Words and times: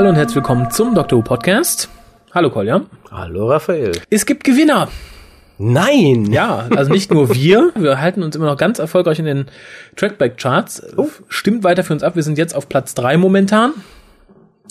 Hallo 0.00 0.08
und 0.08 0.16
herzlich 0.16 0.36
willkommen 0.36 0.70
zum 0.70 0.94
Dr. 0.94 1.18
Who 1.18 1.22
Podcast. 1.22 1.90
Hallo 2.32 2.48
Kolja. 2.48 2.80
Hallo 3.10 3.50
Raphael. 3.50 3.92
Es 4.08 4.24
gibt 4.24 4.44
Gewinner. 4.44 4.88
Nein! 5.58 6.32
Ja, 6.32 6.68
also 6.74 6.90
nicht 6.90 7.12
nur 7.12 7.34
wir, 7.34 7.70
wir 7.74 8.00
halten 8.00 8.22
uns 8.22 8.34
immer 8.34 8.46
noch 8.46 8.56
ganz 8.56 8.78
erfolgreich 8.78 9.18
in 9.18 9.26
den 9.26 9.44
Trackback-Charts. 9.96 10.96
Oh. 10.96 11.08
Stimmt 11.28 11.64
weiter 11.64 11.84
für 11.84 11.92
uns 11.92 12.02
ab, 12.02 12.16
wir 12.16 12.22
sind 12.22 12.38
jetzt 12.38 12.56
auf 12.56 12.66
Platz 12.66 12.94
drei 12.94 13.18
momentan. 13.18 13.74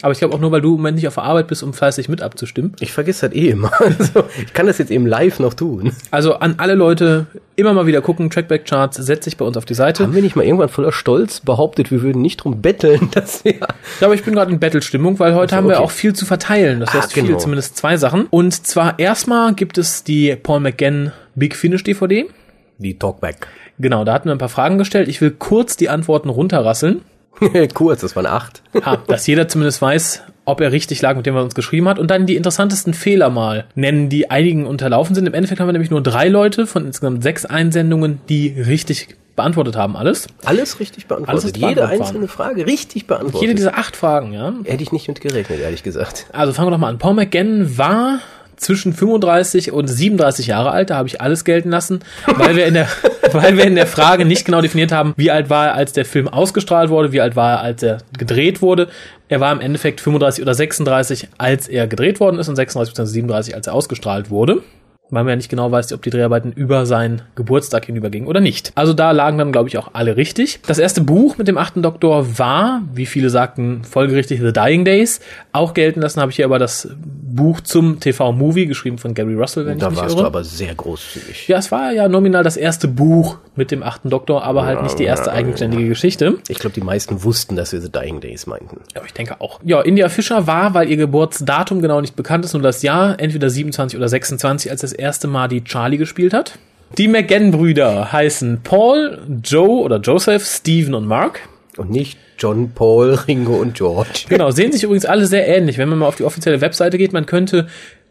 Aber 0.02 0.12
ich 0.12 0.20
glaube 0.20 0.36
auch 0.36 0.40
nur, 0.40 0.52
weil 0.52 0.62
du 0.62 0.70
im 0.70 0.78
Moment 0.78 0.96
nicht 0.96 1.08
auf 1.08 1.16
der 1.16 1.24
Arbeit 1.24 1.48
bist, 1.48 1.64
um 1.64 1.74
fleißig 1.74 2.10
mit 2.10 2.22
abzustimmen. 2.22 2.74
Ich 2.80 2.92
vergesse 2.92 3.28
das 3.28 3.36
eh 3.36 3.50
immer. 3.50 3.72
Also, 3.80 4.24
ich 4.42 4.54
kann 4.54 4.68
das 4.68 4.78
jetzt 4.78 4.92
eben 4.92 5.06
live 5.06 5.40
noch 5.40 5.54
tun. 5.54 5.92
Also 6.12 6.36
an 6.36 6.56
alle 6.58 6.76
Leute 6.76 7.26
immer 7.56 7.74
mal 7.74 7.86
wieder 7.86 8.02
gucken, 8.02 8.30
Trackback-Charts, 8.30 8.98
setz 8.98 9.26
dich 9.26 9.36
bei 9.38 9.46
uns 9.46 9.58
auf 9.58 9.66
die 9.66 9.74
Seite. 9.74 10.04
Haben 10.04 10.16
wir 10.16 10.22
nicht 10.22 10.36
mal 10.36 10.46
irgendwann 10.46 10.70
voller 10.70 10.92
Stolz 10.92 11.42
behauptet, 11.42 11.92
wir 11.92 12.02
würden 12.02 12.22
nicht 12.22 12.38
drum 12.38 12.62
betteln, 12.62 13.10
dass 13.14 13.44
wir... 13.44 13.56
Ja, 13.56 13.68
aber 14.02 14.14
ich 14.14 14.24
bin 14.24 14.34
gerade 14.36 14.52
in 14.52 14.60
Battle-Stimmung, 14.60 15.20
weil 15.20 15.36
heute 15.36 15.56
haben 15.56 15.68
wir 15.68 15.76
okay. 15.76 15.84
auch 15.84 15.92
viel 15.92 16.14
zu 16.14 16.26
verteilen. 16.26 16.80
Das 16.80 16.90
Ah, 16.90 16.94
heißt 17.02 17.14
viel, 17.14 17.24
genau. 17.26 17.38
zumindest 17.38 17.78
zwei 17.78 17.98
Sachen. 17.98 18.28
Und 18.30 18.54
zwar 18.66 18.98
erstmal 19.00 19.54
gibt 19.54 19.78
es 19.78 20.04
die 20.04 20.36
Paul 20.36 20.60
McGann 20.62 21.12
Big 21.36 21.56
Finish 21.56 21.84
DVD. 21.84 22.30
Die 22.78 22.98
Talkback. 22.98 23.48
Genau, 23.80 24.04
da 24.04 24.14
hatten 24.14 24.30
wir 24.30 24.34
ein 24.34 24.40
paar 24.40 24.50
Fragen 24.50 24.78
gestellt. 24.78 25.08
Ich 25.08 25.22
will 25.22 25.32
kurz 25.32 25.78
die 25.78 25.90
Antworten 25.90 26.30
runterrasseln. 26.30 27.02
Kurz, 27.74 28.02
das 28.02 28.16
waren 28.16 28.26
acht. 28.26 28.62
Ah, 28.82 28.98
dass 29.08 29.28
jeder 29.28 29.48
zumindest 29.48 29.82
weiß, 29.82 30.24
ob 30.46 30.62
er 30.62 30.72
richtig 30.72 31.02
lag, 31.02 31.16
mit 31.16 31.26
dem 31.26 31.36
er 31.36 31.44
uns 31.44 31.56
geschrieben 31.56 31.88
hat. 31.88 32.00
Und 32.00 32.12
dann 32.12 32.26
die 32.26 32.36
interessantesten 32.36 32.94
Fehler 32.94 33.30
mal 33.30 33.66
nennen, 33.76 34.10
die 34.10 34.30
einigen 34.32 34.66
unterlaufen 34.66 35.16
sind. 35.16 35.28
Im 35.28 35.34
Endeffekt 35.34 35.60
haben 35.60 35.68
wir 35.68 35.74
nämlich 35.74 35.92
nur 35.92 36.02
drei 36.02 36.28
Leute 36.28 36.68
von 36.68 36.86
insgesamt 36.86 37.24
sechs 37.24 37.46
Einsendungen, 37.46 38.22
die 38.30 38.50
richtig 38.50 39.16
beantwortet 39.36 39.78
haben. 39.78 39.96
Alles. 39.96 40.28
Alles 40.44 40.80
richtig 40.82 41.08
beantwortet. 41.08 41.44
Alles 41.44 41.56
Jede 41.56 41.76
beantwortet 41.76 42.02
einzelne 42.02 42.28
Frage 42.28 42.66
richtig 42.66 43.08
beantwortet. 43.08 43.42
Jede 43.42 43.56
dieser 43.56 43.78
acht 43.78 43.96
Fragen, 43.96 44.34
ja. 44.34 44.54
Hätte 44.66 44.84
ich 44.84 44.92
nicht 44.92 45.08
mit 45.08 45.22
gerechnet, 45.22 45.62
ehrlich 45.62 45.84
gesagt. 45.84 46.26
Also 46.34 46.52
fangen 46.52 46.68
wir 46.68 46.72
doch 46.72 46.78
mal 46.78 46.90
an. 46.90 46.98
Paul 46.98 47.14
McGann 47.14 47.78
war 47.78 48.20
zwischen 48.60 48.94
35 48.94 49.72
und 49.72 49.88
37 49.88 50.48
Jahre 50.48 50.72
alt, 50.72 50.90
da 50.90 50.98
habe 50.98 51.08
ich 51.08 51.22
alles 51.22 51.46
gelten 51.46 51.70
lassen, 51.70 52.02
weil 52.38 52.56
wir 52.56 52.66
in 52.66 52.76
der 52.76 52.88
weil 53.34 53.58
wir 53.58 53.66
in 53.66 53.76
der 53.76 53.88
Frage 53.88 54.26
nicht 54.26 54.46
genau 54.46 54.62
definiert 54.62 54.92
haben, 54.92 55.14
wie 55.18 55.32
alt 55.32 55.50
war 55.50 55.68
er, 55.68 55.74
als 55.76 55.94
der 55.94 56.06
Film 56.06 56.28
ausgestrahlt 56.28 56.90
wurde, 56.90 57.12
wie 57.12 57.22
alt 57.22 57.36
war 57.36 57.54
er, 57.54 57.62
als 57.62 57.84
er 57.84 58.00
gedreht 58.18 58.62
wurde. 58.62 58.90
Er 59.28 59.40
war 59.40 59.52
im 59.52 59.62
Endeffekt 59.62 60.02
35 60.02 60.42
oder 60.42 60.54
36, 60.54 61.28
als 61.38 61.68
er 61.68 61.88
gedreht 61.88 62.20
worden 62.20 62.40
ist 62.40 62.50
und 62.50 62.56
36 62.56 62.94
bzw. 62.94 63.12
37, 63.12 63.56
als 63.56 63.68
er 63.68 63.74
ausgestrahlt 63.74 64.30
wurde. 64.30 64.64
Weil 65.12 65.24
man 65.24 65.32
ja 65.32 65.36
nicht 65.38 65.50
genau 65.50 65.72
weiß, 65.72 65.92
ob 65.94 66.04
die 66.04 66.12
Dreharbeiten 66.12 66.52
über 66.52 66.86
seinen 66.86 67.24
Geburtstag 67.36 67.86
hinübergingen 67.86 68.28
oder 68.28 68.42
nicht. 68.42 68.72
Also 68.76 68.94
da 68.94 69.10
lagen 69.12 69.38
dann, 69.40 69.52
glaube 69.52 69.68
ich, 69.68 69.78
auch 69.80 69.90
alle 69.94 70.18
richtig. 70.18 70.60
Das 70.68 70.78
erste 70.78 71.02
Buch 71.02 71.38
mit 71.38 71.48
dem 71.48 71.58
achten 71.58 71.82
Doktor 71.82 72.38
war, 72.38 72.84
wie 72.94 73.08
viele 73.08 73.30
sagten, 73.32 73.84
folgerichtig 73.84 74.40
The 74.40 74.54
Dying 74.54 74.86
Days. 74.86 75.20
Auch 75.52 75.74
gelten 75.74 76.02
lassen 76.02 76.22
habe 76.22 76.30
ich 76.30 76.36
hier 76.36 76.46
aber 76.46 76.60
das 76.60 76.90
Buch 77.00 77.62
zum 77.62 78.00
TV-Movie, 78.00 78.68
geschrieben 78.68 78.98
von 79.00 79.14
Gary 79.16 79.34
Russell, 79.34 79.66
wenn 79.66 79.80
Da 79.80 79.88
ich 79.88 79.92
mich 79.94 80.00
warst 80.02 80.14
irre. 80.14 80.22
du 80.24 80.28
aber 80.28 80.44
sehr 80.44 80.76
großzügig. 80.76 81.48
ja, 81.48 81.58
es 81.58 81.72
war 81.72 81.92
ja 81.92 82.08
nominal 82.08 82.44
das 82.44 82.58
erste 82.58 82.88
Buch 82.88 83.38
mit 83.56 83.72
dem 83.72 83.82
achten 83.84 84.10
Doktor, 84.10 84.44
aber 84.44 84.66
halt 84.66 84.84
nicht 84.84 85.00
die 85.00 85.04
erste 85.06 85.32
eigenständige 85.32 85.88
Geschichte. 85.88 86.38
Ich 86.48 86.60
glaube, 86.60 86.74
die 86.76 86.82
meisten 86.82 87.24
wussten, 87.24 87.56
dass 87.56 87.74
wir 87.74 87.82
The 87.82 87.92
Dying 87.92 88.22
Days 88.22 88.46
meinten. 88.48 88.82
Ja, 88.96 89.02
ich 89.06 89.14
denke 89.14 89.42
auch. 89.42 89.60
Ja, 89.66 89.82
India 89.82 90.08
Fischer 90.10 90.46
war, 90.48 90.74
weil 90.76 90.90
ihr 90.90 90.98
Geburtsdatum 90.98 91.82
genau 91.82 92.00
nicht 92.00 92.16
bekannt 92.16 92.46
ist, 92.46 92.54
nur 92.54 92.62
das 92.62 92.84
Jahr, 92.84 93.20
entweder 93.20 93.50
27 93.50 93.98
oder 93.98 94.08
26, 94.08 94.72
als 94.72 94.82
das 94.82 94.94
erste 95.00 95.28
Mal 95.28 95.48
die 95.48 95.64
Charlie 95.64 95.98
gespielt 95.98 96.34
hat. 96.34 96.60
Die 96.98 97.08
McGann-Brüder 97.08 98.12
heißen 98.12 98.62
Paul, 98.64 99.20
Joe 99.44 99.82
oder 99.82 100.00
Joseph, 100.00 100.46
Stephen 100.46 100.94
und 100.94 101.06
Mark. 101.06 101.42
Und 101.78 101.92
nicht 101.92 102.18
John, 102.38 102.72
Paul, 102.74 103.14
Ringo 103.28 103.56
und 103.56 103.76
George. 103.76 104.26
Genau, 104.28 104.52
sehen 104.52 104.72
sich 104.72 104.84
übrigens 104.84 105.06
alle 105.06 105.28
sehr 105.28 105.48
ähnlich. 105.48 105.78
Wenn 105.78 105.90
man 105.90 106.00
mal 106.00 106.08
auf 106.08 106.16
die 106.16 106.24
offizielle 106.24 106.62
Webseite 106.62 106.98
geht, 106.98 107.14
man 107.14 107.26
könnte 107.26 107.68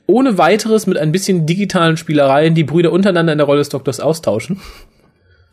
ohne 0.06 0.38
weiteres 0.38 0.86
mit 0.86 0.96
ein 0.96 1.12
bisschen 1.12 1.44
digitalen 1.44 1.96
Spielereien 1.96 2.54
die 2.54 2.64
Brüder 2.64 2.92
untereinander 2.92 3.32
in 3.32 3.38
der 3.38 3.46
Rolle 3.46 3.58
des 3.58 3.68
Doktors 3.68 4.00
austauschen. 4.00 4.60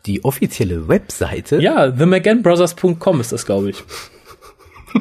Die 0.06 0.24
offizielle 0.24 0.88
Webseite? 0.88 1.60
Ja, 1.60 1.90
themcgannbrothers.com 1.90 3.20
ist 3.20 3.32
das, 3.32 3.44
glaube 3.44 3.70
ich. 3.70 3.82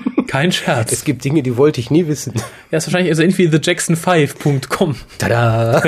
Kein 0.28 0.52
Scherz. 0.52 0.92
Es 0.92 1.04
gibt 1.04 1.24
Dinge, 1.24 1.44
die 1.44 1.58
wollte 1.58 1.80
ich 1.80 1.92
nie 1.92 2.08
wissen. 2.08 2.34
Ja, 2.72 2.78
ist 2.78 2.88
wahrscheinlich 2.88 3.12
also 3.12 3.24
irgendwie 3.24 3.48
thejackson5.com. 3.48 4.96
Tada! 5.18 5.82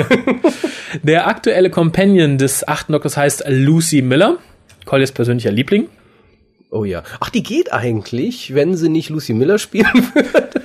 Der 1.02 1.26
aktuelle 1.26 1.70
Companion 1.70 2.38
des 2.38 2.66
achten 2.66 2.92
Doktors 2.92 3.16
heißt 3.16 3.44
Lucy 3.48 4.02
Miller. 4.02 4.38
Colliers 4.84 5.12
persönlicher 5.12 5.50
Liebling. 5.50 5.88
Oh 6.70 6.84
ja. 6.84 7.02
Ach, 7.20 7.30
die 7.30 7.42
geht 7.42 7.72
eigentlich, 7.72 8.54
wenn 8.54 8.76
sie 8.76 8.88
nicht 8.88 9.08
Lucy 9.10 9.32
Miller 9.34 9.58
spielen 9.58 9.86
würde. 10.14 10.62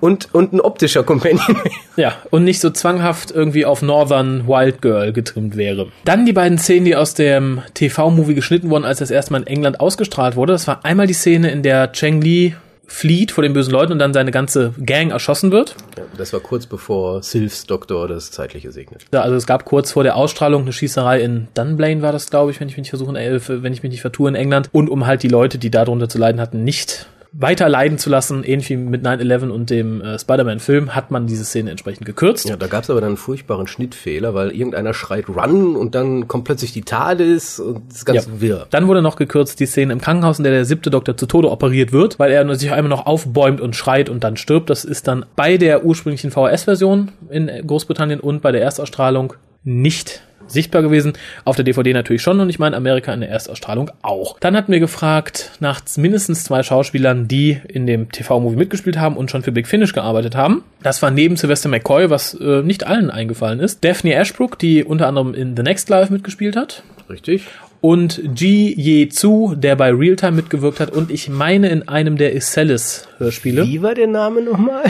Und, 0.00 0.34
und 0.34 0.52
ein 0.52 0.60
optischer 0.60 1.02
Companion. 1.02 1.56
Ja, 1.96 2.14
und 2.30 2.44
nicht 2.44 2.60
so 2.60 2.70
zwanghaft 2.70 3.30
irgendwie 3.30 3.66
auf 3.66 3.82
Northern 3.82 4.46
Wild 4.48 4.80
Girl 4.80 5.12
getrimmt 5.12 5.56
wäre. 5.56 5.88
Dann 6.04 6.24
die 6.24 6.32
beiden 6.32 6.56
Szenen, 6.56 6.86
die 6.86 6.96
aus 6.96 7.14
dem 7.14 7.60
TV-Movie 7.74 8.34
geschnitten 8.34 8.70
wurden, 8.70 8.84
als 8.84 9.00
das 9.00 9.10
erste 9.10 9.32
Mal 9.32 9.42
in 9.42 9.46
England 9.46 9.80
ausgestrahlt 9.80 10.36
wurde. 10.36 10.54
Das 10.54 10.66
war 10.66 10.84
einmal 10.84 11.06
die 11.06 11.12
Szene, 11.12 11.50
in 11.50 11.62
der 11.62 11.92
Cheng 11.92 12.22
Li 12.22 12.54
flieht 12.90 13.30
vor 13.30 13.42
den 13.42 13.52
bösen 13.52 13.72
Leuten 13.72 13.92
und 13.92 14.00
dann 14.00 14.12
seine 14.12 14.32
ganze 14.32 14.74
Gang 14.84 15.12
erschossen 15.12 15.52
wird. 15.52 15.76
Ja, 15.96 16.02
das 16.18 16.32
war 16.32 16.40
kurz 16.40 16.66
bevor 16.66 17.22
Sylphs 17.22 17.64
Doktor 17.66 18.08
das 18.08 18.32
Zeitliche 18.32 18.72
segnet. 18.72 19.06
Ja, 19.12 19.20
also 19.20 19.36
es 19.36 19.46
gab 19.46 19.64
kurz 19.64 19.92
vor 19.92 20.02
der 20.02 20.16
Ausstrahlung 20.16 20.62
eine 20.62 20.72
Schießerei 20.72 21.20
in 21.20 21.46
Dunblane 21.54 22.02
war 22.02 22.10
das, 22.10 22.30
glaube 22.30 22.50
ich, 22.50 22.60
wenn 22.60 22.68
ich 22.68 22.74
mich 22.76 22.82
nicht 22.82 22.90
versuchen, 22.90 23.14
äh, 23.14 23.40
wenn 23.46 23.72
ich 23.72 23.84
mich 23.84 23.92
nicht 23.92 24.00
vertue 24.00 24.28
in 24.28 24.34
England. 24.34 24.70
Und 24.72 24.90
um 24.90 25.06
halt 25.06 25.22
die 25.22 25.28
Leute, 25.28 25.58
die 25.58 25.70
darunter 25.70 26.08
zu 26.08 26.18
leiden 26.18 26.40
hatten, 26.40 26.64
nicht 26.64 27.06
weiter 27.32 27.68
leiden 27.68 27.98
zu 27.98 28.10
lassen, 28.10 28.42
ähnlich 28.42 28.70
wie 28.70 28.76
mit 28.76 29.04
9-11 29.06 29.50
und 29.50 29.70
dem 29.70 30.00
äh, 30.00 30.18
Spider-Man-Film, 30.18 30.94
hat 30.94 31.10
man 31.10 31.26
diese 31.26 31.44
Szene 31.44 31.70
entsprechend 31.70 32.06
gekürzt. 32.06 32.48
Ja, 32.48 32.56
da 32.56 32.66
gab 32.66 32.84
es 32.84 32.90
aber 32.90 33.00
dann 33.00 33.10
einen 33.10 33.16
furchtbaren 33.16 33.66
Schnittfehler, 33.66 34.34
weil 34.34 34.50
irgendeiner 34.50 34.94
schreit 34.94 35.28
Run 35.28 35.76
und 35.76 35.94
dann 35.94 36.26
kommt 36.28 36.44
plötzlich 36.44 36.72
die 36.72 36.82
TARDIS 36.82 37.60
und 37.60 37.82
das 37.88 37.98
ist 37.98 38.04
ganz 38.04 38.26
Ja. 38.26 38.40
wirr. 38.40 38.66
Dann 38.70 38.88
wurde 38.88 39.02
noch 39.02 39.16
gekürzt 39.16 39.60
die 39.60 39.66
Szene 39.66 39.92
im 39.92 40.00
Krankenhaus, 40.00 40.38
in 40.38 40.44
der 40.44 40.52
der 40.52 40.64
siebte 40.64 40.90
Doktor 40.90 41.16
zu 41.16 41.26
Tode 41.26 41.50
operiert 41.50 41.92
wird, 41.92 42.18
weil 42.18 42.32
er 42.32 42.52
sich 42.56 42.72
einmal 42.72 42.90
noch 42.90 43.06
aufbäumt 43.06 43.60
und 43.60 43.76
schreit 43.76 44.08
und 44.08 44.24
dann 44.24 44.36
stirbt. 44.36 44.68
Das 44.70 44.84
ist 44.84 45.06
dann 45.06 45.24
bei 45.36 45.56
der 45.56 45.84
ursprünglichen 45.84 46.30
VHS-Version 46.30 47.12
in 47.30 47.50
Großbritannien 47.66 48.20
und 48.20 48.42
bei 48.42 48.50
der 48.52 48.62
Erstausstrahlung 48.62 49.34
nicht 49.62 50.22
sichtbar 50.50 50.82
gewesen. 50.82 51.14
Auf 51.44 51.56
der 51.56 51.64
DVD 51.64 51.92
natürlich 51.92 52.22
schon 52.22 52.40
und 52.40 52.50
ich 52.50 52.58
meine 52.58 52.76
Amerika 52.76 53.12
in 53.12 53.20
der 53.20 53.30
Erstausstrahlung 53.30 53.90
auch. 54.02 54.38
Dann 54.40 54.56
hatten 54.56 54.72
wir 54.72 54.80
gefragt 54.80 55.52
nach 55.60 55.80
mindestens 55.96 56.44
zwei 56.44 56.62
Schauspielern, 56.62 57.28
die 57.28 57.60
in 57.68 57.86
dem 57.86 58.10
TV-Movie 58.10 58.56
mitgespielt 58.56 58.98
haben 58.98 59.16
und 59.16 59.30
schon 59.30 59.42
für 59.42 59.52
Big 59.52 59.66
Finish 59.66 59.92
gearbeitet 59.92 60.34
haben. 60.36 60.62
Das 60.82 61.02
war 61.02 61.10
neben 61.10 61.36
Sylvester 61.36 61.68
McCoy, 61.68 62.10
was 62.10 62.34
äh, 62.34 62.62
nicht 62.62 62.86
allen 62.86 63.10
eingefallen 63.10 63.60
ist, 63.60 63.84
Daphne 63.84 64.14
Ashbrook, 64.14 64.58
die 64.58 64.84
unter 64.84 65.06
anderem 65.06 65.34
in 65.34 65.56
The 65.56 65.62
Next 65.62 65.88
Life 65.88 66.12
mitgespielt 66.12 66.56
hat 66.56 66.82
Richtig? 67.08 67.46
und 67.80 68.20
Ji 68.36 68.74
Ye 68.76 69.08
Zu, 69.08 69.54
der 69.56 69.76
bei 69.76 69.90
Realtime 69.90 70.32
mitgewirkt 70.32 70.80
hat 70.80 70.90
und 70.90 71.10
ich 71.10 71.28
meine 71.28 71.68
in 71.68 71.88
einem 71.88 72.16
der 72.16 72.34
Iselis 72.34 73.08
Hörspiele. 73.18 73.64
Wie 73.64 73.82
war 73.82 73.94
der 73.94 74.06
Name 74.06 74.42
nochmal? 74.42 74.84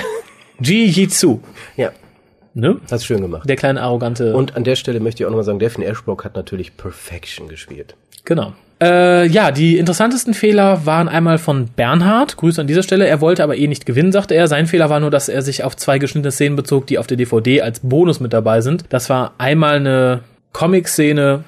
Ji 0.60 0.84
Ye 0.86 1.08
Zu, 1.08 1.40
ja, 1.76 1.90
ne? 2.54 2.76
hast 2.90 3.04
schön 3.04 3.20
gemacht. 3.20 3.48
Der 3.48 3.56
kleine 3.56 3.82
arrogante. 3.82 4.34
Und 4.34 4.56
an 4.56 4.64
der 4.64 4.76
Stelle 4.76 5.00
möchte 5.00 5.22
ich 5.22 5.26
auch 5.26 5.30
nochmal 5.30 5.44
sagen, 5.44 5.58
Daphne 5.58 5.86
Ashbrook 5.86 6.24
hat 6.24 6.36
natürlich 6.36 6.76
Perfection 6.76 7.48
gespielt. 7.48 7.94
genau. 8.24 8.52
Äh, 8.82 9.26
ja, 9.26 9.50
die 9.50 9.76
interessantesten 9.76 10.32
Fehler 10.32 10.86
waren 10.86 11.06
einmal 11.06 11.36
von 11.36 11.66
Bernhard. 11.66 12.38
Grüße 12.38 12.62
an 12.62 12.66
dieser 12.66 12.82
Stelle. 12.82 13.06
Er 13.06 13.20
wollte 13.20 13.44
aber 13.44 13.58
eh 13.58 13.66
nicht 13.66 13.84
gewinnen, 13.84 14.10
sagte 14.10 14.34
er. 14.34 14.48
Sein 14.48 14.66
Fehler 14.66 14.88
war 14.88 15.00
nur, 15.00 15.10
dass 15.10 15.28
er 15.28 15.42
sich 15.42 15.64
auf 15.64 15.76
zwei 15.76 15.98
geschnittene 15.98 16.32
Szenen 16.32 16.56
bezog, 16.56 16.86
die 16.86 16.98
auf 16.98 17.06
der 17.06 17.18
DVD 17.18 17.60
als 17.60 17.80
Bonus 17.80 18.20
mit 18.20 18.32
dabei 18.32 18.62
sind. 18.62 18.86
Das 18.88 19.10
war 19.10 19.34
einmal 19.36 19.76
eine 19.76 20.20
Comic-Szene 20.54 21.44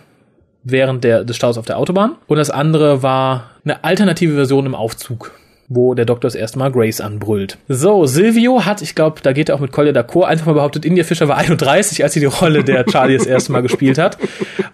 während 0.64 1.04
der, 1.04 1.24
des 1.24 1.36
Staus 1.36 1.58
auf 1.58 1.66
der 1.66 1.78
Autobahn 1.78 2.16
und 2.26 2.36
das 2.36 2.50
andere 2.50 3.02
war 3.02 3.50
eine 3.64 3.84
alternative 3.84 4.34
Version 4.34 4.66
im 4.66 4.74
Aufzug 4.74 5.32
wo 5.68 5.94
der 5.94 6.04
Doktor 6.04 6.28
das 6.28 6.34
erste 6.34 6.58
Mal 6.58 6.70
Grace 6.70 7.00
anbrüllt. 7.00 7.58
So, 7.68 8.06
Silvio 8.06 8.64
hat, 8.64 8.82
ich 8.82 8.94
glaube, 8.94 9.20
da 9.22 9.32
geht 9.32 9.48
er 9.48 9.54
auch 9.54 9.60
mit 9.60 9.72
Collier 9.72 9.92
d'accord, 9.92 10.24
einfach 10.24 10.46
mal 10.46 10.54
behauptet, 10.54 10.84
India 10.84 11.04
Fischer 11.04 11.28
war 11.28 11.36
31, 11.38 12.02
als 12.02 12.12
sie 12.12 12.20
die 12.20 12.26
Rolle 12.26 12.64
der 12.64 12.84
Charlie 12.86 13.16
das 13.16 13.26
erste 13.26 13.52
Mal 13.52 13.62
gespielt 13.62 13.98
hat. 13.98 14.18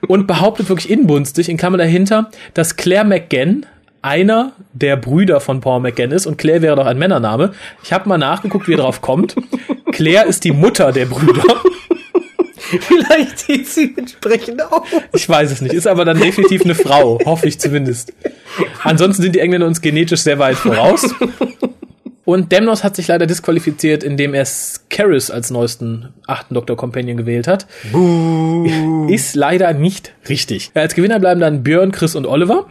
Und 0.06 0.26
behauptet 0.26 0.68
wirklich 0.68 0.90
inbunstig, 0.90 1.48
in 1.48 1.56
Klammer 1.56 1.78
dahinter, 1.78 2.30
dass 2.54 2.76
Claire 2.76 3.04
McGann 3.04 3.66
einer 4.02 4.52
der 4.72 4.96
Brüder 4.96 5.40
von 5.40 5.60
Paul 5.60 5.80
McGann 5.80 6.12
ist 6.12 6.26
und 6.26 6.38
Claire 6.38 6.62
wäre 6.62 6.76
doch 6.76 6.86
ein 6.86 6.98
Männername. 6.98 7.52
Ich 7.82 7.92
habe 7.92 8.08
mal 8.08 8.18
nachgeguckt, 8.18 8.68
wie 8.68 8.74
er 8.74 8.78
drauf 8.78 9.00
kommt. 9.00 9.34
Claire 9.92 10.26
ist 10.26 10.44
die 10.44 10.52
Mutter 10.52 10.92
der 10.92 11.06
Brüder. 11.06 11.42
Vielleicht 12.80 13.38
sieht 13.38 13.68
sie 13.68 13.94
entsprechend 13.96 14.62
aus. 14.62 14.82
Ich 15.14 15.28
weiß 15.28 15.50
es 15.50 15.60
nicht, 15.60 15.74
ist 15.74 15.86
aber 15.86 16.04
dann 16.04 16.18
definitiv 16.18 16.64
eine 16.64 16.74
Frau, 16.74 17.18
hoffe 17.24 17.46
ich 17.46 17.58
zumindest. 17.58 18.12
Ansonsten 18.82 19.22
sind 19.22 19.34
die 19.34 19.40
Engländer 19.40 19.66
uns 19.66 19.80
genetisch 19.80 20.20
sehr 20.20 20.38
weit 20.38 20.56
voraus. 20.56 21.14
Und 22.24 22.52
Demnos 22.52 22.84
hat 22.84 22.94
sich 22.94 23.08
leider 23.08 23.26
disqualifiziert, 23.26 24.04
indem 24.04 24.34
er 24.34 24.44
Scaris 24.44 25.30
als 25.30 25.50
neuesten 25.50 26.10
achten 26.26 26.52
Doktor 26.52 26.76
Companion 26.76 27.16
gewählt 27.16 27.48
hat. 27.48 27.66
Ist 29.08 29.34
leider 29.34 29.72
nicht 29.72 30.12
richtig. 30.28 30.70
Als 30.74 30.94
Gewinner 30.94 31.20
bleiben 31.20 31.40
dann 31.40 31.62
Björn, 31.62 31.90
Chris 31.90 32.14
und 32.14 32.26
Oliver. 32.26 32.66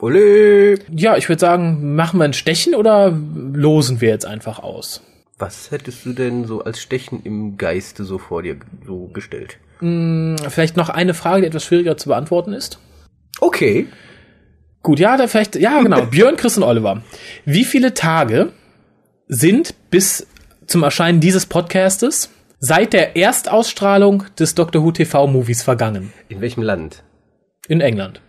Ole. 0.00 0.78
Ja, 0.94 1.16
ich 1.16 1.28
würde 1.28 1.40
sagen, 1.40 1.96
machen 1.96 2.18
wir 2.18 2.24
ein 2.24 2.32
Stechen 2.34 2.74
oder 2.76 3.12
losen 3.52 4.00
wir 4.00 4.10
jetzt 4.10 4.26
einfach 4.26 4.60
aus? 4.60 5.02
Was 5.40 5.70
hättest 5.70 6.04
du 6.04 6.12
denn 6.12 6.44
so 6.44 6.62
als 6.62 6.82
Stechen 6.82 7.22
im 7.24 7.56
Geiste 7.56 8.04
so 8.04 8.18
vor 8.18 8.42
dir 8.42 8.56
so 8.86 9.06
gestellt? 9.06 9.56
Vielleicht 9.80 10.76
noch 10.76 10.90
eine 10.90 11.14
Frage, 11.14 11.40
die 11.40 11.46
etwas 11.46 11.64
schwieriger 11.64 11.96
zu 11.96 12.10
beantworten 12.10 12.52
ist. 12.52 12.78
Okay. 13.40 13.86
Gut, 14.82 15.00
ja, 15.00 15.16
da 15.16 15.26
vielleicht, 15.28 15.56
ja, 15.56 15.80
genau. 15.80 16.02
Björn, 16.10 16.36
Chris 16.36 16.58
und 16.58 16.62
Oliver. 16.62 17.02
Wie 17.46 17.64
viele 17.64 17.94
Tage 17.94 18.52
sind 19.28 19.74
bis 19.88 20.26
zum 20.66 20.82
Erscheinen 20.82 21.20
dieses 21.20 21.46
Podcastes 21.46 22.28
seit 22.58 22.92
der 22.92 23.16
Erstausstrahlung 23.16 24.24
des 24.38 24.54
Doctor 24.54 24.84
Who 24.84 24.92
TV 24.92 25.26
Movies 25.26 25.62
vergangen? 25.62 26.12
In 26.28 26.42
welchem 26.42 26.62
Land? 26.62 27.02
In 27.66 27.80
England. 27.80 28.20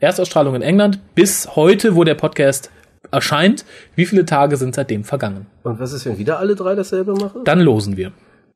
Erstausstrahlung 0.00 0.54
in 0.54 0.62
England 0.62 1.14
bis 1.14 1.56
heute, 1.56 1.94
wo 1.94 2.04
der 2.04 2.14
Podcast 2.14 2.70
erscheint. 3.14 3.64
Wie 3.96 4.04
viele 4.06 4.26
Tage 4.26 4.56
sind 4.56 4.74
seitdem 4.74 5.04
vergangen? 5.04 5.46
Und 5.62 5.80
was 5.80 5.92
ist, 5.92 6.04
wenn 6.06 6.18
wieder 6.18 6.38
alle 6.38 6.54
drei 6.54 6.74
dasselbe 6.74 7.14
machen? 7.14 7.42
Dann 7.44 7.60
losen 7.60 7.96
wir. 7.96 8.12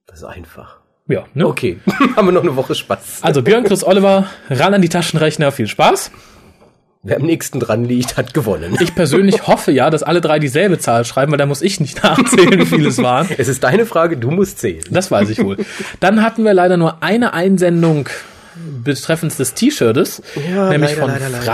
Das 0.06 0.18
ist 0.18 0.24
einfach. 0.24 0.76
Ja, 1.08 1.24
ne? 1.34 1.46
Okay. 1.46 1.78
Haben 2.16 2.28
wir 2.28 2.32
noch 2.32 2.42
eine 2.42 2.56
Woche 2.56 2.74
Spaß. 2.74 3.20
Also 3.22 3.42
Björn, 3.42 3.64
Chris, 3.64 3.82
Oliver, 3.82 4.26
ran 4.50 4.74
an 4.74 4.82
die 4.82 4.88
Taschenrechner, 4.90 5.52
viel 5.52 5.66
Spaß. 5.66 6.10
Wer 7.04 7.16
am 7.16 7.22
nächsten 7.22 7.60
dran 7.60 7.84
liegt, 7.84 8.16
hat 8.16 8.34
gewonnen. 8.34 8.76
Ich 8.80 8.94
persönlich 8.94 9.46
hoffe 9.46 9.70
ja, 9.70 9.88
dass 9.88 10.02
alle 10.02 10.20
drei 10.20 10.40
dieselbe 10.40 10.78
Zahl 10.78 11.04
schreiben, 11.04 11.30
weil 11.30 11.38
da 11.38 11.46
muss 11.46 11.62
ich 11.62 11.80
nicht 11.80 12.02
nachzählen, 12.02 12.58
wie 12.60 12.66
viele 12.66 12.88
es 12.88 12.98
waren. 12.98 13.28
Es 13.38 13.48
ist 13.48 13.62
deine 13.62 13.86
Frage, 13.86 14.16
du 14.16 14.30
musst 14.30 14.58
zählen. 14.58 14.82
Das 14.90 15.10
weiß 15.10 15.30
ich 15.30 15.42
wohl. 15.42 15.56
Dann 16.00 16.22
hatten 16.22 16.44
wir 16.44 16.52
leider 16.54 16.76
nur 16.76 17.02
eine 17.02 17.32
Einsendung 17.32 18.08
betreffend 18.82 19.38
des 19.38 19.54
T-Shirts, 19.54 20.22
Ja, 20.50 20.70
nämlich 20.70 20.90
leider, 20.90 21.00
von 21.02 21.10
leider, 21.10 21.28
leider. 21.28 21.44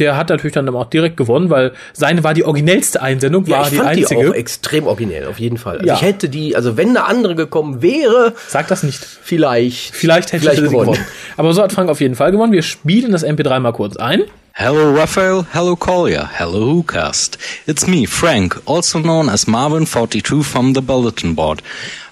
Der 0.00 0.16
hat 0.16 0.30
natürlich 0.30 0.54
dann 0.54 0.68
auch 0.70 0.86
direkt 0.86 1.16
gewonnen, 1.16 1.50
weil 1.50 1.72
seine 1.92 2.24
war 2.24 2.34
die 2.34 2.44
originellste 2.44 3.00
Einsendung, 3.02 3.46
war 3.48 3.58
Ja, 3.58 3.62
ich 3.64 3.68
die 3.70 3.76
fand 3.76 3.88
einzige. 3.90 4.20
die 4.22 4.28
auch 4.28 4.34
extrem 4.34 4.86
originell, 4.86 5.26
auf 5.26 5.38
jeden 5.38 5.58
Fall. 5.58 5.76
Also 5.76 5.86
Ja. 5.86 5.94
ich 5.94 6.02
hätte 6.02 6.28
die, 6.28 6.56
also 6.56 6.76
wenn 6.76 6.88
eine 6.90 7.04
andere 7.06 7.34
gekommen 7.36 7.82
wäre, 7.82 8.34
Sag 8.48 8.66
das 8.68 8.82
nicht. 8.82 8.98
vielleicht, 9.04 9.94
Vielleicht 9.94 10.32
hätte 10.32 10.50
sie 10.56 10.62
gewonnen. 10.62 10.98
Aber 11.36 11.52
so 11.52 11.62
hat 11.62 11.72
Frank 11.72 11.90
auf 11.90 12.00
jeden 12.00 12.14
Fall 12.16 12.32
gewonnen. 12.32 12.52
Wir 12.52 12.62
spielen 12.62 13.12
das 13.12 13.24
MP3 13.24 13.60
mal 13.60 13.72
kurz 13.72 13.96
ein. 13.96 14.22
Hello 14.54 14.92
Raphael, 14.92 15.42
hello 15.42 15.76
Collier, 15.76 16.28
hello 16.32 16.82
WhoCast. 16.82 17.36
It's 17.68 17.86
me, 17.86 18.04
Frank, 18.04 18.68
also 18.68 18.98
known 18.98 19.28
as 19.28 19.44
Marvin42 19.44 20.44
from 20.44 20.72
the 20.72 20.82
bulletin 20.82 21.34
board. 21.34 21.62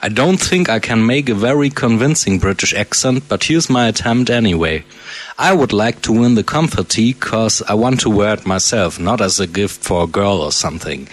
I 0.00 0.08
don't 0.08 0.38
think 0.38 0.68
I 0.68 0.78
can 0.78 1.04
make 1.04 1.28
a 1.28 1.34
very 1.34 1.68
convincing 1.68 2.38
British 2.38 2.72
accent, 2.72 3.24
but 3.28 3.44
here's 3.44 3.68
my 3.68 3.88
attempt 3.88 4.30
anyway. 4.30 4.84
I 5.36 5.52
would 5.52 5.72
like 5.72 6.00
to 6.02 6.12
win 6.12 6.36
the 6.36 6.44
comfort 6.44 6.90
tea 6.90 7.12
cause 7.12 7.60
I 7.62 7.74
want 7.74 8.00
to 8.00 8.10
wear 8.10 8.34
it 8.34 8.46
myself, 8.46 9.00
not 9.00 9.20
as 9.20 9.40
a 9.40 9.46
gift 9.46 9.82
for 9.82 10.04
a 10.04 10.06
girl 10.06 10.40
or 10.40 10.52
something. 10.52 11.08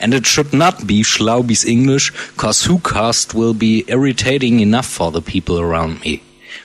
And 0.00 0.12
it 0.12 0.26
should 0.26 0.52
not 0.52 0.86
be 0.88 1.02
Schlaubi's 1.02 1.64
English, 1.64 2.10
cause 2.36 2.66
WhoCast 2.66 3.32
will 3.32 3.54
be 3.54 3.84
irritating 3.86 4.58
enough 4.58 4.86
for 4.86 5.12
the 5.12 5.22
people 5.22 5.58
around 5.58 6.00
me. 6.00 6.22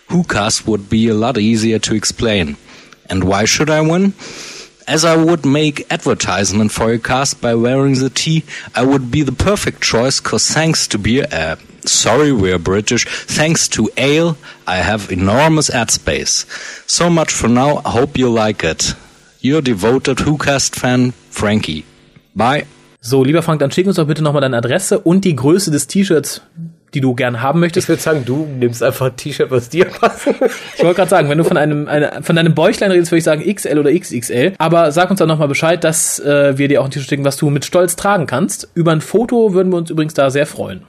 WhoCast 0.10 0.68
would 0.68 0.90
be 0.90 1.08
a 1.08 1.14
lot 1.14 1.38
easier 1.38 1.78
to 1.80 1.96
explain. 1.96 2.58
And 3.10 3.24
why 3.24 3.46
should 3.46 3.70
I 3.70 3.82
win? 3.82 4.14
As 4.88 5.06
I 5.06 5.16
would 5.16 5.46
make 5.46 5.86
advertisement 5.92 6.72
for 6.72 6.90
your 6.90 7.00
cast 7.00 7.42
by 7.42 7.54
wearing 7.54 7.94
the 8.00 8.10
tee, 8.10 8.44
I 8.74 8.84
would 8.84 9.12
be 9.12 9.22
the 9.22 9.32
perfect 9.32 9.82
choice 9.82 10.20
cause 10.20 10.48
thanks 10.48 10.88
to 10.88 10.98
beer, 10.98 11.28
uh, 11.32 11.58
sorry 11.86 12.32
we're 12.32 12.58
British, 12.58 13.06
thanks 13.06 13.68
to 13.70 13.90
ale, 13.98 14.36
I 14.66 14.78
have 14.78 15.12
enormous 15.12 15.70
ad 15.70 15.92
space. 15.92 16.46
So 16.88 17.10
much 17.10 17.32
for 17.32 17.48
now, 17.48 17.82
I 17.86 17.92
hope 17.92 18.18
you 18.18 18.30
like 18.30 18.64
it. 18.64 18.96
Your 19.42 19.62
devoted 19.62 20.18
WhoCast 20.18 20.76
fan, 20.76 21.12
Frankie. 21.30 21.86
Bye. 22.36 22.66
So, 23.02 23.24
lieber 23.24 23.42
Frank, 23.42 23.60
dann 23.60 23.72
schick 23.72 23.88
uns 23.88 23.96
doch 23.96 24.08
bitte 24.08 24.24
nochmal 24.24 24.42
deine 24.42 24.58
Adresse 24.58 25.00
und 25.00 25.24
die 25.24 25.36
Größe 25.36 25.72
des 25.72 25.88
T-Shirts, 25.88 26.42
die 26.94 27.01
du 27.01 27.13
gern 27.15 27.41
haben 27.41 27.59
ich 27.59 27.62
möchtest. 27.62 27.89
würde 27.89 28.01
sagen, 28.01 28.24
du 28.25 28.45
nimmst 28.59 28.81
einfach 28.83 29.07
ein 29.07 29.15
T-Shirt, 29.15 29.51
was 29.51 29.69
dir 29.69 29.86
passt. 29.86 30.27
Ich 30.77 30.83
wollte 30.83 30.95
gerade 30.95 31.09
sagen, 31.09 31.30
wenn 31.30 31.38
du 31.38 31.44
von 31.44 31.57
einem 31.57 31.88
eine, 31.88 32.21
von 32.24 32.36
deinem 32.36 32.56
Bäuchlein 32.56 32.91
redest, 32.91 33.12
würde 33.12 33.19
ich 33.19 33.24
sagen 33.24 33.44
XL 33.56 33.77
oder 33.80 33.91
XXL. 33.94 34.53
Aber 34.57 34.91
sag 34.91 35.09
uns 35.09 35.19
dann 35.19 35.27
nochmal 35.27 35.47
Bescheid, 35.47 35.83
dass 35.83 36.19
äh, 36.19 36.57
wir 36.57 36.68
dir 36.68 36.81
auch 36.81 36.86
ein 36.86 36.91
T-Shirt 36.91 37.09
schicken, 37.09 37.25
was 37.25 37.38
du 37.38 37.50
mit 37.50 37.65
Stolz 37.65 37.95
tragen 37.95 38.25
kannst. 38.25 38.69
Über 38.74 38.91
ein 38.91 39.01
Foto 39.01 39.53
würden 39.53 39.71
wir 39.71 39.77
uns 39.77 39.89
übrigens 39.89 40.13
da 40.13 40.30
sehr 40.30 40.45
freuen. 40.45 40.83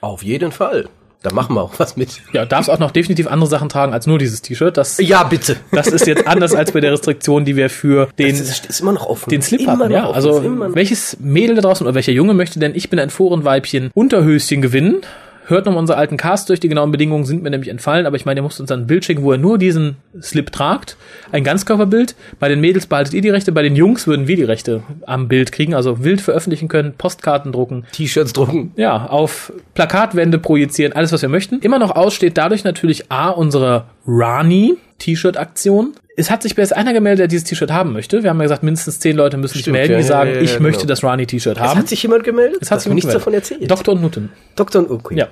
auf 0.00 0.22
jeden 0.22 0.52
Fall. 0.52 0.86
Da 1.20 1.32
machen 1.32 1.56
wir 1.56 1.62
auch 1.62 1.72
was 1.78 1.96
mit. 1.96 2.20
Ja, 2.32 2.46
darfst 2.46 2.70
auch 2.70 2.78
noch 2.78 2.92
definitiv 2.92 3.26
andere 3.26 3.50
Sachen 3.50 3.68
tragen 3.68 3.92
als 3.92 4.06
nur 4.06 4.18
dieses 4.18 4.40
T-Shirt. 4.40 4.76
Das, 4.76 4.98
Ja, 4.98 5.24
bitte. 5.24 5.56
das 5.72 5.88
ist 5.88 6.06
jetzt 6.06 6.28
anders 6.28 6.54
als 6.54 6.70
bei 6.70 6.80
der 6.80 6.92
Restriktion, 6.92 7.44
die 7.44 7.56
wir 7.56 7.70
für 7.70 8.08
den 8.20 8.38
Das 8.38 8.48
ist, 8.48 8.66
ist 8.66 8.80
immer 8.80 8.92
noch 8.92 9.06
offen. 9.06 9.28
den 9.28 9.42
Slip 9.42 9.66
hatten, 9.66 9.90
ja. 9.90 10.04
offen, 10.04 10.14
Also 10.14 10.74
welches 10.76 11.16
Mädel 11.18 11.56
da 11.56 11.62
draußen 11.62 11.84
oder 11.84 11.96
welcher 11.96 12.12
Junge 12.12 12.34
möchte 12.34 12.60
denn 12.60 12.72
ich 12.76 12.88
bin 12.88 13.00
ein 13.00 13.10
Forenweibchen 13.10 13.90
Unterhöschen 13.94 14.62
gewinnen? 14.62 15.00
Hört 15.48 15.64
nochmal 15.64 15.80
unsere 15.80 15.98
alten 15.98 16.18
Casts 16.18 16.46
durch, 16.46 16.60
die 16.60 16.68
genauen 16.68 16.90
Bedingungen 16.90 17.24
sind 17.24 17.42
mir 17.42 17.48
nämlich 17.48 17.70
entfallen, 17.70 18.04
aber 18.04 18.16
ich 18.16 18.26
meine, 18.26 18.40
ihr 18.40 18.42
müsst 18.42 18.60
uns 18.60 18.68
dann 18.68 18.80
ein 18.80 18.86
Bild 18.86 19.06
schicken, 19.06 19.22
wo 19.22 19.32
ihr 19.32 19.38
nur 19.38 19.56
diesen 19.56 19.96
Slip 20.20 20.52
tragt. 20.52 20.98
Ein 21.32 21.42
Ganzkörperbild. 21.42 22.16
Bei 22.38 22.50
den 22.50 22.60
Mädels 22.60 22.86
behaltet 22.86 23.14
ihr 23.14 23.22
die 23.22 23.30
Rechte, 23.30 23.50
bei 23.50 23.62
den 23.62 23.74
Jungs 23.74 24.06
würden 24.06 24.28
wir 24.28 24.36
die 24.36 24.42
Rechte 24.44 24.82
am 25.06 25.26
Bild 25.26 25.50
kriegen, 25.50 25.72
also 25.72 26.04
wild 26.04 26.20
veröffentlichen 26.20 26.68
können, 26.68 26.92
Postkarten 26.98 27.50
drucken, 27.52 27.86
T-Shirts 27.92 28.34
drucken. 28.34 28.72
ja, 28.76 29.06
auf 29.06 29.50
Plakatwände 29.72 30.38
projizieren, 30.38 30.92
alles 30.92 31.12
was 31.12 31.22
wir 31.22 31.30
möchten. 31.30 31.60
Immer 31.60 31.78
noch 31.78 31.96
aussteht 31.96 32.36
dadurch 32.36 32.64
natürlich 32.64 33.10
A, 33.10 33.30
unsere 33.30 33.86
Rani 34.06 34.76
T-Shirt-Aktion. 34.98 35.94
Es 36.18 36.32
hat 36.32 36.42
sich 36.42 36.56
bereits 36.56 36.72
einer 36.72 36.92
gemeldet, 36.92 37.20
der 37.20 37.28
dieses 37.28 37.44
T-Shirt 37.44 37.70
haben 37.70 37.92
möchte. 37.92 38.24
Wir 38.24 38.30
haben 38.30 38.38
ja 38.38 38.42
gesagt, 38.42 38.64
mindestens 38.64 38.98
zehn 38.98 39.16
Leute 39.16 39.36
müssen 39.36 39.56
sich 39.56 39.68
melden, 39.68 39.96
die 39.98 40.02
sagen, 40.02 40.32
ich 40.42 40.54
genau. 40.54 40.62
möchte 40.62 40.84
das 40.84 41.04
Rani-T-Shirt 41.04 41.56
Es 41.56 41.62
haben. 41.62 41.78
hat 41.78 41.88
sich 41.88 42.02
jemand 42.02 42.24
gemeldet? 42.24 42.58
Es 42.60 42.72
hat 42.72 42.80
sich 42.80 42.92
nichts 42.92 43.04
jemand 43.06 43.20
davon 43.20 43.32
gemeldet. 43.34 43.52
erzählt. 43.52 43.70
Dr. 43.70 43.94
Nutten. 43.94 44.32
Dr. 44.56 44.90
Okay. 44.90 45.14
Ja. 45.16 45.28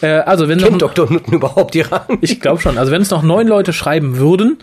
Äh, 0.00 0.20
also 0.22 0.48
wenn 0.48 0.58
Kennt 0.58 0.72
noch, 0.80 0.94
Dr. 0.94 1.12
Nutten 1.12 1.34
überhaupt 1.34 1.74
die 1.74 1.82
Rahmen? 1.82 2.18
ich 2.22 2.40
glaube 2.40 2.62
schon, 2.62 2.78
also 2.78 2.90
wenn 2.90 3.02
es 3.02 3.10
noch 3.10 3.22
neun 3.22 3.48
Leute 3.48 3.74
schreiben 3.74 4.16
würden, 4.16 4.56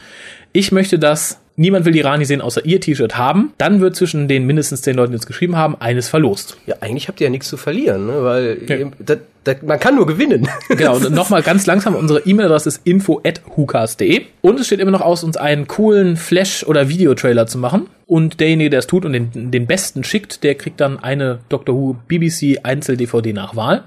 ich 0.51 0.71
möchte 0.71 0.97
das, 0.97 1.41
niemand 1.57 1.85
will 1.85 1.91
die 1.91 1.99
Rani 2.01 2.23
sehen, 2.23 2.39
außer 2.39 2.63
ihr 2.65 2.79
T-Shirt 2.79 3.17
haben, 3.17 3.51
dann 3.57 3.81
wird 3.81 3.95
zwischen 3.97 4.27
den 4.29 4.45
mindestens 4.45 4.81
zehn 4.83 4.95
Leuten, 4.95 5.11
die 5.11 5.17
es 5.17 5.25
geschrieben 5.27 5.57
haben, 5.57 5.75
eines 5.79 6.07
verlost. 6.07 6.57
Ja, 6.65 6.75
eigentlich 6.79 7.07
habt 7.09 7.19
ihr 7.19 7.25
ja 7.27 7.31
nichts 7.31 7.49
zu 7.49 7.57
verlieren, 7.57 8.07
ne? 8.07 8.23
weil 8.23 8.57
Ja. 8.67 8.75
ihr, 8.77 8.91
das, 8.99 9.17
das, 9.43 9.57
man 9.63 9.79
kann 9.79 9.95
nur 9.95 10.07
gewinnen. 10.07 10.47
Genau, 10.69 10.95
und 10.95 11.11
nochmal 11.11 11.41
ganz 11.41 11.65
langsam, 11.65 11.95
unsere 11.95 12.19
E-Mail-Adresse 12.21 12.69
ist 12.69 12.81
info.hukas.de 12.85 14.21
und 14.41 14.59
es 14.59 14.67
steht 14.67 14.79
immer 14.79 14.91
noch 14.91 15.01
aus, 15.01 15.23
uns 15.23 15.37
einen 15.37 15.67
coolen 15.67 16.15
Flash- 16.17 16.63
oder 16.65 16.89
Videotrailer 16.89 17.47
zu 17.47 17.57
machen. 17.57 17.87
Und 18.05 18.39
derjenige, 18.39 18.69
der 18.69 18.79
es 18.79 18.87
tut 18.87 19.03
und 19.05 19.11
den, 19.13 19.51
den 19.51 19.67
besten 19.67 20.03
schickt, 20.03 20.43
der 20.43 20.55
kriegt 20.55 20.79
dann 20.79 20.97
eine 20.99 21.39
Doctor 21.49 21.75
Who 21.75 21.95
BBC 22.07 22.59
Einzel-DVD 22.63 23.33
nach 23.33 23.55
Wahl. 23.55 23.83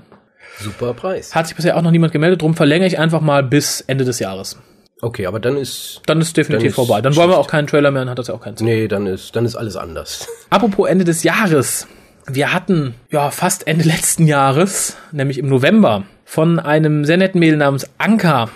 Super 0.58 0.92
Preis. 0.92 1.34
Hat 1.34 1.46
sich 1.46 1.56
bisher 1.56 1.76
auch 1.76 1.82
noch 1.82 1.90
niemand 1.90 2.12
gemeldet, 2.12 2.42
drum 2.42 2.54
verlängere 2.54 2.86
ich 2.86 2.98
einfach 2.98 3.22
mal 3.22 3.42
bis 3.42 3.80
Ende 3.80 4.04
des 4.04 4.18
Jahres. 4.18 4.58
Okay, 5.02 5.26
aber 5.26 5.40
dann 5.40 5.56
ist, 5.56 6.02
Dann 6.06 6.20
ist 6.20 6.36
definitiv 6.36 6.74
Dann 6.76 6.86
vorbei. 6.86 7.00
Dann 7.00 7.16
wollen 7.16 7.30
wir 7.30 7.38
auch 7.38 7.46
keinen 7.48 7.66
Trailer 7.66 7.90
mehr, 7.90 8.02
dann 8.02 8.10
hat 8.10 8.18
das 8.18 8.28
ja 8.28 8.34
auch 8.34 8.40
keinen 8.42 8.56
Sinn. 8.56 8.66
nee, 8.66 8.86
dann 8.88 9.06
ist, 9.06 9.34
dann 9.34 9.44
ist 9.46 9.56
alles 9.56 9.76
anders. 9.76 10.28
Apropos 10.50 10.88
Ende 10.88 11.04
des 11.04 11.22
Jahres. 11.22 11.86
Wir 12.26 12.52
hatten 12.52 12.94
ja 13.10 13.30
fast 13.30 13.66
Ende 13.66 13.84
letzten 13.84 14.26
Jahres, 14.26 14.96
nämlich 15.10 15.38
im 15.38 15.48
November, 15.48 16.04
von 16.24 16.58
einem 16.60 17.04
sehr 17.04 17.16
netten 17.16 17.40
Mädel 17.40 17.56
namens 17.56 17.88
Anka. 17.98 18.50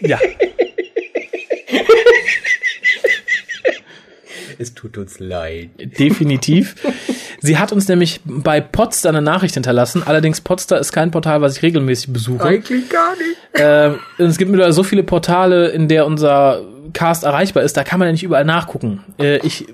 ja, 0.00 0.18
Es 4.58 4.74
tut 4.74 4.98
uns 4.98 5.20
leid. 5.20 5.70
definitiv. 5.78 6.74
Sie 7.40 7.58
hat 7.58 7.72
uns 7.72 7.88
nämlich 7.88 8.20
bei 8.24 8.60
Podstar 8.60 9.10
eine 9.10 9.22
Nachricht 9.22 9.54
hinterlassen. 9.54 10.02
Allerdings 10.04 10.40
Podstar 10.40 10.78
ist 10.80 10.92
kein 10.92 11.10
Portal, 11.10 11.40
was 11.40 11.56
ich 11.56 11.62
regelmäßig 11.62 12.12
besuche. 12.12 12.44
Eigentlich 12.44 12.88
gar 12.88 13.14
nicht. 13.16 13.38
Äh, 13.52 14.22
und 14.22 14.28
es 14.28 14.38
gibt 14.38 14.50
mittlerweile 14.50 14.72
so 14.72 14.82
viele 14.82 15.02
Portale, 15.04 15.68
in 15.68 15.88
der 15.88 16.06
unser 16.06 16.62
Cast 16.92 17.24
erreichbar 17.24 17.62
ist. 17.62 17.76
Da 17.76 17.84
kann 17.84 17.98
man 17.98 18.08
ja 18.08 18.12
nicht 18.12 18.24
überall 18.24 18.44
nachgucken. 18.44 19.04
Äh, 19.18 19.38
ich 19.46 19.66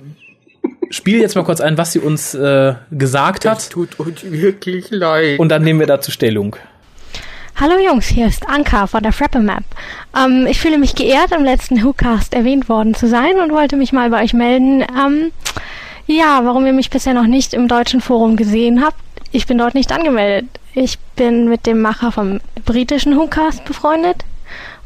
spiele 0.91 1.21
jetzt 1.21 1.37
mal 1.37 1.45
kurz 1.45 1.61
ein, 1.61 1.79
was 1.79 1.93
sie 1.93 2.01
uns 2.01 2.35
äh, 2.35 2.75
gesagt 2.91 3.47
hat. 3.47 3.71
Tut 3.71 3.99
uns 3.99 4.23
wirklich 4.31 4.91
leid. 4.91 5.39
Und 5.39 5.49
dann 5.49 5.63
nehmen 5.63 5.81
wir 5.81 5.87
dazu 5.87 6.11
Stellung. 6.11 6.57
Hallo 7.57 7.79
Jungs, 7.79 8.07
hier 8.07 8.27
ist 8.27 8.49
Anka 8.49 8.89
von 8.89 9.03
der 9.03 9.13
Frappe 9.13 9.39
Map. 9.39 9.63
Ähm, 10.17 10.47
ich 10.49 10.59
fühle 10.59 10.77
mich 10.77 10.97
geehrt, 10.97 11.31
im 11.31 11.45
letzten 11.45 11.83
WhoCast 11.83 12.35
erwähnt 12.35 12.69
worden 12.69 12.95
zu 12.95 13.07
sein 13.07 13.39
und 13.41 13.53
wollte 13.53 13.77
mich 13.77 13.93
mal 13.93 14.11
bei 14.11 14.25
euch 14.25 14.35
melden. 14.35 14.83
Ähm, 14.83 15.31
ja, 16.07 16.41
warum 16.45 16.67
ihr 16.67 16.73
mich 16.73 16.91
bisher 16.91 17.15
noch 17.15 17.27
nicht 17.27 17.55
im 17.55 17.69
deutschen 17.69 18.01
Forum 18.01 18.37
gesehen 18.37 18.85
habt. 18.85 18.99
Ich 19.33 19.47
bin 19.47 19.59
dort 19.59 19.75
nicht 19.75 19.93
angemeldet. 19.93 20.49
Ich 20.75 20.99
bin 21.17 21.49
mit 21.49 21.67
dem 21.67 21.81
Macher 21.81 22.13
vom 22.13 22.41
britischen 22.65 23.17
WhoCast 23.17 23.65
befreundet 23.65 24.25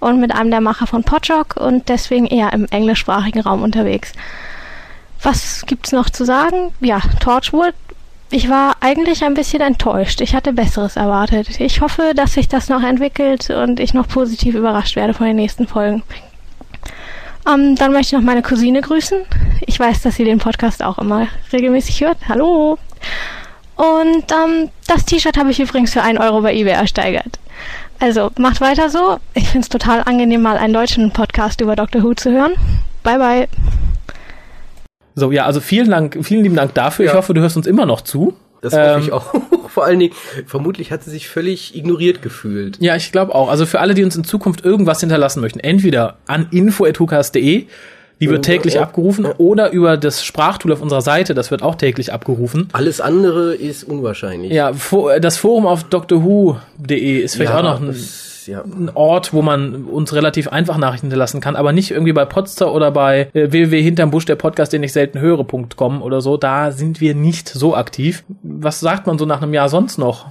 und 0.01 0.21
mit 0.21 0.35
einem 0.35 0.51
der 0.51 0.61
Macher 0.61 0.87
von 0.87 1.05
Podjock 1.05 1.57
und 1.57 1.89
deswegen 1.89 2.27
eher 2.27 2.53
im 2.53 2.67
englischsprachigen 2.67 3.41
Raum 3.41 3.63
unterwegs. 3.63 4.13
Was 5.23 5.67
gibt's 5.67 5.93
noch 5.93 6.11
zu 6.11 6.25
sagen? 6.25 6.73
Ja, 6.81 7.01
Torchwood 7.21 7.75
ich 8.31 8.51
war 8.51 8.77
eigentlich 8.81 9.25
ein 9.25 9.35
bisschen 9.35 9.63
enttäuscht. 9.63 10.21
Ich 10.21 10.35
hatte 10.35 10.53
Besseres 10.53 10.97
erwartet. 10.97 11.61
Ich 11.61 11.81
hoffe, 11.81 12.13
dass 12.15 12.35
sich 12.35 12.47
das 12.47 12.69
noch 12.69 12.83
entwickelt 12.83 13.49
und 13.49 13.81
ich 13.81 13.95
noch 13.95 14.07
positiv 14.07 14.55
überrascht 14.55 14.97
werde 14.97 15.15
von 15.15 15.27
den 15.27 15.37
nächsten 15.37 15.67
Folgen. 15.67 16.03
Ähm, 17.49 17.75
dann 17.75 17.93
möchte 17.93 18.15
ich 18.15 18.21
noch 18.21 18.27
meine 18.27 18.43
Cousine 18.43 18.83
grüßen. 18.83 19.21
Ich 19.69 19.79
weiß, 19.79 20.01
dass 20.01 20.17
sie 20.17 20.25
den 20.25 20.39
Podcast 20.39 20.83
auch 20.83 20.99
immer 20.99 21.29
regelmäßig 21.53 22.01
hört. 22.01 22.17
Hallo. 22.27 22.79
Und 23.77 24.25
ähm, 24.33 24.71
das 24.87 25.05
T-Shirt 25.05 25.37
habe 25.37 25.51
ich 25.51 25.61
übrigens 25.61 25.93
für 25.93 26.01
1 26.01 26.19
Euro 26.19 26.41
bei 26.41 26.55
eBay 26.55 26.73
ersteigert. 26.73 27.39
Also 28.01 28.31
macht 28.39 28.63
weiter 28.63 28.89
so. 28.89 29.19
Ich 29.35 29.49
finde 29.49 29.65
es 29.65 29.69
total 29.69 30.03
angenehm, 30.07 30.41
mal 30.41 30.57
einen 30.57 30.73
deutschen 30.73 31.13
Podcast 31.13 31.61
über 31.61 31.77
Doctor 31.77 32.03
Who 32.03 32.15
zu 32.15 32.33
hören. 32.33 32.53
Bye 33.03 33.19
bye. 33.19 33.49
So, 35.15 35.33
ja, 35.33 35.45
also 35.45 35.61
vielen 35.61 35.91
Dank, 35.91 36.17
vielen 36.23 36.45
lieben 36.45 36.57
Dank 36.57 36.73
dafür. 36.73 37.05
Ich 37.05 37.11
Ja. 37.13 37.19
hoffe, 37.19 37.35
du 37.35 37.43
hörst 37.43 37.57
uns 37.59 37.67
immer 37.67 37.85
noch 37.85 38.01
zu. 38.01 38.35
Das 38.63 38.73
hoffe 38.73 38.83
Ähm, 38.97 39.01
ich 39.03 39.13
auch. 39.13 39.35
Vor 39.69 39.85
allen 39.85 39.99
Dingen, 39.99 40.15
vermutlich 40.47 40.91
hat 40.93 41.05
sie 41.05 41.11
sich 41.11 41.29
völlig 41.29 41.77
ignoriert 41.77 42.23
gefühlt. 42.23 42.79
Ja, 42.81 42.97
ich 42.97 43.13
glaube 43.13 43.35
auch. 43.35 43.51
Also 43.51 43.67
für 43.67 43.81
alle, 43.81 43.93
die 43.93 44.03
uns 44.03 44.17
in 44.17 44.25
Zukunft 44.25 44.65
irgendwas 44.65 45.01
hinterlassen 45.01 45.41
möchten, 45.43 45.61
entweder 45.61 46.17
an 46.27 46.49
info.hukas.de, 46.51 47.67
die 48.21 48.29
wird 48.29 48.47
Ja, 48.47 48.53
täglich 48.55 48.75
ja. 48.75 48.83
abgerufen, 48.83 49.27
oder 49.39 49.71
über 49.71 49.97
das 49.97 50.25
Sprachtool 50.25 50.73
auf 50.73 50.81
unserer 50.83 51.03
Seite, 51.03 51.35
das 51.35 51.51
wird 51.51 51.63
auch 51.63 51.75
täglich 51.77 52.13
abgerufen. 52.13 52.69
Alles 52.73 53.01
andere 53.01 53.55
ist 53.55 53.85
unwahrscheinlich. 53.85 54.53
Ja, 54.53 54.71
fo- 54.73 55.19
das 55.21 55.37
Forum 55.37 55.67
auf 55.67 55.85
doctorwho.de 55.85 57.19
ist 57.19 57.35
vielleicht 57.37 57.53
Ja, 57.53 57.59
auch 57.59 57.63
noch 57.63 57.81
ein, 57.81 57.89
das- 57.89 58.47
ja. 58.47 58.63
ein 58.63 58.91
Ort, 58.95 59.33
wo 59.33 59.43
man 59.43 59.85
uns 59.85 60.15
relativ 60.15 60.49
einfach 60.49 60.79
Nachrichten 60.79 61.07
hinterlassen 61.07 61.41
kann, 61.41 61.55
aber 61.55 61.73
nicht 61.73 61.91
irgendwie 61.91 62.13
bei 62.13 62.25
Potster 62.25 62.73
oder 62.73 62.91
bei 62.91 63.29
äh, 63.35 63.53
www.hintermbusch, 63.53 64.25
der 64.25 64.37
Podcast, 64.37 64.73
den 64.73 64.83
ich 64.83 64.93
selten 64.93 65.21
höre.com 65.21 66.03
oder 66.03 66.21
so. 66.21 66.37
Da 66.37 66.73
sind 66.73 67.01
wir 67.01 67.15
nicht 67.15 67.49
so 67.49 67.77
aktiv. 67.77 68.25
Was 68.43 68.81
sagt 68.81 69.07
man 69.07 69.19
so 69.19 69.27
nach 69.27 69.43
einem 69.43 69.53
Jahr 69.55 69.69
sonst 69.69 69.99
noch? 69.99 70.27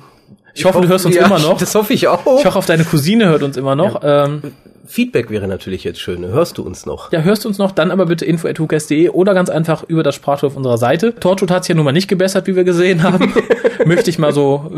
Ich, 0.56 0.66
hoffe, 0.66 0.82
du 0.82 0.88
hörst 0.88 1.06
uns 1.06 1.16
ja, 1.16 1.26
immer 1.28 1.38
noch. 1.38 1.58
Das 1.60 1.76
hoffe 1.76 1.94
ich 1.94 2.08
auch. 2.08 2.22
Ich 2.40 2.46
hoffe, 2.46 2.58
auf 2.58 2.66
deine 2.66 2.84
Cousine 2.84 3.28
hört 3.28 3.44
uns 3.44 3.56
immer 3.56 3.76
noch. 3.76 4.02
Ähm, 4.04 4.42
Feedback 4.88 5.30
wäre 5.30 5.48
natürlich 5.48 5.84
jetzt 5.84 6.00
schön. 6.00 6.26
Hörst 6.26 6.58
du 6.58 6.64
uns 6.64 6.86
noch? 6.86 7.12
ja, 7.12 7.22
hörst 7.22 7.44
du 7.46 7.50
uns 7.50 7.58
noch, 7.58 7.72
dann 7.72 7.92
aber 7.92 8.06
bitte 8.08 8.26
info.hukas.de 8.26 9.10
oder 9.10 9.34
ganz 9.34 9.50
einfach 9.50 9.84
über 9.88 10.04
das 10.04 10.16
Sprachtool 10.16 10.48
auf 10.48 10.58
unserer 10.58 10.78
Seite. 10.78 11.14
Torchwood 11.16 11.52
hat 11.52 11.64
sich 11.64 11.70
ja 11.70 11.76
nun 11.76 11.86
mal 11.86 11.92
nicht 11.92 12.08
gebessert, 12.08 12.48
wie 12.48 12.56
wir 12.56 12.64
gesehen 12.64 13.04
haben. 13.04 13.34
Möchte 13.86 14.10
ich 14.10 14.18
mal 14.20 14.34
so 14.34 14.72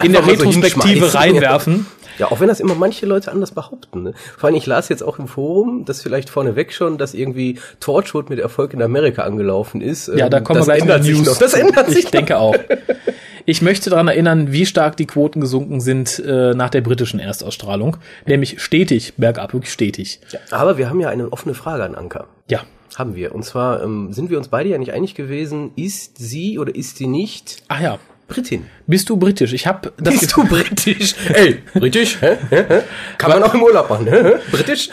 äh, 0.00 0.06
in 0.06 0.12
der 0.12 0.22
so 0.22 0.30
Retrospektive 0.30 0.88
hinschmeißen. 1.06 1.18
reinwerfen. 1.18 1.86
Ja, 2.18 2.30
auch 2.30 2.40
wenn 2.40 2.48
das 2.48 2.60
immer 2.60 2.74
manche 2.74 3.06
Leute 3.06 3.32
anders 3.32 3.52
behaupten. 3.52 4.02
Ne? 4.02 4.12
Vor 4.36 4.48
allem, 4.48 4.54
ich 4.56 4.66
las 4.66 4.90
jetzt 4.90 5.02
auch 5.02 5.18
im 5.18 5.28
Forum, 5.28 5.86
das 5.86 6.02
vielleicht 6.02 6.28
vorneweg 6.28 6.74
schon, 6.74 6.98
dass 6.98 7.14
irgendwie 7.14 7.58
Torchwood 7.80 8.28
mit 8.28 8.38
Erfolg 8.38 8.74
in 8.74 8.82
Amerika 8.82 9.22
angelaufen 9.22 9.80
ist. 9.80 10.08
Ja, 10.14 10.28
da 10.28 10.36
Ähm, 10.36 10.44
kommen 10.44 10.58
das 10.58 10.66
wir 10.66 10.74
gleich 10.74 10.82
ändert 10.82 11.00
die 11.04 11.14
sich 11.14 11.16
News. 11.16 11.26
noch. 11.28 11.38
Das 11.38 11.54
ändert 11.54 11.88
sich 11.88 12.04
Ich 12.04 12.10
denke 12.10 12.36
auch. 12.36 12.54
Ich 13.44 13.62
möchte 13.62 13.90
daran 13.90 14.08
erinnern, 14.08 14.52
wie 14.52 14.66
stark 14.66 14.96
die 14.96 15.06
Quoten 15.06 15.40
gesunken 15.40 15.80
sind 15.80 16.22
äh, 16.24 16.54
nach 16.54 16.70
der 16.70 16.80
britischen 16.80 17.18
Erstausstrahlung. 17.18 17.96
Nämlich 18.26 18.62
stetig, 18.62 19.14
bergab, 19.16 19.52
wirklich 19.52 19.72
stetig. 19.72 20.20
noch. 20.32 20.40
Aber 20.50 20.78
wir 20.78 20.88
haben 20.88 21.00
ja 21.00 21.08
eine 21.08 21.32
offene 21.32 21.54
Frage 21.54 21.84
an 21.84 21.94
Anka. 21.94 22.26
Ja. 22.48 22.60
Haben 22.96 23.16
wir. 23.16 23.34
Und 23.34 23.44
zwar 23.44 23.82
ähm, 23.82 24.12
sind 24.12 24.28
wir 24.28 24.36
uns 24.36 24.48
beide 24.48 24.68
ja 24.68 24.76
nicht 24.76 24.92
einig 24.92 25.14
gewesen, 25.14 25.72
ist 25.76 26.18
sie 26.18 26.58
oder 26.58 26.74
ist 26.74 26.98
sie 26.98 27.06
nicht 27.06 27.62
Ach 27.68 27.80
ja. 27.80 27.98
Britin? 28.32 28.64
Bist 28.86 29.10
du 29.10 29.18
britisch? 29.18 29.52
Ich 29.52 29.66
habe 29.66 29.92
das 29.98 30.18
Bist 30.18 30.34
du 30.34 30.44
britisch? 30.44 31.14
Ey, 31.34 31.58
britisch? 31.74 32.16
Hä? 32.20 32.38
Hä? 32.48 32.64
Hä? 32.66 32.80
Kann 33.18 33.30
man 33.30 33.42
auch 33.42 33.52
im 33.52 33.62
Urlaub 33.62 33.90
machen. 33.90 34.06
Britisch? 34.50 34.88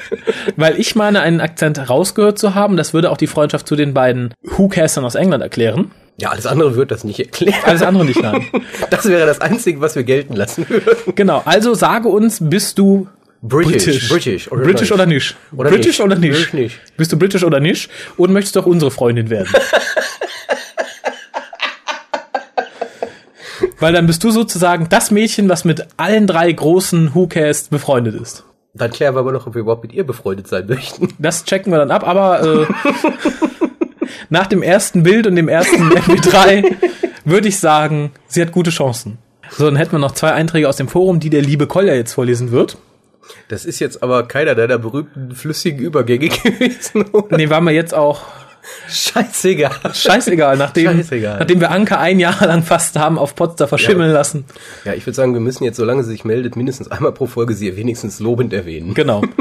Weil 0.56 0.80
ich 0.80 0.94
meine, 0.94 1.20
einen 1.20 1.42
Akzent 1.42 1.90
rausgehört 1.90 2.38
zu 2.38 2.54
haben, 2.54 2.78
das 2.78 2.94
würde 2.94 3.10
auch 3.10 3.18
die 3.18 3.26
Freundschaft 3.26 3.68
zu 3.68 3.76
den 3.76 3.92
beiden 3.92 4.32
Who-Castern 4.42 5.04
aus 5.04 5.16
England 5.16 5.42
erklären. 5.42 5.90
Ja, 6.16 6.30
alles 6.30 6.46
andere 6.46 6.76
wird 6.76 6.90
das 6.90 7.04
nicht 7.04 7.20
erklären. 7.20 7.54
Alles 7.64 7.82
andere 7.82 8.06
nicht, 8.06 8.22
nein. 8.22 8.46
Das 8.90 9.06
wäre 9.06 9.26
das 9.26 9.42
Einzige, 9.42 9.82
was 9.82 9.94
wir 9.94 10.02
gelten 10.02 10.34
lassen 10.34 10.66
würden. 10.68 11.14
Genau, 11.14 11.42
also 11.44 11.74
sage 11.74 12.08
uns, 12.08 12.38
bist 12.40 12.78
du 12.78 13.06
British. 13.42 14.08
British 14.08 14.50
oder 14.50 14.62
British 14.62 14.80
nicht? 14.80 14.92
oder 14.92 15.06
nicht? 15.06 15.36
Oder 15.54 15.70
British 15.70 15.86
nicht. 15.86 16.00
oder 16.00 16.16
nicht? 16.16 16.32
British 16.32 16.52
nicht. 16.54 16.96
Bist 16.96 17.12
du 17.12 17.18
British 17.18 17.44
oder 17.44 17.60
nicht? 17.60 17.90
Und 18.16 18.32
möchtest 18.32 18.56
doch 18.56 18.64
unsere 18.64 18.90
Freundin 18.90 19.28
werden? 19.28 19.52
Weil 23.80 23.92
dann 23.92 24.06
bist 24.06 24.24
du 24.24 24.30
sozusagen 24.30 24.88
das 24.88 25.10
Mädchen, 25.10 25.48
was 25.48 25.64
mit 25.64 25.86
allen 25.96 26.26
drei 26.26 26.50
großen 26.50 27.14
Who-Cast 27.14 27.70
befreundet 27.70 28.20
ist. 28.20 28.44
Dann 28.74 28.90
klären 28.90 29.14
wir 29.14 29.20
aber 29.20 29.32
noch, 29.32 29.46
ob 29.46 29.54
wir 29.54 29.60
überhaupt 29.60 29.82
mit 29.82 29.92
ihr 29.92 30.04
befreundet 30.04 30.48
sein 30.48 30.66
möchten. 30.66 31.08
Das 31.18 31.44
checken 31.44 31.72
wir 31.72 31.78
dann 31.78 31.90
ab, 31.90 32.06
aber 32.06 32.42
äh, 32.42 32.66
nach 34.30 34.46
dem 34.46 34.62
ersten 34.62 35.02
Bild 35.02 35.26
und 35.26 35.36
dem 35.36 35.48
ersten 35.48 35.88
MP3 35.90 36.74
würde 37.24 37.48
ich 37.48 37.58
sagen, 37.58 38.12
sie 38.26 38.42
hat 38.42 38.52
gute 38.52 38.70
Chancen. 38.70 39.18
So, 39.50 39.64
dann 39.64 39.76
hätten 39.76 39.92
wir 39.92 39.98
noch 39.98 40.12
zwei 40.12 40.32
Einträge 40.32 40.68
aus 40.68 40.76
dem 40.76 40.88
Forum, 40.88 41.20
die 41.20 41.30
der 41.30 41.42
liebe 41.42 41.66
Kolja 41.66 41.94
jetzt 41.94 42.12
vorlesen 42.12 42.50
wird. 42.50 42.76
Das 43.48 43.64
ist 43.64 43.78
jetzt 43.78 44.02
aber 44.02 44.26
keiner 44.26 44.54
deiner 44.54 44.78
berühmten 44.78 45.34
flüssigen 45.34 45.80
Übergänge 45.80 46.28
gewesen. 46.42 47.04
oder? 47.12 47.36
Nee, 47.36 47.50
war 47.50 47.60
mir 47.60 47.72
jetzt 47.72 47.94
auch 47.94 48.22
Scheißegal. 48.88 49.70
scheißegal, 49.94 50.56
nachdem, 50.56 50.86
Scheißegal. 50.98 51.38
nachdem 51.38 51.60
wir 51.60 51.70
Anke 51.70 51.98
ein 51.98 52.18
Jahr 52.20 52.46
lang 52.46 52.62
fast 52.62 52.96
haben 52.98 53.18
auf 53.18 53.34
Potsdam 53.34 53.68
verschimmeln 53.68 54.10
Ja. 54.10 54.14
lassen. 54.16 54.44
Ja, 54.84 54.94
ich 54.94 55.04
würde 55.06 55.14
sagen, 55.16 55.32
wir 55.34 55.40
müssen 55.40 55.64
jetzt, 55.64 55.76
solange 55.76 56.04
sie 56.04 56.10
sich 56.10 56.24
meldet, 56.24 56.56
mindestens 56.56 56.88
einmal 56.90 57.12
pro 57.12 57.26
Folge 57.26 57.54
sie 57.54 57.76
wenigstens 57.76 58.20
lobend 58.20 58.52
erwähnen. 58.52 58.94
Genau. 58.94 59.22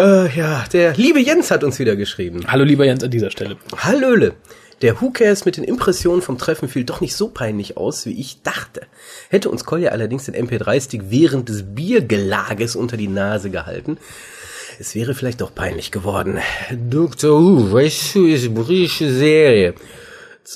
Äh, 0.00 0.34
ja, 0.36 0.64
der 0.72 0.94
liebe 0.94 1.20
Jens 1.20 1.50
hat 1.50 1.62
uns 1.62 1.78
wieder 1.78 1.96
geschrieben. 1.96 2.40
Hallo 2.48 2.64
lieber 2.64 2.86
Jens 2.86 3.04
an 3.04 3.10
dieser 3.10 3.30
Stelle. 3.30 3.56
Hallöle. 3.76 4.32
Der 4.80 5.00
Who-Cares 5.00 5.44
mit 5.44 5.58
den 5.58 5.64
Impressionen 5.64 6.22
vom 6.22 6.38
Treffen 6.38 6.66
fiel 6.68 6.82
doch 6.84 7.02
nicht 7.02 7.14
so 7.14 7.28
peinlich 7.28 7.76
aus, 7.76 8.04
wie 8.06 8.18
ich 8.18 8.42
dachte. 8.42 8.80
Hätte 9.28 9.50
uns 9.50 9.64
Kolja 9.64 9.90
allerdings 9.90 10.24
den 10.24 10.34
MP3-Stick 10.34 11.02
während 11.10 11.50
des 11.50 11.62
Biergelages 11.74 12.74
unter 12.74 12.96
die 12.96 13.06
Nase 13.06 13.50
gehalten, 13.50 13.98
es 14.80 14.94
wäre 14.94 15.14
vielleicht 15.14 15.40
doch 15.40 15.54
peinlich 15.54 15.90
geworden. 15.90 16.38
Dr. 16.90 17.40
Who, 17.40 17.72
weißt 17.72 18.14
du, 18.16 18.26
ist 18.26 18.52
britische 18.54 19.10
Serie. 19.12 19.74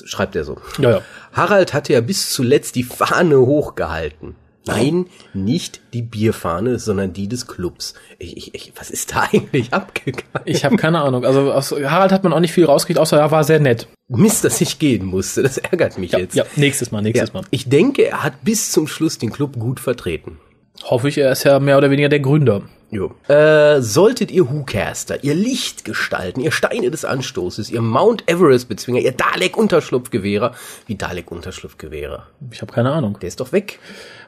Schreibt 0.05 0.35
er 0.35 0.43
so. 0.43 0.57
Ja, 0.79 0.91
ja. 0.91 1.01
Harald 1.33 1.73
hatte 1.73 1.93
ja 1.93 2.01
bis 2.01 2.31
zuletzt 2.31 2.75
die 2.75 2.83
Fahne 2.83 3.39
hochgehalten. 3.39 4.35
Nein, 4.65 5.05
nicht 5.33 5.79
die 5.93 6.01
Bierfahne, 6.01 6.77
sondern 6.77 7.13
die 7.13 7.29
des 7.29 7.47
Clubs. 7.47 7.93
Ich, 8.19 8.35
ich, 8.35 8.53
ich, 8.53 8.73
was 8.75 8.89
ist 8.91 9.15
da 9.15 9.21
eigentlich 9.31 9.73
abgegangen? 9.73 10.25
Ich 10.43 10.65
habe 10.65 10.75
keine 10.75 10.99
Ahnung. 11.01 11.23
Also 11.23 11.53
aus 11.53 11.71
Harald 11.71 12.11
hat 12.11 12.25
man 12.25 12.33
auch 12.33 12.41
nicht 12.41 12.51
viel 12.51 12.65
rausgekriegt, 12.65 12.99
außer 12.99 13.17
er 13.17 13.31
war 13.31 13.45
sehr 13.45 13.61
nett. 13.61 13.87
Mist, 14.09 14.43
dass 14.43 14.59
ich 14.59 14.77
gehen 14.77 15.05
musste. 15.05 15.41
Das 15.43 15.57
ärgert 15.57 15.97
mich 15.97 16.11
Ja, 16.11 16.19
jetzt. 16.19 16.35
ja 16.35 16.43
nächstes 16.57 16.91
Mal, 16.91 16.97
Ja, 16.99 17.03
nächstes 17.03 17.31
Mal. 17.33 17.43
ich 17.49 17.69
denke, 17.69 18.07
er 18.07 18.23
hat 18.23 18.43
bis 18.43 18.71
zum 18.73 18.87
Schluss 18.87 19.17
den 19.17 19.31
Club 19.31 19.57
gut 19.57 19.79
vertreten. 19.79 20.37
Hoffe 20.83 21.09
ich, 21.09 21.17
er 21.17 21.31
ist 21.31 21.43
ja 21.43 21.59
mehr 21.59 21.77
oder 21.77 21.89
weniger 21.89 22.09
der 22.09 22.19
Gründer. 22.19 22.61
Jo. 22.89 23.13
Äh, 23.27 23.81
solltet 23.81 24.31
ihr 24.31 24.49
Whocaster, 24.49 25.21
ihr 25.23 25.35
Lichtgestalten, 25.35 26.41
ihr 26.41 26.51
Steine 26.51 26.89
des 26.89 27.03
Anstoßes, 27.03 27.69
ihr 27.69 27.81
Mount 27.81 28.23
Everest-Bezwinger, 28.27 28.99
ihr 28.99 29.11
Dalek-Unterschlupfgewehrer, 29.11 30.53
wie 30.85 30.95
Dalek-Unterschlupfgewehrer? 30.95 32.27
Ich 32.51 32.61
habe 32.61 32.71
keine 32.71 32.93
Ahnung. 32.93 33.17
Der 33.19 33.27
ist 33.27 33.41
doch 33.41 33.51
weg. 33.51 33.79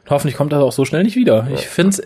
Hoffentlich 0.10 0.36
kommt 0.36 0.52
er 0.52 0.62
auch 0.62 0.74
so 0.74 0.84
schnell 0.84 1.04
nicht 1.04 1.16
wieder. 1.16 1.48
Ich 1.54 1.68
finde 1.68 1.98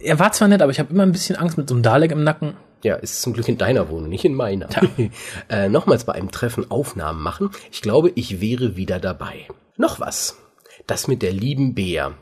er 0.00 0.18
war 0.18 0.32
zwar 0.32 0.48
nett, 0.48 0.62
aber 0.62 0.72
ich 0.72 0.80
habe 0.80 0.92
immer 0.92 1.04
ein 1.04 1.12
bisschen 1.12 1.36
Angst 1.36 1.58
mit 1.58 1.68
so 1.68 1.74
einem 1.74 1.82
Dalek 1.82 2.10
im 2.10 2.24
Nacken. 2.24 2.54
Ja, 2.82 2.96
ist 2.96 3.20
zum 3.22 3.34
Glück 3.34 3.46
in 3.48 3.58
deiner 3.58 3.88
Wohnung, 3.90 4.08
nicht 4.08 4.24
in 4.24 4.34
meiner. 4.34 4.68
äh, 5.48 5.68
nochmals 5.68 6.04
bei 6.04 6.14
einem 6.14 6.30
Treffen 6.30 6.70
Aufnahmen 6.70 7.22
machen. 7.22 7.50
Ich 7.70 7.82
glaube, 7.82 8.10
ich 8.14 8.40
wäre 8.40 8.76
wieder 8.76 8.98
dabei. 8.98 9.46
Noch 9.76 10.00
was. 10.00 10.38
Das 10.86 11.06
mit 11.06 11.22
der 11.22 11.32
lieben 11.32 11.74
Bea. 11.74 12.14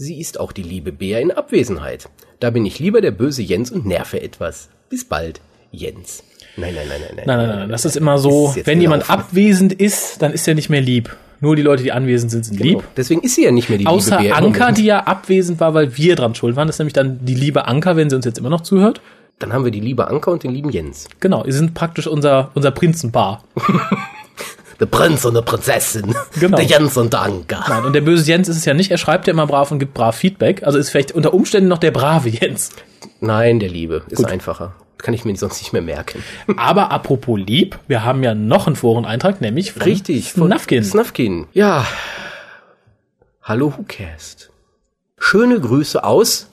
Sie 0.00 0.20
ist 0.20 0.38
auch 0.38 0.52
die 0.52 0.62
liebe 0.62 0.92
Bea 0.92 1.18
in 1.18 1.32
Abwesenheit. 1.32 2.08
Da 2.38 2.50
bin 2.50 2.64
ich 2.64 2.78
lieber 2.78 3.00
der 3.00 3.10
böse 3.10 3.42
Jens 3.42 3.72
und 3.72 3.84
nerve 3.84 4.22
etwas. 4.22 4.68
Bis 4.88 5.04
bald, 5.04 5.40
Jens. 5.72 6.22
Nein, 6.56 6.72
nein, 6.76 6.86
nein, 6.88 7.00
nein, 7.00 7.14
nein. 7.16 7.24
Nein, 7.26 7.48
nein, 7.48 7.58
nein, 7.58 7.68
das 7.68 7.84
ist 7.84 7.96
immer 7.96 8.16
so, 8.16 8.54
Ist 8.54 8.64
wenn 8.68 8.80
jemand 8.80 9.02
gelaufen. 9.02 9.22
abwesend 9.22 9.72
ist, 9.72 10.22
dann 10.22 10.32
ist 10.32 10.46
er 10.46 10.54
nicht 10.54 10.70
mehr 10.70 10.80
lieb. 10.80 11.16
Nur 11.40 11.56
die 11.56 11.62
Leute, 11.62 11.82
die 11.82 11.90
anwesend 11.90 12.30
sind, 12.30 12.44
sind 12.44 12.60
lieb. 12.60 12.78
Genau. 12.78 12.88
Deswegen 12.96 13.22
ist 13.22 13.34
sie 13.34 13.42
ja 13.42 13.50
nicht 13.50 13.70
mehr 13.70 13.78
die 13.78 13.86
Außer 13.88 14.20
liebe 14.20 14.28
im 14.28 14.34
Anka, 14.36 14.70
die 14.70 14.84
ja 14.84 15.00
abwesend 15.00 15.58
war, 15.58 15.74
weil 15.74 15.96
wir 15.96 16.14
dran 16.14 16.36
schuld 16.36 16.54
waren. 16.54 16.68
Das 16.68 16.76
ist 16.76 16.78
nämlich 16.78 16.92
dann 16.94 17.18
die 17.24 17.34
liebe 17.34 17.66
Anka, 17.66 17.96
wenn 17.96 18.08
sie 18.08 18.14
uns 18.14 18.24
jetzt 18.24 18.38
immer 18.38 18.50
noch 18.50 18.60
zuhört. 18.60 19.00
Dann 19.40 19.52
haben 19.52 19.64
wir 19.64 19.72
die 19.72 19.80
liebe 19.80 20.06
Anka 20.06 20.30
und 20.30 20.44
den 20.44 20.52
lieben 20.52 20.70
Jens. 20.70 21.08
Genau, 21.18 21.42
die 21.42 21.50
sind 21.50 21.74
praktisch 21.74 22.06
unser, 22.06 22.52
unser 22.54 22.70
Prinzenpaar. 22.70 23.42
Der 24.80 24.86
Prinz 24.86 25.24
und 25.24 25.34
der 25.34 25.42
Prinzessin. 25.42 26.14
Genau. 26.38 26.56
Der 26.56 26.66
Jens 26.66 26.96
und 26.96 27.12
der 27.12 27.22
Anka. 27.22 27.64
Nein, 27.68 27.84
und 27.84 27.92
der 27.94 28.00
böse 28.00 28.30
Jens 28.30 28.48
ist 28.48 28.56
es 28.56 28.64
ja 28.64 28.74
nicht. 28.74 28.90
Er 28.90 28.98
schreibt 28.98 29.26
ja 29.26 29.32
immer 29.32 29.46
brav 29.46 29.72
und 29.72 29.80
gibt 29.80 29.94
brav 29.94 30.16
Feedback. 30.16 30.62
Also 30.62 30.78
ist 30.78 30.90
vielleicht 30.90 31.12
unter 31.12 31.34
Umständen 31.34 31.68
noch 31.68 31.78
der 31.78 31.90
brave 31.90 32.28
Jens. 32.28 32.70
Nein, 33.20 33.58
der 33.58 33.70
Liebe. 33.70 34.02
Ist 34.08 34.24
einfacher. 34.24 34.74
Kann 34.98 35.14
ich 35.14 35.24
mir 35.24 35.36
sonst 35.36 35.60
nicht 35.60 35.72
mehr 35.72 35.82
merken. 35.82 36.22
Aber 36.56 36.90
apropos 36.92 37.38
lieb, 37.38 37.78
wir 37.88 38.04
haben 38.04 38.22
ja 38.22 38.34
noch 38.34 38.66
einen 38.66 38.76
Foreneintrag, 38.76 39.40
nämlich 39.40 39.72
von 39.72 39.82
Richtig. 39.82 40.32
von 40.32 40.48
Snufkin. 40.48 40.84
Snufkin. 40.84 41.46
Ja. 41.52 41.86
Hallo 43.42 43.72
WhoCast. 43.76 44.50
Schöne 45.18 45.60
Grüße 45.60 46.02
aus 46.04 46.48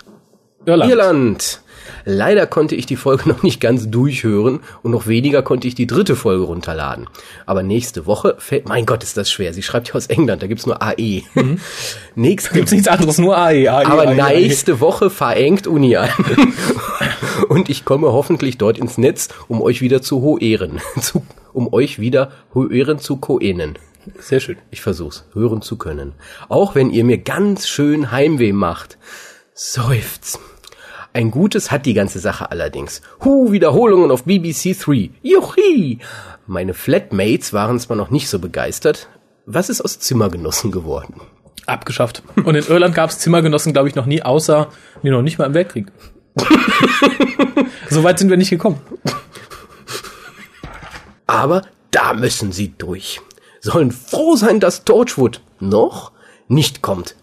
Irland. 0.65 0.91
Irland. 0.91 1.61
Leider 2.05 2.47
konnte 2.47 2.75
ich 2.75 2.85
die 2.85 2.95
Folge 2.95 3.29
noch 3.29 3.43
nicht 3.43 3.59
ganz 3.61 3.89
durchhören 3.89 4.61
und 4.83 4.91
noch 4.91 5.07
weniger 5.07 5.41
konnte 5.41 5.67
ich 5.67 5.75
die 5.75 5.87
dritte 5.87 6.15
Folge 6.15 6.43
runterladen. 6.43 7.07
Aber 7.45 7.63
nächste 7.63 8.05
Woche 8.05 8.35
fällt, 8.37 8.67
mein 8.67 8.85
Gott, 8.85 9.03
ist 9.03 9.17
das 9.17 9.29
schwer. 9.29 9.53
Sie 9.53 9.63
schreibt 9.63 9.89
ja 9.89 9.95
aus 9.95 10.07
England, 10.07 10.41
da 10.41 10.47
gibt's 10.47 10.65
nur 10.65 10.81
AE. 10.81 11.23
Nächste 12.15 12.53
Gibt's 12.53 12.71
nichts 12.71 12.87
anderes, 12.87 13.17
nur 13.17 13.37
AE. 13.37 13.67
AE 13.67 13.85
aber 13.85 14.07
AE, 14.07 14.21
AE. 14.21 14.39
nächste 14.41 14.79
Woche 14.79 15.09
verengt 15.09 15.67
Uni 15.67 15.97
ein. 15.97 16.11
Und 17.49 17.69
ich 17.69 17.85
komme 17.85 18.11
hoffentlich 18.11 18.57
dort 18.57 18.77
ins 18.77 18.97
Netz, 18.97 19.29
um 19.47 19.61
euch 19.61 19.81
wieder 19.81 20.01
zu 20.01 20.21
hoehren. 20.21 20.81
Um 21.53 21.71
euch 21.71 21.99
wieder 21.99 22.31
hören 22.53 22.99
zu 22.99 23.17
koenen. 23.17 23.77
Sehr 24.19 24.39
schön. 24.39 24.57
Ich 24.71 24.81
versuch's, 24.81 25.25
hören 25.33 25.61
zu 25.61 25.77
können. 25.77 26.13
Auch 26.47 26.75
wenn 26.75 26.91
ihr 26.91 27.03
mir 27.03 27.17
ganz 27.17 27.67
schön 27.67 28.11
Heimweh 28.11 28.53
macht. 28.53 28.97
Seufz. 29.53 30.39
Ein 31.15 31.31
Gutes 31.31 31.71
hat 31.71 31.85
die 31.85 31.93
ganze 31.93 32.19
Sache 32.19 32.51
allerdings. 32.51 33.01
Hu, 33.23 33.53
Wiederholungen 33.53 34.11
auf 34.11 34.25
BBC 34.25 34.77
3. 34.77 35.11
Juchi! 35.23 35.99
Meine 36.45 36.73
Flatmates 36.73 37.53
waren 37.53 37.79
zwar 37.79 37.95
noch 37.95 38.09
nicht 38.09 38.27
so 38.27 38.37
begeistert. 38.37 39.07
Was 39.45 39.69
ist 39.69 39.79
aus 39.79 39.97
Zimmergenossen 39.97 40.73
geworden? 40.73 41.21
Abgeschafft. 41.67 42.21
Und 42.43 42.55
in 42.55 42.67
Irland 42.67 42.95
gab 42.95 43.11
es 43.11 43.19
Zimmergenossen, 43.19 43.71
glaube 43.71 43.87
ich, 43.87 43.95
noch 43.95 44.07
nie, 44.07 44.23
außer, 44.23 44.67
nee, 45.03 45.09
noch 45.09 45.21
nicht 45.21 45.37
mal 45.37 45.45
im 45.45 45.53
Weltkrieg. 45.53 45.87
so 47.89 48.03
weit 48.03 48.19
sind 48.19 48.29
wir 48.29 48.35
nicht 48.35 48.49
gekommen. 48.49 48.81
Aber 51.27 51.61
da 51.91 52.13
müssen 52.13 52.51
sie 52.51 52.73
durch. 52.77 53.21
Sollen 53.61 53.93
froh 53.93 54.35
sein, 54.35 54.59
dass 54.59 54.83
Torchwood 54.83 55.39
noch 55.61 56.11
nicht 56.49 56.81
kommt. 56.81 57.15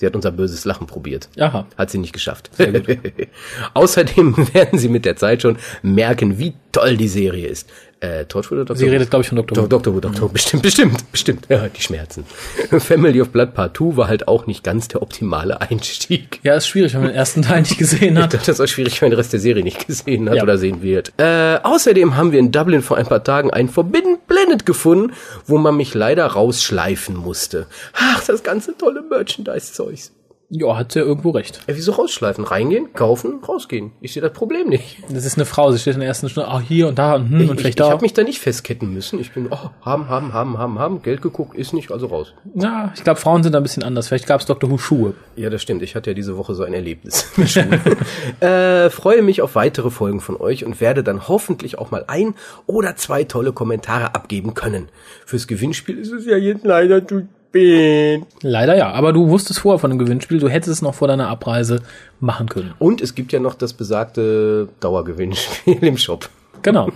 Sie 0.00 0.06
hat 0.06 0.16
unser 0.16 0.32
böses 0.32 0.64
Lachen 0.64 0.86
probiert. 0.86 1.28
Aha. 1.38 1.66
Hat 1.76 1.90
sie 1.90 1.98
nicht 1.98 2.14
geschafft. 2.14 2.50
Außerdem 3.74 4.34
werden 4.54 4.78
sie 4.78 4.88
mit 4.88 5.04
der 5.04 5.16
Zeit 5.16 5.42
schon 5.42 5.58
merken, 5.82 6.38
wie 6.38 6.54
toll 6.72 6.96
die 6.96 7.06
Serie 7.06 7.46
ist. 7.46 7.68
Äh, 8.02 8.24
Torchwood 8.24 8.52
oder 8.56 8.64
Dr. 8.64 8.76
Sie 8.78 8.88
redet, 8.88 9.10
glaube 9.10 9.22
ich, 9.22 9.28
von 9.28 9.36
Dr. 9.36 9.58
Who. 9.62 9.66
Dr. 9.66 9.94
Who, 9.94 10.00
Dr. 10.00 10.22
Who, 10.22 10.28
bestimmt, 10.28 10.62
bestimmt, 10.62 11.12
bestimmt. 11.12 11.44
Ja, 11.50 11.68
die 11.68 11.82
Schmerzen. 11.82 12.24
Family 12.78 13.20
of 13.20 13.28
Blood 13.28 13.52
Part 13.52 13.76
2 13.76 13.96
war 13.98 14.08
halt 14.08 14.26
auch 14.26 14.46
nicht 14.46 14.64
ganz 14.64 14.88
der 14.88 15.02
optimale 15.02 15.60
Einstieg. 15.60 16.40
Ja, 16.42 16.54
ist 16.54 16.66
schwierig, 16.66 16.94
wenn 16.94 17.02
man 17.02 17.10
den 17.10 17.16
ersten 17.16 17.42
Teil 17.42 17.60
nicht 17.60 17.76
gesehen 17.76 18.18
hat. 18.18 18.32
das 18.32 18.48
ist 18.48 18.58
auch 18.60 18.66
schwierig, 18.66 18.98
wenn 19.02 19.08
man 19.08 19.10
den 19.10 19.18
Rest 19.18 19.34
der 19.34 19.40
Serie 19.40 19.62
nicht 19.62 19.86
gesehen 19.86 20.30
hat 20.30 20.36
Ja. 20.36 20.42
oder 20.44 20.56
sehen 20.56 20.80
wird. 20.80 21.12
Äh, 21.18 21.58
außerdem 21.62 22.16
haben 22.16 22.32
wir 22.32 22.38
in 22.38 22.52
Dublin 22.52 22.80
vor 22.80 22.96
ein 22.96 23.04
paar 23.06 23.22
Tagen 23.22 23.50
ein 23.50 23.68
Forbidden 23.68 24.16
Planet 24.26 24.64
gefunden, 24.64 25.12
wo 25.46 25.58
man 25.58 25.76
mich 25.76 25.92
leider 25.92 26.24
rausschleifen 26.24 27.14
musste. 27.16 27.66
Ach, 27.92 28.24
das 28.24 28.42
ganze 28.42 28.78
tolle 28.78 29.02
Merchandise-Zeugs. 29.02 30.12
Ja, 30.52 30.76
hat 30.76 30.96
ja 30.96 31.02
irgendwo 31.02 31.30
recht. 31.30 31.60
Ja, 31.68 31.76
wieso 31.76 31.92
rausschleifen? 31.92 32.42
Reingehen, 32.42 32.92
kaufen, 32.92 33.38
rausgehen. 33.46 33.92
Ich 34.00 34.12
sehe 34.12 34.20
das 34.20 34.32
Problem 34.32 34.68
nicht. 34.68 34.96
Das 35.08 35.24
ist 35.24 35.36
eine 35.36 35.44
Frau, 35.44 35.70
sie 35.70 35.78
steht 35.78 35.94
in 35.94 36.00
der 36.00 36.08
ersten 36.08 36.28
Stunde, 36.28 36.48
ah, 36.50 36.58
hier 36.58 36.88
und 36.88 36.98
da 36.98 37.14
und, 37.14 37.30
hm, 37.30 37.40
Ich, 37.40 37.50
und 37.50 37.54
ich, 37.54 37.60
vielleicht 37.60 37.78
ich 37.78 37.86
da. 37.86 37.90
habe 37.90 38.02
mich 38.02 38.14
da 38.14 38.24
nicht 38.24 38.40
festketten 38.40 38.92
müssen. 38.92 39.20
Ich 39.20 39.30
bin, 39.32 39.46
oh, 39.50 39.70
haben, 39.82 40.08
haben, 40.08 40.32
haben, 40.32 40.58
haben, 40.58 40.78
haben, 40.80 41.02
Geld 41.02 41.22
geguckt, 41.22 41.56
ist 41.56 41.72
nicht, 41.72 41.92
also 41.92 42.08
raus. 42.08 42.34
ja, 42.56 42.92
ich 42.96 43.04
glaube, 43.04 43.20
Frauen 43.20 43.44
sind 43.44 43.52
da 43.52 43.60
ein 43.60 43.62
bisschen 43.62 43.84
anders. 43.84 44.08
Vielleicht 44.08 44.26
gab 44.26 44.40
es 44.40 44.46
Dr. 44.46 44.68
Who 44.68 44.76
Schuhe. 44.78 45.14
Ja, 45.36 45.50
das 45.50 45.62
stimmt. 45.62 45.82
Ich 45.82 45.94
hatte 45.94 46.10
ja 46.10 46.14
diese 46.14 46.36
Woche 46.36 46.54
so 46.56 46.64
ein 46.64 46.74
Erlebnis. 46.74 47.30
äh, 48.40 48.90
freue 48.90 49.22
mich 49.22 49.42
auf 49.42 49.54
weitere 49.54 49.90
Folgen 49.90 50.20
von 50.20 50.36
euch 50.36 50.64
und 50.64 50.80
werde 50.80 51.04
dann 51.04 51.28
hoffentlich 51.28 51.78
auch 51.78 51.92
mal 51.92 52.04
ein 52.08 52.34
oder 52.66 52.96
zwei 52.96 53.22
tolle 53.22 53.52
Kommentare 53.52 54.16
abgeben 54.16 54.54
können. 54.54 54.88
Fürs 55.26 55.46
Gewinnspiel 55.46 55.96
ist 55.96 56.10
es 56.10 56.26
ja 56.26 56.36
jetzt 56.36 56.64
leider 56.64 57.06
zu. 57.06 57.28
Leider 57.52 58.76
ja, 58.76 58.92
aber 58.92 59.12
du 59.12 59.28
wusstest 59.28 59.60
vorher 59.60 59.78
von 59.78 59.90
dem 59.90 59.98
Gewinnspiel, 59.98 60.38
du 60.38 60.48
hättest 60.48 60.70
es 60.70 60.82
noch 60.82 60.94
vor 60.94 61.08
deiner 61.08 61.28
Abreise 61.28 61.82
machen 62.20 62.48
können. 62.48 62.74
Und 62.78 63.00
es 63.00 63.14
gibt 63.14 63.32
ja 63.32 63.40
noch 63.40 63.54
das 63.54 63.72
besagte 63.72 64.68
Dauergewinnspiel 64.80 65.78
im 65.84 65.96
Shop. 65.96 66.28
Genau. 66.62 66.90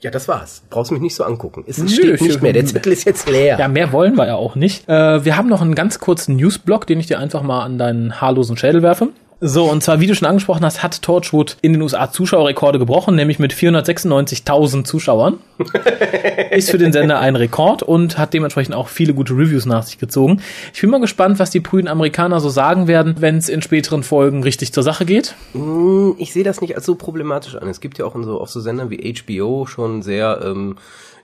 Ja, 0.00 0.10
das 0.10 0.28
war's. 0.28 0.62
Brauchst 0.70 0.92
mich 0.92 1.00
nicht 1.00 1.14
so 1.14 1.24
angucken. 1.24 1.64
Es 1.66 1.78
Nö, 1.78 1.88
steht 1.88 2.20
nicht 2.20 2.42
mehr. 2.42 2.52
Der 2.52 2.64
Zettel 2.66 2.92
ist 2.92 3.04
jetzt 3.04 3.28
leer. 3.28 3.58
Ja, 3.58 3.66
mehr 3.66 3.90
wollen 3.92 4.16
wir 4.16 4.26
ja 4.26 4.36
auch 4.36 4.54
nicht. 4.54 4.88
Äh, 4.88 5.24
wir 5.24 5.36
haben 5.36 5.48
noch 5.48 5.60
einen 5.60 5.74
ganz 5.74 5.98
kurzen 5.98 6.36
Newsblock, 6.36 6.86
den 6.86 7.00
ich 7.00 7.06
dir 7.06 7.18
einfach 7.18 7.42
mal 7.42 7.62
an 7.62 7.78
deinen 7.78 8.20
haarlosen 8.20 8.56
Schädel 8.56 8.82
werfe. 8.82 9.08
So, 9.40 9.70
und 9.70 9.84
zwar, 9.84 10.00
wie 10.00 10.08
du 10.08 10.16
schon 10.16 10.26
angesprochen 10.26 10.64
hast, 10.64 10.82
hat 10.82 11.00
Torchwood 11.00 11.58
in 11.62 11.72
den 11.72 11.80
USA 11.80 12.10
Zuschauerrekorde 12.10 12.80
gebrochen, 12.80 13.14
nämlich 13.14 13.38
mit 13.38 13.52
496.000 13.52 14.82
Zuschauern. 14.82 15.38
Ist 16.50 16.70
für 16.70 16.78
den 16.78 16.92
Sender 16.92 17.20
ein 17.20 17.36
Rekord 17.36 17.84
und 17.84 18.18
hat 18.18 18.34
dementsprechend 18.34 18.74
auch 18.74 18.88
viele 18.88 19.14
gute 19.14 19.34
Reviews 19.34 19.64
nach 19.64 19.84
sich 19.84 19.98
gezogen. 19.98 20.40
Ich 20.74 20.80
bin 20.80 20.90
mal 20.90 21.00
gespannt, 21.00 21.38
was 21.38 21.50
die 21.50 21.60
prüden 21.60 21.86
Amerikaner 21.86 22.40
so 22.40 22.48
sagen 22.48 22.88
werden, 22.88 23.16
wenn 23.20 23.36
es 23.36 23.48
in 23.48 23.62
späteren 23.62 24.02
Folgen 24.02 24.42
richtig 24.42 24.72
zur 24.72 24.82
Sache 24.82 25.04
geht. 25.04 25.36
Hm, 25.52 26.16
Ich 26.18 26.32
sehe 26.32 26.42
das 26.44 26.60
nicht 26.60 26.74
als 26.74 26.84
so 26.84 26.96
problematisch 26.96 27.54
an. 27.54 27.68
Es 27.68 27.80
gibt 27.80 27.98
ja 27.98 28.06
auch 28.06 28.16
in 28.16 28.24
so, 28.24 28.40
auf 28.40 28.50
so 28.50 28.58
Sendern 28.60 28.90
wie 28.90 29.14
HBO 29.14 29.66
schon 29.66 30.02
sehr 30.02 30.40
ähm, 30.44 30.76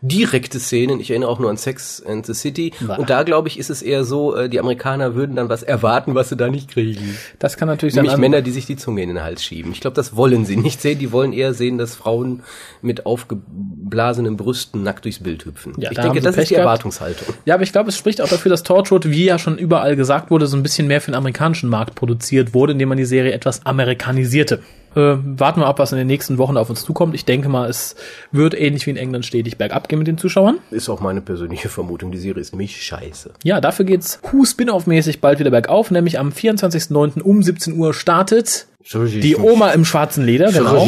direkte 0.02 0.60
Szenen. 0.60 1.00
Ich 1.00 1.10
erinnere 1.10 1.30
auch 1.30 1.38
nur 1.38 1.48
an 1.48 1.56
Sex 1.56 2.02
and 2.06 2.26
the 2.26 2.34
City. 2.34 2.72
Bah. 2.80 2.96
Und 2.96 3.08
da, 3.08 3.22
glaube 3.22 3.48
ich, 3.48 3.58
ist 3.58 3.70
es 3.70 3.80
eher 3.80 4.04
so, 4.04 4.36
äh, 4.36 4.48
die 4.50 4.60
Amerikaner 4.60 5.14
würden 5.14 5.34
dann 5.34 5.48
was 5.48 5.62
erwarten, 5.62 6.14
was 6.14 6.28
sie 6.28 6.36
da 6.36 6.48
nicht 6.48 6.70
kriegen. 6.70 7.16
Das 7.38 7.56
kann 7.56 7.68
natürlich 7.68 7.94
sein. 7.94 8.03
Nämlich 8.12 8.20
Männer, 8.20 8.42
die 8.42 8.50
sich 8.50 8.66
die 8.66 8.76
Zunge 8.76 9.02
in 9.02 9.08
den 9.08 9.22
Hals 9.22 9.42
schieben. 9.44 9.72
Ich 9.72 9.80
glaube, 9.80 9.94
das 9.94 10.16
wollen 10.16 10.44
sie 10.44 10.56
nicht 10.56 10.80
sehen. 10.80 10.98
Die 10.98 11.12
wollen 11.12 11.32
eher 11.32 11.54
sehen, 11.54 11.78
dass 11.78 11.94
Frauen 11.94 12.42
mit 12.82 13.06
aufgeblasenen 13.06 14.36
Brüsten 14.36 14.82
nackt 14.82 15.04
durchs 15.04 15.20
Bild 15.20 15.44
hüpfen. 15.44 15.74
Ja, 15.78 15.90
ich 15.90 15.96
da 15.96 16.02
denke, 16.02 16.20
das 16.20 16.34
Pech 16.34 16.44
ist 16.44 16.50
die 16.50 16.54
gehabt. 16.54 16.66
Erwartungshaltung. 16.66 17.34
Ja, 17.44 17.54
aber 17.54 17.62
ich 17.62 17.72
glaube, 17.72 17.88
es 17.88 17.96
spricht 17.96 18.20
auch 18.20 18.28
dafür, 18.28 18.50
dass 18.50 18.62
Torchwood, 18.62 19.08
wie 19.10 19.24
ja 19.24 19.38
schon 19.38 19.58
überall 19.58 19.96
gesagt 19.96 20.30
wurde, 20.30 20.46
so 20.46 20.56
ein 20.56 20.62
bisschen 20.62 20.86
mehr 20.86 21.00
für 21.00 21.10
den 21.10 21.16
amerikanischen 21.16 21.68
Markt 21.68 21.94
produziert 21.94 22.54
wurde, 22.54 22.72
indem 22.72 22.90
man 22.90 22.98
die 22.98 23.04
Serie 23.04 23.32
etwas 23.32 23.64
amerikanisierte. 23.66 24.60
Äh, 24.94 25.16
warten 25.24 25.60
wir 25.60 25.66
ab, 25.66 25.78
was 25.78 25.92
in 25.92 25.98
den 25.98 26.06
nächsten 26.06 26.38
Wochen 26.38 26.56
auf 26.56 26.70
uns 26.70 26.84
zukommt. 26.84 27.14
Ich 27.14 27.24
denke 27.24 27.48
mal, 27.48 27.68
es 27.68 27.96
wird 28.32 28.54
ähnlich 28.54 28.86
wie 28.86 28.90
in 28.90 28.96
England 28.96 29.26
stetig 29.26 29.58
bergab 29.58 29.88
gehen 29.88 29.98
mit 29.98 30.08
den 30.08 30.18
Zuschauern. 30.18 30.58
Ist 30.70 30.88
auch 30.88 31.00
meine 31.00 31.20
persönliche 31.20 31.68
Vermutung. 31.68 32.12
Die 32.12 32.18
Serie 32.18 32.40
ist 32.40 32.54
mich 32.54 32.82
scheiße. 32.82 33.32
Ja, 33.42 33.60
dafür 33.60 33.84
geht's 33.84 34.20
Who 34.30 34.44
Spin-off-mäßig 34.44 35.20
bald 35.20 35.38
wieder 35.38 35.50
bergauf, 35.50 35.90
nämlich 35.90 36.18
am 36.18 36.30
24.09. 36.30 37.22
um 37.22 37.42
17 37.42 37.76
Uhr 37.76 37.94
startet 37.94 38.66
die 38.92 39.36
Oma 39.36 39.70
im 39.70 39.84
schwarzen 39.84 40.26
Leder, 40.26 40.52
genau. 40.52 40.86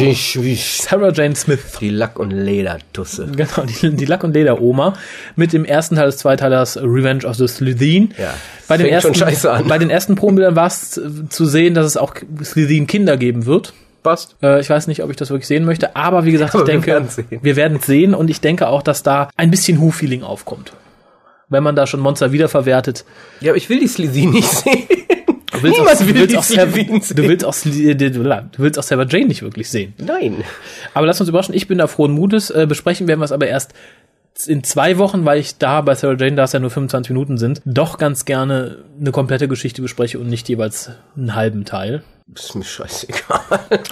Sarah 0.55 1.11
Jane 1.11 1.35
Smith. 1.35 1.59
Die 1.81 1.89
Lack- 1.89 2.19
und 2.19 2.29
Ledertusse. 2.29 3.27
Genau, 3.35 3.65
die, 3.67 3.95
die 3.95 4.05
Lack- 4.05 4.23
und 4.23 4.33
Leder-Oma 4.33 4.93
mit 5.35 5.51
dem 5.51 5.65
ersten 5.65 5.95
Teil 5.95 6.05
des 6.05 6.17
Zweiteilers 6.17 6.77
Revenge 6.77 7.25
of 7.25 7.35
the 7.35 7.47
Slytherin. 7.47 8.13
Ja, 8.17 8.33
bei 8.67 8.77
den, 8.77 8.85
ersten, 8.85 9.13
bei 9.67 9.77
den 9.79 9.89
ersten 9.89 10.15
Probenbildern 10.15 10.55
war 10.55 10.67
es 10.67 11.01
zu 11.29 11.45
sehen, 11.45 11.73
dass 11.73 11.87
es 11.87 11.97
auch 11.97 12.13
Slytherin-Kinder 12.43 13.17
geben 13.17 13.47
wird. 13.47 13.73
Passt. 14.03 14.35
Äh, 14.43 14.61
ich 14.61 14.69
weiß 14.69 14.87
nicht, 14.87 15.03
ob 15.03 15.09
ich 15.09 15.17
das 15.17 15.31
wirklich 15.31 15.47
sehen 15.47 15.65
möchte, 15.65 15.95
aber 15.95 16.23
wie 16.23 16.31
gesagt, 16.31 16.53
Aber 16.53 16.63
ich 16.63 16.85
wir 16.85 16.99
denke, 16.99 17.39
wir 17.41 17.55
werden 17.55 17.79
es 17.79 17.87
sehen 17.87 18.13
und 18.13 18.29
ich 18.29 18.41
denke 18.41 18.67
auch, 18.67 18.83
dass 18.83 19.01
da 19.01 19.29
ein 19.35 19.49
bisschen 19.49 19.81
Who-Feeling 19.81 20.21
aufkommt. 20.21 20.73
Wenn 21.49 21.63
man 21.63 21.75
da 21.75 21.87
schon 21.87 21.99
Monster 22.01 22.31
wiederverwertet. 22.31 23.05
Ja, 23.41 23.51
aber 23.51 23.57
ich 23.57 23.69
will 23.69 23.79
die 23.79 23.87
Slytherin 23.87 24.31
nicht 24.31 24.49
sehen. 24.49 24.83
Du 25.57 25.63
willst, 25.63 25.79
Niemand 25.79 25.95
auch, 25.95 25.99
du, 25.99 26.07
will 26.07 26.15
willst 26.15 26.31
die 26.31 26.37
auch 26.37 26.43
Sarah, 26.43 26.65
du 26.67 27.23
willst 27.23 27.45
auch 27.45 27.55
du, 27.55 27.69
du 27.71 28.63
willst 28.63 28.79
auch 28.79 28.83
Sarah 28.83 29.05
Jane 29.07 29.25
nicht 29.25 29.41
wirklich 29.41 29.69
sehen. 29.69 29.93
Nein. 29.97 30.43
Aber 30.93 31.07
lass 31.07 31.19
uns 31.19 31.29
überraschen, 31.29 31.55
ich 31.55 31.67
bin 31.67 31.79
da 31.79 31.87
frohen 31.87 32.11
Mutes. 32.11 32.49
Äh, 32.49 32.67
besprechen 32.67 33.07
werden 33.07 33.19
wir 33.19 33.25
es 33.25 33.31
aber 33.31 33.47
erst 33.47 33.73
in 34.45 34.63
zwei 34.63 34.99
Wochen, 34.99 35.25
weil 35.25 35.39
ich 35.39 35.57
da 35.57 35.81
bei 35.81 35.95
Sarah 35.95 36.15
Jane, 36.17 36.35
da 36.35 36.43
es 36.43 36.53
ja 36.53 36.59
nur 36.59 36.69
25 36.69 37.09
Minuten 37.09 37.37
sind, 37.37 37.61
doch 37.65 37.97
ganz 37.97 38.25
gerne 38.25 38.83
eine 38.99 39.11
komplette 39.11 39.47
Geschichte 39.47 39.81
bespreche 39.81 40.19
und 40.19 40.27
nicht 40.27 40.47
jeweils 40.47 40.91
einen 41.15 41.33
halben 41.33 41.65
Teil. 41.65 42.03
Ist 42.35 42.55
mir 42.55 42.63
scheißegal. 42.65 43.39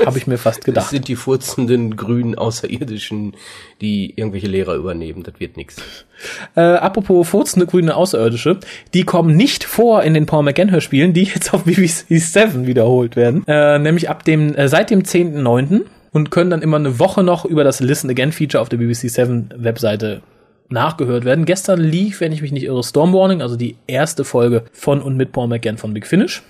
Habe 0.06 0.17
ich 0.17 0.28
mir 0.28 0.38
fast 0.38 0.60
Das 0.60 0.65
gedacht. 0.65 0.89
sind 0.89 1.08
die 1.08 1.15
furzenden 1.15 1.95
grünen 1.95 2.36
Außerirdischen, 2.36 3.34
die 3.82 4.13
irgendwelche 4.15 4.48
Lehrer 4.48 4.76
übernehmen. 4.76 5.24
Das 5.24 5.36
wird 5.39 5.56
nix. 5.56 5.78
Äh, 6.56 6.60
apropos 6.62 7.28
furzende 7.30 7.65
grüne 7.65 7.95
Außerirdische, 7.95 8.60
die 8.93 9.04
kommen 9.04 9.36
nicht 9.38 9.63
vor 9.63 10.04
in 10.04 10.13
den 10.13 10.26
Paul 10.26 10.43
McGann 10.43 10.69
Hörspielen, 10.69 11.13
die 11.13 11.24
jetzt 11.24 11.54
auf 11.54 11.63
BBC 11.63 12.06
7 12.19 12.67
wiederholt 12.67 13.15
werden, 13.15 13.43
äh, 13.48 13.80
nämlich 13.80 14.10
ab 14.10 14.24
dem 14.26 14.54
äh, 14.56 14.67
seit 14.67 14.89
dem 14.89 15.04
10.9. 15.04 15.82
und 16.12 16.30
können 16.30 16.50
dann 16.50 16.62
immer 16.62 16.78
eine 16.78 17.00
Woche 17.00 17.24
noch 17.24 17.45
über 17.45 17.63
das 17.63 17.80
Listen 17.80 18.10
Again 18.10 18.32
Feature 18.34 18.62
auf 18.62 18.69
der 18.69 18.78
BBC 18.78 19.10
7 19.10 19.50
Webseite 19.56 20.21
nachgehört 20.69 21.24
werden. 21.26 21.45
Gestern 21.45 21.80
lief, 21.80 22.19
wenn 22.19 22.32
ich 22.32 22.41
mich 22.41 22.52
nicht 22.52 22.63
irre, 22.63 22.84
Storm 22.84 23.13
Warning, 23.13 23.41
also 23.41 23.56
die 23.56 23.78
erste 23.88 24.24
Folge 24.26 24.65
von 24.74 25.02
und 25.02 25.15
mit 25.15 25.32
Paul 25.32 25.48
McGann 25.48 25.78
von 25.78 25.93
Big 25.93 26.06
Finish. 26.06 26.41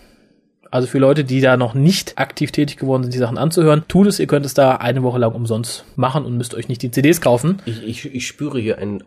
Also 0.76 0.90
für 0.90 1.00
Leute, 1.00 1.24
die 1.24 1.40
da 1.40 1.56
noch 1.56 1.74
nicht 1.74 2.18
aktiv 2.18 2.52
tätig 2.52 2.76
geworden 2.76 3.04
sind, 3.04 3.14
die 3.14 3.18
Sachen 3.18 3.38
anzuhören, 3.38 3.86
tut 3.88 4.08
es, 4.08 4.20
ihr 4.20 4.28
könnt 4.28 4.46
es 4.46 4.54
da 4.54 4.76
eine 4.76 5.04
Woche 5.04 5.20
lang 5.20 5.32
umsonst 5.32 5.86
machen 5.96 6.26
und 6.26 6.36
müsst 6.36 6.54
euch 6.54 6.68
nicht 6.68 6.82
die 6.82 6.92
CDs 6.92 7.22
kaufen. 7.22 7.62
Ich, 7.66 7.82
ich, 7.82 8.14
ich 8.14 8.28
spüre 8.28 8.60
hier 8.60 8.78
ein 8.78 9.02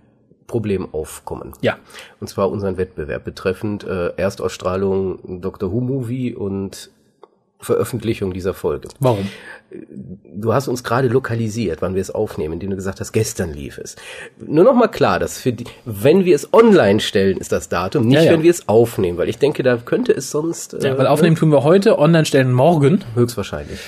Problem 0.47 0.89
aufkommen. 0.95 1.53
Ja. 1.61 1.77
Und 2.21 2.29
zwar 2.29 2.51
unseren 2.51 2.79
Wettbewerb 2.79 3.23
betreffend 3.23 3.85
äh, 3.85 4.15
Erstausstrahlung 4.17 5.43
Dr. 5.43 5.71
Who 5.71 5.83
Movie 5.83 6.35
und 6.35 6.91
Veröffentlichung 7.61 8.33
dieser 8.33 8.55
Folge. 8.55 8.89
Warum? 9.01 9.29
Du 10.35 10.55
hast 10.55 10.69
uns 10.69 10.85
gerade 10.85 11.09
lokalisiert, 11.09 11.83
wann 11.83 11.95
wir 11.95 12.01
es 12.01 12.11
aufnehmen, 12.11 12.55
indem 12.55 12.71
du 12.71 12.77
gesagt 12.77 13.01
hast, 13.01 13.13
gestern 13.13 13.53
lief 13.53 13.79
es. 13.79 13.97
Nur 14.39 14.65
noch 14.65 14.75
mal 14.75 14.89
klar, 14.89 15.19
dass 15.19 15.39
für 15.39 15.53
die, 15.53 15.65
wenn 15.85 16.25
wir 16.25 16.37
es 16.37 16.53
online 16.55 17.01
stellen, 17.01 17.37
ist 17.37 17.53
das 17.53 17.69
Datum, 17.69 18.07
nicht 18.07 18.15
Ja, 18.17 18.23
ja. 18.23 18.33
wenn 18.33 18.43
wir 18.43 18.51
es 18.51 18.69
aufnehmen, 18.69 19.19
weil 19.19 19.29
ich 19.29 19.39
denke, 19.39 19.63
da 19.63 19.77
könnte 19.77 20.13
es 20.13 20.31
sonst 20.31 20.75
äh, 20.75 20.89
Ja, 20.89 20.99
weil 20.99 21.07
aufnehmen 21.09 21.37
tun 21.37 21.51
wir 21.51 21.65
heute, 21.65 21.99
online 21.99 22.25
stellen 22.25 22.53
morgen. 22.53 23.05
höchstwahrscheinlich. 23.15 23.79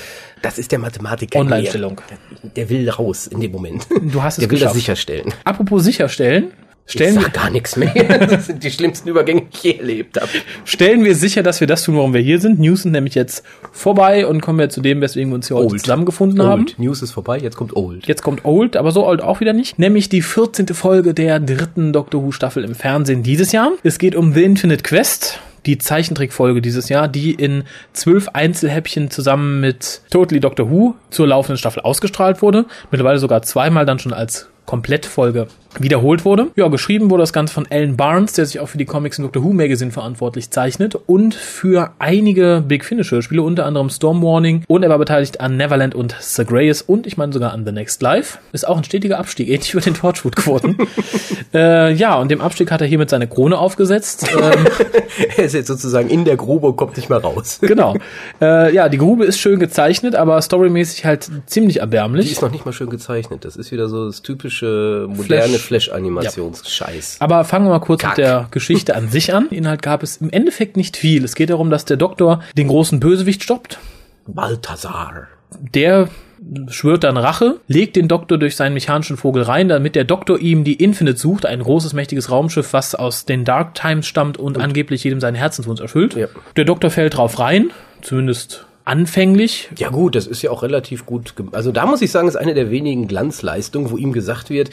Das 0.43 0.59
ist 0.59 0.73
der 0.73 0.79
Mathematiker. 0.79 1.39
in 1.39 1.47
Online-Stellung. 1.47 2.01
mir. 2.43 2.51
Der 2.57 2.69
will 2.71 2.89
raus 2.91 3.27
in 3.27 3.41
dem 3.41 3.53
Moment. 3.53 3.87
Du 4.13 4.23
hast 4.23 4.39
es 4.39 4.41
Der 4.41 4.51
will 4.51 4.59
das 4.59 4.73
geschafft. 4.73 4.75
sicherstellen. 4.75 5.33
Apropos 5.45 5.85
sicherstellen, 5.85 6.51
Stellen 6.91 7.15
ich 7.15 7.21
wir, 7.21 7.25
sag 7.25 7.35
gar 7.35 7.51
nichts 7.51 7.77
mehr. 7.77 7.91
Das 8.31 8.47
sind 8.47 8.63
die 8.63 8.71
schlimmsten 8.71 9.09
Übergänge, 9.09 9.43
die 9.43 9.57
ich 9.57 9.63
je 9.63 9.79
erlebt 9.79 10.21
habe. 10.21 10.29
stellen 10.65 11.05
wir 11.05 11.15
sicher, 11.15 11.43
dass 11.43 11.61
wir 11.61 11.67
das 11.67 11.85
tun, 11.85 11.97
warum 11.97 12.15
wir 12.15 12.21
hier 12.21 12.41
sind. 12.41 12.59
News 12.59 12.83
sind 12.83 12.93
nämlich 12.93 13.15
jetzt 13.15 13.45
vorbei 13.73 14.27
und 14.27 14.41
kommen 14.41 14.59
wir 14.59 14.69
zu 14.69 14.81
dem, 14.81 15.01
weswegen 15.01 15.31
wir 15.31 15.37
uns 15.37 15.49
hier 15.49 15.57
heute 15.57 15.73
Old. 15.73 15.81
zusammengefunden 15.81 16.43
haben. 16.43 16.63
Old. 16.63 16.79
News 16.79 17.03
ist 17.03 17.13
vorbei, 17.13 17.39
jetzt 17.39 17.57
kommt 17.57 17.77
Old. 17.77 18.07
Jetzt 18.07 18.23
kommt 18.23 18.45
Old, 18.45 18.77
aber 18.77 18.93
so 18.93 19.07
old 19.07 19.23
auch 19.23 19.41
wieder 19.41 19.53
nicht. 19.53 19.79
Nämlich 19.79 20.09
die 20.09 20.23
14. 20.23 20.69
Folge 20.69 21.15
der 21.15 21.41
dritten 21.41 21.93
Doctor 21.93 22.23
Who 22.23 22.33
Staffel 22.33 22.65
im 22.65 22.75
Fernsehen 22.75 23.23
dieses 23.23 23.53
Jahr. 23.53 23.73
Es 23.83 23.99
geht 23.99 24.15
um 24.15 24.33
The 24.35 24.43
Infinite 24.45 24.83
Quest. 24.83 25.41
Die 25.67 25.77
Zeichentrickfolge 25.77 26.63
dieses 26.63 26.89
Jahr, 26.89 27.07
die 27.07 27.33
in 27.33 27.65
zwölf 27.93 28.29
Einzelhäppchen 28.31 29.11
zusammen 29.11 29.61
mit 29.61 30.01
Totally 30.11 30.41
Doctor 30.41 30.71
Who 30.71 30.95
zur 31.11 31.27
laufenden 31.27 31.59
Staffel 31.59 31.83
ausgestrahlt 31.83 32.41
wurde. 32.41 32.65
Mittlerweile 32.91 33.19
sogar 33.19 33.43
zweimal 33.43 33.85
dann 33.85 33.99
schon 33.99 34.15
als 34.15 34.49
Komplettfolge 34.65 35.49
wiederholt 35.79 36.25
wurde. 36.25 36.49
Ja, 36.57 36.69
geschrieben 36.69 37.11
wurde 37.11 37.23
das 37.23 37.33
Ganze 37.33 37.55
von 37.55 37.67
Alan 37.71 37.97
Barnes, 37.97 38.33
der 38.33 38.47
sich 38.47 38.61
auch 38.61 38.69
für 38.69 38.79
die 38.79 38.85
Comics 38.85 39.19
im 39.19 39.25
Doctor 39.25 39.45
Who 39.45 39.53
Magazine 39.53 39.91
verantwortlich 39.91 40.51
zeichnet 40.51 40.97
und 41.07 41.35
für 41.35 41.93
einige 41.99 42.63
Big 42.67 42.85
Finish 42.85 43.11
Hörspiele, 43.13 43.43
unter 43.43 43.67
anderem 43.67 43.89
Storm 43.89 44.23
Warning 44.23 44.65
und 44.67 44.83
er 44.83 44.89
war 44.89 44.99
beteiligt 44.99 45.41
an 45.41 45.57
Neverland 45.57 45.95
und 45.95 46.15
Sir 46.21 46.45
Greyes 46.45 46.83
und 46.83 47.07
ich 47.07 47.17
meine 47.17 47.33
sogar 47.33 47.53
an 47.53 47.65
The 47.65 47.73
Next 47.73 48.03
Life. 48.03 48.39
Ist 48.53 48.67
auch 48.67 48.77
ein 48.77 48.85
stetiger 48.85 49.19
Abstieg, 49.19 49.49
ähnlich 49.49 49.75
wie 49.75 49.81
den 49.81 49.95
Torchwood-Quoten. 49.95 50.77
äh, 51.55 51.93
ja, 51.95 52.17
und 52.19 52.31
dem 52.31 52.41
Abstieg 52.41 52.71
hat 52.71 52.81
er 52.81 52.87
hiermit 52.87 53.11
seine 53.11 53.27
Krone 53.29 53.59
aufgesetzt. 53.59 54.29
Ähm, 54.41 54.65
Er 55.37 55.45
ist 55.45 55.55
jetzt 55.55 55.67
sozusagen 55.67 56.09
in 56.09 56.25
der 56.25 56.37
Grube 56.37 56.69
und 56.69 56.77
kommt 56.77 56.97
nicht 56.97 57.11
mehr 57.11 57.19
raus. 57.19 57.59
genau. 57.63 57.97
Äh, 58.41 58.75
ja, 58.75 58.89
die 58.89 58.97
Grube 58.97 59.25
ist 59.25 59.39
schön 59.39 59.59
gezeichnet, 59.59 60.15
aber 60.15 60.41
storymäßig 60.41 61.05
halt 61.05 61.29
ziemlich 61.47 61.75
Die 61.75 61.81
erbärmlich. 61.81 62.31
ist 62.33 62.41
noch 62.43 62.51
nicht 62.51 62.65
mal 62.65 62.73
schön 62.73 62.89
gezeichnet. 62.89 63.45
Das 63.45 63.57
ist 63.57 63.71
wieder 63.71 63.89
so 63.89 64.07
das 64.07 64.23
typische 64.23 65.07
moderne 65.09 65.59
Flash. 65.59 65.60
Flash-Animations-Scheiß. 65.63 67.17
Aber 67.21 67.45
fangen 67.45 67.67
wir 67.67 67.71
mal 67.71 67.81
kurz 67.81 68.03
Kack. 68.03 68.19
mit 68.19 68.27
der 68.27 68.49
Geschichte 68.51 68.95
an 68.95 69.09
sich 69.09 69.35
an. 69.35 69.49
Inhalt 69.51 69.83
gab 69.83 70.03
es 70.03 70.19
im 70.19 70.31
Endeffekt 70.31 70.77
nicht 70.77 70.97
viel. 70.97 71.25
Es 71.25 71.35
geht 71.35 71.51
darum, 71.51 71.71
dass 71.71 71.85
der 71.85 71.97
Doktor 71.97 72.43
den 72.57 72.69
großen 72.69 73.01
Bösewicht 73.01 73.43
stoppt. 73.43 73.79
Balthasar. 74.27 75.29
Der 75.75 76.09
schwört 76.69 77.05
dann 77.05 77.17
Rache, 77.17 77.61
legt 77.69 77.97
den 77.97 78.09
Doktor 78.09 78.39
durch 78.39 78.57
seinen 78.57 78.75
mechanischen 78.75 79.17
Vogel 79.17 79.43
rein, 79.43 79.69
damit 79.69 79.95
der 79.95 80.05
Doktor 80.05 80.39
ihm 80.39 80.65
die 80.65 80.75
Infinite 80.75 81.19
sucht, 81.19 81.45
ein 81.45 81.61
großes, 81.61 81.93
mächtiges 81.93 82.31
Raumschiff, 82.31 82.73
was 82.73 82.95
aus 82.95 83.27
den 83.27 83.45
Dark 83.45 83.75
Times 83.75 84.07
stammt 84.07 84.39
und 84.39 84.59
angeblich 84.59 85.05
jedem 85.05 85.21
seinen 85.21 85.35
Herzenswunsch 85.35 85.81
erfüllt. 85.81 86.15
Ja. 86.15 86.29
Der 86.57 86.65
Doktor 86.65 86.91
fällt 86.91 87.17
drauf 87.17 87.39
rein, 87.39 87.71
zumindest 88.03 88.67
anfänglich. 88.85 89.69
Ja 89.77 89.91
gut, 89.91 90.15
das 90.15 90.27
ist 90.27 90.43
ja 90.43 90.51
auch 90.51 90.63
relativ 90.63 91.07
gut. 91.07 91.35
Also 91.53 91.73
da 91.73 91.87
muss 91.87 92.03
ich 92.03 92.11
sagen, 92.11 92.27
ist 92.27 92.37
eine 92.37 92.55
der 92.55 92.71
wenigen 92.71 93.07
Glanzleistungen, 93.07 93.91
wo 93.91 93.97
ihm 93.97 94.13
gesagt 94.13 94.51
wird, 94.51 94.71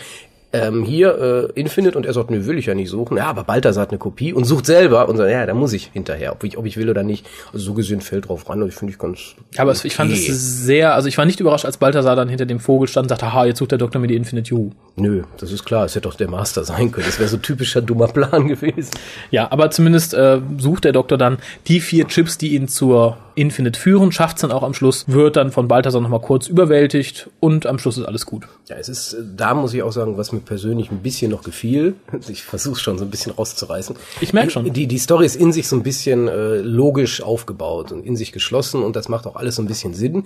ähm, 0.53 0.83
hier 0.83 1.49
äh, 1.55 1.59
Infinite 1.59 1.97
und 1.97 2.05
er 2.05 2.13
sagt, 2.13 2.31
nö, 2.31 2.45
will 2.45 2.57
ich 2.57 2.67
ja 2.67 2.73
nicht 2.75 2.89
suchen. 2.89 3.17
Ja, 3.17 3.25
aber 3.27 3.43
Balthasar 3.43 3.81
hat 3.83 3.89
eine 3.89 3.97
Kopie 3.99 4.31
und 4.33 4.45
sucht 4.45 4.65
selber 4.65 5.09
und 5.09 5.17
sagt, 5.17 5.29
ja, 5.29 5.45
da 5.45 5.53
muss 5.53 5.73
ich 5.73 5.89
hinterher, 5.93 6.31
ob 6.31 6.43
ich, 6.45 6.57
ob 6.57 6.65
ich 6.65 6.77
will 6.77 6.89
oder 6.89 7.03
nicht. 7.03 7.25
Also 7.51 7.65
so 7.65 7.73
gesehen 7.73 7.99
fällt 8.01 8.29
drauf 8.29 8.47
ran 8.49 8.61
und 8.61 8.69
ich 8.69 8.75
finde 8.75 8.93
ich 8.93 8.99
ganz. 8.99 9.35
Aber 9.57 9.71
es- 9.71 9.83
ich 9.83 9.93
fand 9.95 10.11
es 10.11 10.23
okay. 10.23 10.31
sehr, 10.33 10.93
also 10.95 11.07
ich 11.09 11.17
war 11.17 11.25
nicht 11.25 11.39
überrascht, 11.41 11.65
als 11.65 11.77
Balthasar 11.77 12.15
dann 12.15 12.29
hinter 12.29 12.45
dem 12.45 12.59
Vogel 12.61 12.87
stand 12.87 13.05
und 13.05 13.09
sagte, 13.09 13.33
haha, 13.33 13.45
jetzt 13.45 13.59
sucht 13.59 13.71
der 13.71 13.77
Doktor 13.77 13.99
mir 13.99 14.07
die 14.07 14.15
Infinite 14.15 14.49
You. 14.49 14.69
Nö, 14.95 15.23
das 15.37 15.51
ist 15.51 15.65
klar, 15.65 15.85
es 15.85 15.95
hätte 15.95 16.07
doch 16.07 16.15
der 16.15 16.29
Master 16.29 16.63
sein 16.63 16.91
können. 16.91 17.05
Das 17.07 17.19
wäre 17.19 17.29
so 17.29 17.37
typischer 17.37 17.81
dummer 17.81 18.07
Plan 18.07 18.47
gewesen. 18.47 18.91
Ja, 19.31 19.51
aber 19.51 19.69
zumindest 19.71 20.13
äh, 20.13 20.39
sucht 20.57 20.85
der 20.85 20.93
Doktor 20.93 21.17
dann 21.17 21.37
die 21.67 21.81
vier 21.81 22.07
Chips, 22.07 22.37
die 22.37 22.55
ihn 22.55 22.67
zur 22.69 23.17
Infinite 23.35 23.79
führen, 23.79 24.11
schafft's 24.11 24.41
dann 24.41 24.51
auch 24.51 24.63
am 24.63 24.73
Schluss, 24.73 25.05
wird 25.07 25.35
dann 25.35 25.51
von 25.51 25.67
Balthasar 25.67 26.01
nochmal 26.01 26.21
kurz 26.21 26.47
überwältigt 26.47 27.29
und 27.39 27.67
am 27.67 27.77
Schluss 27.77 27.97
ist 27.97 28.05
alles 28.05 28.25
gut. 28.25 28.47
Ja, 28.67 28.77
es 28.77 28.89
ist, 28.89 29.13
äh, 29.13 29.17
da 29.35 29.53
muss 29.53 29.73
ich 29.75 29.83
auch 29.83 29.91
sagen, 29.91 30.17
was 30.17 30.31
mir 30.31 30.39
persönlich 30.47 30.91
ein 30.91 30.99
bisschen 30.99 31.31
noch 31.31 31.43
gefiel. 31.43 31.95
Ich 32.29 32.43
versuche 32.43 32.79
schon 32.79 32.97
so 32.97 33.05
ein 33.05 33.11
bisschen 33.11 33.31
rauszureißen. 33.31 33.95
Ich 34.21 34.33
merk 34.33 34.51
schon. 34.51 34.71
Die, 34.73 34.87
die 34.87 34.97
Story 34.97 35.25
ist 35.25 35.35
in 35.35 35.51
sich 35.53 35.67
so 35.67 35.75
ein 35.75 35.83
bisschen 35.83 36.27
äh, 36.27 36.57
logisch 36.57 37.21
aufgebaut 37.21 37.91
und 37.91 38.05
in 38.05 38.15
sich 38.15 38.31
geschlossen 38.31 38.83
und 38.83 38.95
das 38.95 39.07
macht 39.07 39.27
auch 39.27 39.35
alles 39.35 39.55
so 39.55 39.61
ein 39.61 39.67
bisschen 39.67 39.93
Sinn, 39.93 40.25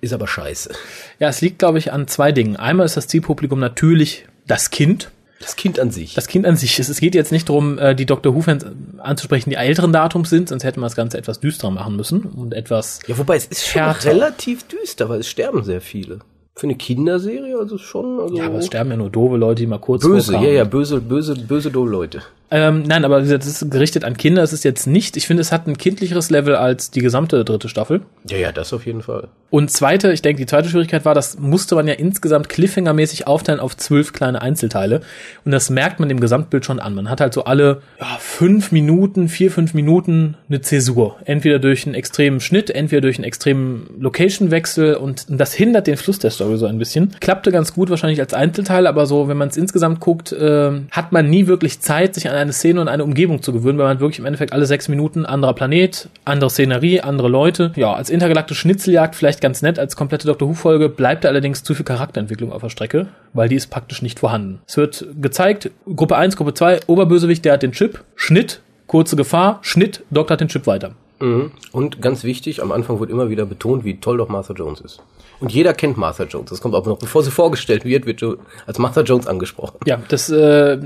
ist 0.00 0.12
aber 0.12 0.26
scheiße. 0.26 0.70
Ja, 1.18 1.28
es 1.28 1.40
liegt, 1.40 1.58
glaube 1.58 1.78
ich, 1.78 1.92
an 1.92 2.06
zwei 2.06 2.32
Dingen. 2.32 2.56
Einmal 2.56 2.86
ist 2.86 2.96
das 2.96 3.08
Zielpublikum 3.08 3.58
natürlich 3.58 4.26
das 4.46 4.70
Kind. 4.70 5.10
Das 5.40 5.56
Kind 5.56 5.80
an 5.80 5.90
sich. 5.90 6.14
Das 6.14 6.28
Kind 6.28 6.46
an 6.46 6.56
sich. 6.56 6.78
Es, 6.78 7.00
geht 7.00 7.14
jetzt 7.14 7.32
nicht 7.32 7.48
darum, 7.48 7.76
äh, 7.78 7.94
die 7.96 8.06
Dr. 8.06 8.34
Who-Fans 8.34 8.64
anzusprechen, 8.98 9.50
die 9.50 9.56
älteren 9.56 9.92
Datums 9.92 10.30
sind, 10.30 10.48
sonst 10.48 10.62
hätte 10.62 10.78
man 10.78 10.86
das 10.86 10.94
Ganze 10.94 11.18
etwas 11.18 11.40
düsterer 11.40 11.72
machen 11.72 11.96
müssen 11.96 12.22
und 12.22 12.54
etwas 12.54 13.00
ja, 13.08 13.18
wobei 13.18 13.36
es 13.36 13.46
ist 13.46 13.66
schon 13.66 13.82
Härter. 13.82 14.10
relativ 14.10 14.62
düster, 14.64 15.08
weil 15.08 15.20
es 15.20 15.28
sterben 15.28 15.64
sehr 15.64 15.80
viele. 15.80 16.20
Für 16.54 16.66
eine 16.66 16.74
Kinderserie, 16.74 17.56
also 17.58 17.78
schon, 17.78 18.20
also 18.20 18.36
Ja, 18.36 18.46
aber 18.46 18.58
es 18.58 18.66
sterben 18.66 18.90
ja 18.90 18.96
nur 18.96 19.08
doofe 19.10 19.36
Leute, 19.36 19.62
die 19.62 19.66
mal 19.66 19.78
kurz 19.78 20.02
böse, 20.04 20.32
ja, 20.32 20.38
vorkamen. 20.38 20.56
ja, 20.56 20.64
böse, 20.64 21.00
böse, 21.00 21.34
böse 21.34 21.70
doofe 21.70 21.90
Leute. 21.90 22.22
Ähm, 22.54 22.82
nein, 22.82 23.06
aber 23.06 23.20
wie 23.20 23.22
gesagt, 23.22 23.44
das 23.44 23.62
ist 23.62 23.70
gerichtet 23.70 24.04
an 24.04 24.18
Kinder. 24.18 24.42
Es 24.42 24.52
ist 24.52 24.62
jetzt 24.62 24.86
nicht, 24.86 25.16
ich 25.16 25.26
finde, 25.26 25.40
es 25.40 25.52
hat 25.52 25.66
ein 25.66 25.78
kindlicheres 25.78 26.28
Level 26.28 26.54
als 26.54 26.90
die 26.90 27.00
gesamte 27.00 27.46
dritte 27.46 27.70
Staffel. 27.70 28.02
Ja, 28.28 28.36
ja, 28.36 28.52
das 28.52 28.74
auf 28.74 28.84
jeden 28.84 29.00
Fall. 29.00 29.28
Und 29.48 29.70
zweite, 29.70 30.12
ich 30.12 30.20
denke, 30.20 30.40
die 30.40 30.46
zweite 30.46 30.68
Schwierigkeit 30.68 31.06
war, 31.06 31.14
das 31.14 31.38
musste 31.38 31.74
man 31.74 31.88
ja 31.88 31.94
insgesamt 31.94 32.48
Cliffhanger-mäßig 32.48 33.26
aufteilen 33.26 33.58
auf 33.58 33.76
zwölf 33.76 34.12
kleine 34.12 34.42
Einzelteile. 34.42 35.00
Und 35.46 35.52
das 35.52 35.70
merkt 35.70 35.98
man 35.98 36.10
dem 36.10 36.20
Gesamtbild 36.20 36.66
schon 36.66 36.78
an. 36.78 36.94
Man 36.94 37.08
hat 37.08 37.22
halt 37.22 37.32
so 37.32 37.44
alle 37.44 37.80
ja, 37.98 38.06
fünf 38.18 38.70
Minuten, 38.70 39.28
vier, 39.28 39.50
fünf 39.50 39.72
Minuten 39.72 40.36
eine 40.48 40.60
Zäsur. 40.60 41.16
Entweder 41.24 41.58
durch 41.58 41.86
einen 41.86 41.94
extremen 41.94 42.40
Schnitt, 42.40 42.70
entweder 42.70 43.00
durch 43.00 43.16
einen 43.16 43.24
extremen 43.24 43.88
Location-Wechsel 43.98 44.94
und 44.94 45.24
das 45.28 45.54
hindert 45.54 45.86
den 45.86 45.96
Fluss 45.96 46.18
der 46.18 46.30
Story 46.30 46.58
so 46.58 46.66
ein 46.66 46.78
bisschen. 46.78 47.14
Klappte 47.20 47.50
ganz 47.50 47.72
gut 47.72 47.88
wahrscheinlich 47.88 48.20
als 48.20 48.34
Einzelteil, 48.34 48.86
aber 48.86 49.06
so, 49.06 49.28
wenn 49.28 49.38
man 49.38 49.48
es 49.48 49.56
insgesamt 49.56 50.00
guckt, 50.00 50.34
ähm, 50.38 50.88
hat 50.90 51.12
man 51.12 51.30
nie 51.30 51.46
wirklich 51.46 51.80
Zeit, 51.80 52.14
sich 52.14 52.28
an 52.28 52.41
eine 52.42 52.52
Szene 52.52 52.80
und 52.80 52.88
eine 52.88 53.04
Umgebung 53.04 53.42
zu 53.42 53.52
gewöhnen, 53.52 53.78
weil 53.78 53.86
man 53.86 54.00
wirklich 54.00 54.18
im 54.18 54.26
Endeffekt 54.26 54.52
alle 54.52 54.66
sechs 54.66 54.88
Minuten 54.88 55.24
anderer 55.24 55.54
Planet, 55.54 56.08
andere 56.24 56.50
Szenerie, 56.50 57.00
andere 57.00 57.28
Leute. 57.28 57.72
Ja, 57.76 57.94
als 57.94 58.10
intergalaktische 58.10 58.60
Schnitzeljagd 58.60 59.16
vielleicht 59.16 59.40
ganz 59.40 59.62
nett, 59.62 59.78
als 59.78 59.96
komplette 59.96 60.26
Doctor 60.26 60.48
Who-Folge 60.48 60.88
bleibt 60.88 61.24
da 61.24 61.28
allerdings 61.28 61.62
zu 61.62 61.74
viel 61.74 61.84
Charakterentwicklung 61.84 62.52
auf 62.52 62.62
der 62.62 62.68
Strecke, 62.68 63.06
weil 63.32 63.48
die 63.48 63.56
ist 63.56 63.68
praktisch 63.68 64.02
nicht 64.02 64.18
vorhanden. 64.18 64.60
Es 64.66 64.76
wird 64.76 65.06
gezeigt, 65.20 65.70
Gruppe 65.96 66.16
1, 66.16 66.36
Gruppe 66.36 66.54
2, 66.54 66.80
Oberbösewicht, 66.86 67.44
der 67.44 67.54
hat 67.54 67.62
den 67.62 67.72
Chip, 67.72 68.02
Schnitt, 68.14 68.60
kurze 68.86 69.16
Gefahr, 69.16 69.58
Schnitt, 69.62 70.02
Doktor 70.10 70.34
hat 70.34 70.40
den 70.40 70.48
Chip 70.48 70.66
weiter. 70.66 70.94
Mhm. 71.22 71.52
Und 71.70 72.02
ganz 72.02 72.24
wichtig, 72.24 72.62
am 72.62 72.72
Anfang 72.72 72.98
wird 72.98 73.08
immer 73.08 73.30
wieder 73.30 73.46
betont, 73.46 73.84
wie 73.84 73.98
toll 73.98 74.16
doch 74.16 74.28
Martha 74.28 74.52
Jones 74.54 74.80
ist. 74.80 75.00
Und 75.38 75.52
jeder 75.52 75.72
kennt 75.72 75.96
Martha 75.96 76.24
Jones. 76.24 76.50
Das 76.50 76.60
kommt 76.60 76.74
auch 76.74 76.84
noch, 76.84 76.98
bevor 76.98 77.22
sie 77.22 77.30
vorgestellt 77.30 77.84
wird, 77.84 78.06
wird 78.06 78.24
als 78.66 78.78
Martha 78.78 79.02
Jones 79.02 79.26
angesprochen. 79.26 79.76
Ja, 79.86 80.00
das 80.08 80.30
äh, 80.30 80.78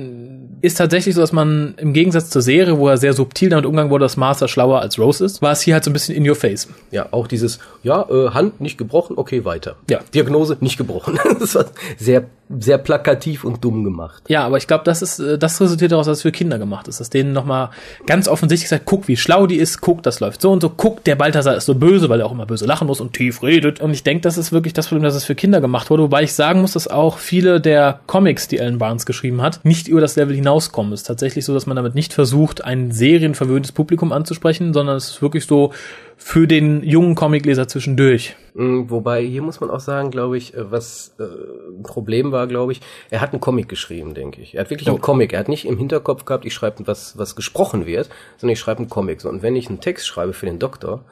ist 0.63 0.79
tatsächlich 0.79 1.15
so, 1.15 1.21
dass 1.21 1.33
man 1.33 1.75
im 1.79 1.93
Gegensatz 1.93 2.31
zur 2.31 2.43
Serie, 2.43 2.79
wo 2.79 2.89
er 2.89 2.97
sehr 2.97 3.13
subtil 3.13 3.51
damit 3.51 3.67
umgegangen 3.67 3.91
wurde, 3.91 4.05
dass 4.05 4.17
Master 4.17 4.49
schlauer 4.49 4.81
als 4.81 4.99
Rose 4.99 5.25
ist, 5.25 5.43
war 5.43 5.53
es 5.53 5.61
hier 5.61 5.75
halt 5.75 5.85
so 5.85 5.91
ein 5.91 5.93
bisschen 5.93 6.15
in 6.15 6.29
your 6.29 6.37
face. 6.37 6.69
Ja, 6.91 7.09
auch 7.11 7.27
dieses, 7.27 7.59
ja, 7.83 8.07
äh, 8.11 8.31
Hand 8.31 8.61
nicht 8.61 8.79
gebrochen, 8.79 9.17
okay, 9.19 9.45
weiter. 9.45 9.77
Ja. 9.91 10.01
Diagnose 10.15 10.57
nicht 10.61 10.77
gebrochen. 10.77 11.19
das 11.39 11.55
war 11.55 11.67
sehr, 11.99 12.27
sehr 12.49 12.79
plakativ 12.79 13.45
und 13.45 13.65
dumm 13.65 13.83
gemacht. 13.83 14.23
Ja, 14.29 14.45
aber 14.45 14.57
ich 14.57 14.69
glaube, 14.69 14.85
das 14.85 15.03
ist, 15.03 15.19
äh, 15.19 15.37
das 15.37 15.61
resultiert 15.61 15.93
daraus, 15.93 16.07
dass 16.07 16.19
es 16.19 16.23
für 16.23 16.33
Kinder 16.33 16.59
gemacht 16.59 16.87
ist. 16.87 17.01
Dass 17.01 17.11
denen 17.11 17.33
nochmal 17.33 17.71
ganz 18.07 18.29
offensichtlich 18.29 18.69
sagt, 18.69 18.85
guck, 18.85 19.09
wie 19.09 19.17
schlau 19.17 19.47
die 19.47 19.57
ist, 19.57 19.81
guck, 19.81 20.03
das 20.03 20.21
läuft 20.21 20.41
so 20.41 20.53
und 20.53 20.61
so, 20.61 20.71
guck, 20.71 21.03
der 21.05 21.17
Balthasar 21.17 21.57
ist 21.57 21.67
so 21.67 21.75
böse, 21.75 22.09
weil 22.09 22.21
er 22.21 22.27
auch 22.27 22.33
immer 22.33 22.47
böse 22.47 22.65
lachen 22.65 22.87
muss 22.87 23.01
und 23.01 23.15
tief 23.15 23.43
redet. 23.43 23.81
Und 23.81 23.93
ich 23.93 24.05
denke, 24.05 24.23
das 24.23 24.39
ist 24.39 24.53
wirklich 24.53 24.73
das 24.73 24.87
Problem, 24.87 25.03
dass 25.03 25.15
es 25.15 25.25
für 25.25 25.35
Kinder 25.35 25.61
gemacht 25.61 25.91
wurde. 25.91 26.05
Wobei 26.05 26.23
ich 26.23 26.35
sagen 26.35 26.61
muss, 26.61 26.73
dass 26.73 26.87
auch 26.89 27.19
viele 27.19 27.61
der 27.61 28.01
Comics, 28.07 28.47
die 28.47 28.61
Alan 28.61 28.79
Barnes 28.79 29.07
geschrieben 29.07 29.43
hat, 29.43 29.65
nicht 29.65 29.89
über 29.89 30.01
das 30.01 30.15
Level 30.15 30.35
hinauskommen. 30.35 30.93
Es 30.93 31.01
ist 31.01 31.07
tatsächlich 31.07 31.45
so, 31.45 31.53
dass 31.53 31.67
man 31.67 31.77
damit 31.77 31.95
nicht 31.97 32.13
versucht, 32.13 32.65
ein 32.65 32.93
serienverwöhntes 32.93 33.73
Publikum 33.73 34.13
anzusprechen, 34.13 34.73
sondern 34.73 34.97
es 34.97 35.11
ist 35.11 35.23
wirklich 35.23 35.47
so 35.47 35.73
für 36.17 36.47
den 36.47 36.83
jungen 36.83 37.15
Comicleser 37.15 37.69
zwischendurch. 37.69 38.37
Mm, 38.55 38.89
Wobei, 38.89 39.23
hier 39.23 39.43
muss 39.43 39.61
man 39.61 39.71
auch 39.71 39.81
sagen, 39.81 40.11
glaube 40.11 40.39
ich, 40.39 40.55
äh, 40.55 40.71
was 40.71 41.15
äh, 41.19 41.25
ein 41.25 41.83
Problem 41.83 42.33
war, 42.33 42.47
glaube 42.47 42.73
ich, 42.73 42.81
er 43.11 43.21
hat 43.21 43.33
einen 43.33 43.41
Comic 43.41 43.69
geschrieben, 43.69 44.15
denke 44.15 44.41
ich. 44.41 44.55
Er 44.55 44.63
hat 44.63 44.71
wirklich 44.71 44.89
einen 44.89 45.01
Comic. 45.01 45.33
Er 45.35 45.41
hat 45.41 45.49
nicht 45.49 45.67
im 45.67 45.77
Hinterkopf 45.77 46.25
gehabt, 46.25 46.45
ich 46.45 46.55
schreibe 46.55 46.87
was, 46.87 47.19
was 47.19 47.37
gesprochen 47.37 47.87
wird, 47.87 48.09
sondern 48.39 48.55
ich 48.55 48.61
schreibe 48.61 48.81
einen 48.81 48.89
Comic. 48.89 49.21
So, 49.21 49.29
Und 49.29 49.43
wenn 49.43 49.57
ich 49.57 49.69
einen 49.69 49.81
Text 49.81 50.07
schreibe 50.07 50.33
für 50.33 50.47
den 50.47 50.59
Doktor, 50.59 51.05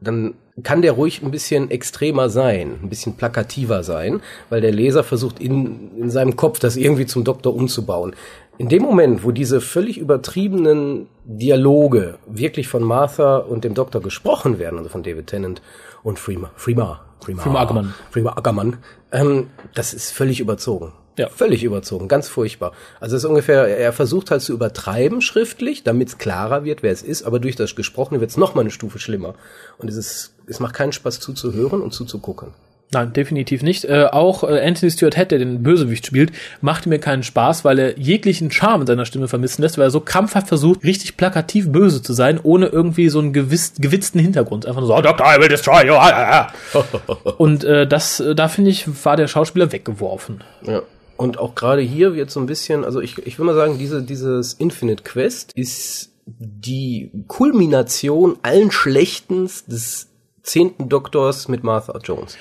dann 0.00 0.34
kann 0.62 0.82
der 0.82 0.92
ruhig 0.92 1.22
ein 1.22 1.30
bisschen 1.30 1.70
extremer 1.70 2.28
sein, 2.28 2.78
ein 2.82 2.88
bisschen 2.88 3.16
plakativer 3.16 3.82
sein, 3.82 4.20
weil 4.48 4.60
der 4.60 4.72
Leser 4.72 5.04
versucht 5.04 5.40
in, 5.40 5.96
in 5.96 6.10
seinem 6.10 6.36
Kopf 6.36 6.58
das 6.58 6.76
irgendwie 6.76 7.06
zum 7.06 7.24
Doktor 7.24 7.54
umzubauen. 7.54 8.14
In 8.60 8.68
dem 8.68 8.82
Moment, 8.82 9.24
wo 9.24 9.30
diese 9.30 9.62
völlig 9.62 9.96
übertriebenen 9.96 11.08
Dialoge 11.24 12.18
wirklich 12.26 12.68
von 12.68 12.82
Martha 12.82 13.38
und 13.38 13.64
dem 13.64 13.72
Doktor 13.72 14.02
gesprochen 14.02 14.58
werden, 14.58 14.76
also 14.76 14.90
von 14.90 15.02
David 15.02 15.28
Tennant 15.28 15.62
und 16.02 16.18
Freema, 16.18 16.50
Freema, 16.56 17.00
Freema, 17.20 17.40
Freema 17.40 17.62
Ackermann. 17.62 17.94
Freema 18.10 18.36
Ackermann, 18.36 18.76
ähm, 19.12 19.46
das 19.74 19.94
ist 19.94 20.10
völlig 20.10 20.40
überzogen. 20.40 20.92
Ja. 21.16 21.30
Völlig 21.30 21.64
überzogen, 21.64 22.06
ganz 22.06 22.28
furchtbar. 22.28 22.72
Also 23.00 23.16
es 23.16 23.24
ist 23.24 23.30
ungefähr, 23.30 23.66
er 23.66 23.94
versucht 23.94 24.30
halt 24.30 24.42
zu 24.42 24.52
übertreiben 24.52 25.22
schriftlich, 25.22 25.82
damit 25.82 26.08
es 26.08 26.18
klarer 26.18 26.62
wird, 26.62 26.82
wer 26.82 26.92
es 26.92 27.00
ist, 27.00 27.22
aber 27.22 27.40
durch 27.40 27.56
das 27.56 27.74
Gesprochene 27.74 28.20
wird 28.20 28.30
es 28.30 28.36
nochmal 28.36 28.64
eine 28.64 28.70
Stufe 28.70 28.98
schlimmer. 28.98 29.36
Und 29.78 29.88
es 29.88 29.96
ist, 29.96 30.34
es 30.46 30.60
macht 30.60 30.74
keinen 30.74 30.92
Spaß 30.92 31.18
zuzuhören 31.20 31.80
und 31.80 31.94
zuzugucken. 31.94 32.52
Nein, 32.92 33.12
definitiv 33.12 33.62
nicht. 33.62 33.84
Äh, 33.84 34.06
auch 34.10 34.42
äh, 34.42 34.66
Anthony 34.66 34.90
Stewart 34.90 35.14
Head, 35.14 35.30
der 35.30 35.38
den 35.38 35.62
Bösewicht 35.62 36.06
spielt, 36.06 36.32
macht 36.60 36.86
mir 36.86 36.98
keinen 36.98 37.22
Spaß, 37.22 37.64
weil 37.64 37.78
er 37.78 37.98
jeglichen 37.98 38.50
Charme 38.50 38.80
in 38.80 38.86
seiner 38.88 39.04
Stimme 39.04 39.28
vermissen 39.28 39.62
lässt, 39.62 39.78
weil 39.78 39.86
er 39.86 39.90
so 39.92 40.00
krampfhaft 40.00 40.48
versucht, 40.48 40.82
richtig 40.82 41.16
plakativ 41.16 41.70
böse 41.70 42.02
zu 42.02 42.14
sein, 42.14 42.40
ohne 42.42 42.66
irgendwie 42.66 43.08
so 43.08 43.20
einen 43.20 43.32
gewiss, 43.32 43.74
gewitzten 43.78 44.18
Hintergrund. 44.18 44.66
Einfach 44.66 44.80
nur 44.80 44.88
so, 44.88 44.96
oh, 44.96 45.02
Doctor, 45.02 45.24
I 45.24 45.40
will 45.40 45.48
destroy 45.48 45.86
you. 45.86 45.94
Und 47.38 47.62
äh, 47.62 47.86
das, 47.86 48.18
äh, 48.18 48.34
da 48.34 48.48
finde 48.48 48.72
ich, 48.72 49.04
war 49.04 49.16
der 49.16 49.28
Schauspieler 49.28 49.70
weggeworfen. 49.70 50.42
Ja. 50.62 50.82
Und 51.16 51.38
auch 51.38 51.54
gerade 51.54 51.82
hier 51.82 52.14
wird 52.14 52.30
so 52.30 52.40
ein 52.40 52.46
bisschen, 52.46 52.84
also 52.84 53.00
ich, 53.00 53.18
ich 53.24 53.38
will 53.38 53.46
mal 53.46 53.54
sagen, 53.54 53.78
diese, 53.78 54.02
dieses 54.02 54.54
Infinite 54.54 55.04
Quest 55.04 55.52
ist 55.52 56.10
die 56.26 57.12
Kulmination 57.28 58.36
allen 58.42 58.72
Schlechtens 58.72 59.64
des 59.66 60.08
zehnten 60.42 60.88
Doktors 60.88 61.46
mit 61.46 61.62
Martha 61.62 61.96
Jones. 62.02 62.36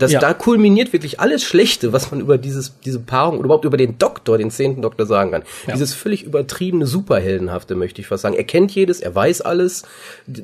Das, 0.00 0.12
Ja. 0.12 0.18
Da 0.18 0.34
kulminiert 0.34 0.92
wirklich 0.92 1.20
alles 1.20 1.44
Schlechte, 1.44 1.92
was 1.92 2.10
man 2.10 2.20
über 2.20 2.38
dieses, 2.38 2.78
diese 2.84 2.98
Paarung 2.98 3.36
oder 3.36 3.44
überhaupt 3.44 3.64
über 3.64 3.76
den 3.76 3.98
Doktor, 3.98 4.38
den 4.38 4.50
zehnten 4.50 4.82
Doktor 4.82 5.06
sagen 5.06 5.30
kann. 5.30 5.42
Ja. 5.66 5.74
Dieses 5.74 5.94
völlig 5.94 6.24
übertriebene, 6.24 6.86
superheldenhafte, 6.86 7.74
möchte 7.74 8.00
ich 8.00 8.06
fast 8.06 8.22
sagen. 8.22 8.34
Er 8.34 8.44
kennt 8.44 8.72
jedes, 8.72 9.00
er 9.00 9.14
weiß 9.14 9.42
alles. 9.42 9.84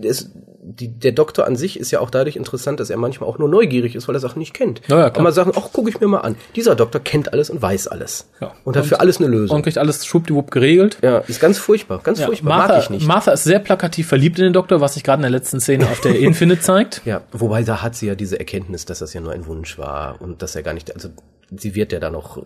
Es, 0.03 0.31
die, 0.79 0.89
der 0.89 1.12
Doktor 1.12 1.47
an 1.47 1.57
sich 1.57 1.79
ist 1.81 1.91
ja 1.91 2.01
auch 2.01 2.11
dadurch 2.11 2.37
interessant, 2.37 2.81
dass 2.81 2.91
er 2.91 2.97
manchmal 2.97 3.29
auch 3.29 3.39
nur 3.39 3.49
neugierig 3.49 3.95
ist, 3.95 4.09
weil 4.09 4.15
er 4.15 4.21
Sachen 4.21 4.39
nicht 4.39 4.55
kennt. 4.55 4.83
Ja, 4.89 4.99
ja, 4.99 5.11
klar. 5.11 5.19
Und 5.19 5.25
mal 5.25 5.33
sagen, 5.33 5.53
ach, 5.57 5.73
gucke 5.73 5.89
ich 5.91 6.01
mir 6.01 6.07
mal 6.07 6.21
an. 6.21 6.37
Dieser 6.55 6.75
Doktor 6.75 7.01
kennt 7.01 7.33
alles 7.33 7.51
und 7.51 7.62
weiß 7.62 7.89
alles. 7.89 8.27
Ja. 8.41 8.53
Und 8.65 8.77
hat 8.77 8.87
für 8.87 9.01
alles 9.01 9.19
eine 9.19 9.29
Lösung. 9.29 9.57
Und 9.57 9.62
kriegt 9.62 9.79
alles 9.79 10.05
schwuppdiwupp 10.05 10.51
geregelt. 10.51 10.99
ja, 11.03 11.19
ist 11.19 11.41
ganz 11.41 11.59
furchtbar, 11.59 12.01
ganz 12.03 12.19
Ja, 12.21 12.27
furchtbar. 12.27 12.59
Mag 12.59 12.69
Martha, 12.69 12.83
ich 12.83 12.91
nicht. 12.91 13.07
Martha 13.07 13.33
ist 13.33 13.45
sehr 13.45 13.59
plakativ 13.59 14.07
verliebt 14.09 14.39
in 14.39 14.45
den 14.45 14.53
Doktor, 14.53 14.81
was 14.81 14.95
sich 14.95 15.05
gerade 15.05 15.19
in 15.19 15.23
der 15.23 15.31
letzten 15.31 15.61
Szene 15.61 15.87
auf 15.87 16.01
der 16.01 16.19
Infinite 16.19 16.61
zeigt. 16.61 17.03
Ja, 17.05 17.23
wobei 17.33 17.62
da 17.62 17.83
hat 17.83 17.95
sie 17.97 18.07
ja 18.07 18.15
diese 18.15 18.39
Erkenntnis, 18.39 18.85
dass 18.85 18.99
das 18.99 19.15
ja 19.15 19.21
nur 19.21 19.33
ein 19.33 19.47
Wunsch 19.47 19.79
war 19.79 20.21
und 20.21 20.43
dass 20.43 20.55
er 20.57 20.62
gar 20.62 20.75
nicht, 20.75 20.95
also 20.95 21.09
sie 21.57 21.75
wird 21.75 21.93
ja 21.93 22.01
dann 22.01 22.12
noch, 22.12 22.43